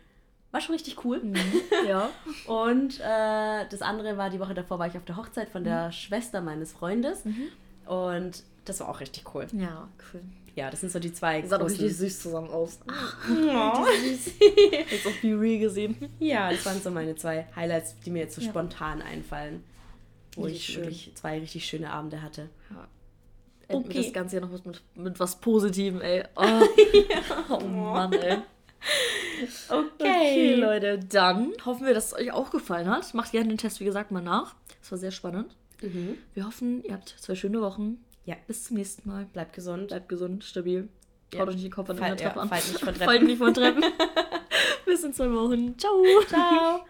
war 0.51 0.61
schon 0.61 0.73
richtig 0.75 1.03
cool. 1.05 1.21
Ja. 1.87 2.09
Und 2.47 2.99
äh, 2.99 3.65
das 3.69 3.81
andere 3.81 4.17
war, 4.17 4.29
die 4.29 4.39
Woche 4.39 4.53
davor 4.53 4.79
war 4.79 4.87
ich 4.87 4.97
auf 4.97 5.05
der 5.05 5.15
Hochzeit 5.15 5.49
von 5.49 5.63
der 5.63 5.91
Schwester 5.91 6.41
meines 6.41 6.73
Freundes. 6.73 7.23
Und 7.85 8.43
das 8.65 8.81
war 8.81 8.89
auch 8.89 8.99
richtig 8.99 9.33
cool. 9.33 9.47
Ja, 9.53 9.87
cool. 10.13 10.21
Ja, 10.57 10.71
das 10.71 10.79
sind 10.81 10.91
so 10.91 10.97
die 10.99 11.13
zwei 11.13 11.41
Die 11.41 11.47
sah 11.47 11.57
doch 11.59 11.67
großen- 11.67 11.79
richtig 11.81 11.97
süß 11.97 12.19
zusammen 12.23 12.49
aus. 12.49 12.79
Oh. 12.87 13.85
Jetzt 14.91 15.05
auf 15.05 15.21
Be 15.21 15.39
Real 15.39 15.59
gesehen. 15.59 15.95
Ja, 16.19 16.49
das 16.51 16.65
waren 16.65 16.81
so 16.81 16.89
meine 16.89 17.15
zwei 17.15 17.45
Highlights, 17.55 17.95
die 18.03 18.09
mir 18.09 18.23
jetzt 18.23 18.35
so 18.35 18.41
Ja. 18.41 18.49
spontan 18.49 19.01
einfallen. 19.03 19.63
Wo 20.35 20.43
Richtig 20.43 20.61
ich 20.69 20.73
schön. 20.73 20.83
wirklich 20.83 21.11
zwei 21.15 21.39
richtig 21.39 21.63
schöne 21.65 21.91
Abende 21.91 22.21
hatte. 22.23 22.49
Ja. 22.71 22.87
Enden 23.67 23.89
Okay. 23.89 24.01
das 24.03 24.13
Ganze 24.13 24.37
ja 24.37 24.41
noch 24.41 24.49
mit, 24.51 24.65
mit, 24.65 24.81
mit 24.95 25.19
was 25.19 25.39
Positivem, 25.39 26.01
ey. 26.01 26.23
Oh, 26.35 26.43
oh 27.49 27.59
Mann, 27.59 28.13
ey. 28.13 28.37
Okay, 29.69 30.55
Leute, 30.55 30.97
dann 30.99 31.53
hoffen 31.65 31.85
wir, 31.85 31.93
dass 31.93 32.07
es 32.07 32.13
euch 32.13 32.31
auch 32.31 32.49
gefallen 32.49 32.89
hat. 32.89 33.13
Macht 33.13 33.31
gerne 33.31 33.49
den 33.49 33.57
Test, 33.57 33.79
wie 33.79 33.85
gesagt, 33.85 34.09
mal 34.11 34.21
nach. 34.23 34.55
Es 34.81 34.89
war 34.91 34.97
sehr 34.97 35.11
spannend. 35.11 35.55
Mhm. 35.81 36.17
Wir 36.33 36.45
hoffen, 36.47 36.83
ihr 36.83 36.93
habt 36.93 37.09
zwei 37.19 37.35
schöne 37.35 37.61
Wochen. 37.61 38.03
Ja. 38.27 38.35
Bis 38.45 38.65
zum 38.65 38.75
nächsten 38.77 39.09
Mal. 39.09 39.25
Bleibt 39.25 39.53
gesund. 39.53 39.87
Bleibt 39.87 40.09
gesund, 40.09 40.43
stabil. 40.43 40.89
Ja. 41.33 41.39
Haut 41.39 41.47
euch 41.47 41.55
nicht 41.55 41.65
den 41.65 41.71
Kopf 41.71 41.89
an 41.89 41.97
der 41.97 42.15
Treppe 42.17 42.35
ja, 42.35 42.41
an. 42.41 42.49
fallt 42.49 42.67
nicht 42.67 42.79
von 42.79 42.93
Treppen. 42.93 43.05
Fallt 43.05 43.23
nicht 43.23 43.37
von 43.37 43.53
Treppen. 43.53 43.83
Bis 44.85 45.03
in 45.03 45.13
zwei 45.13 45.31
Wochen. 45.31 45.77
Ciao. 45.77 46.03
Ciao. 46.27 46.81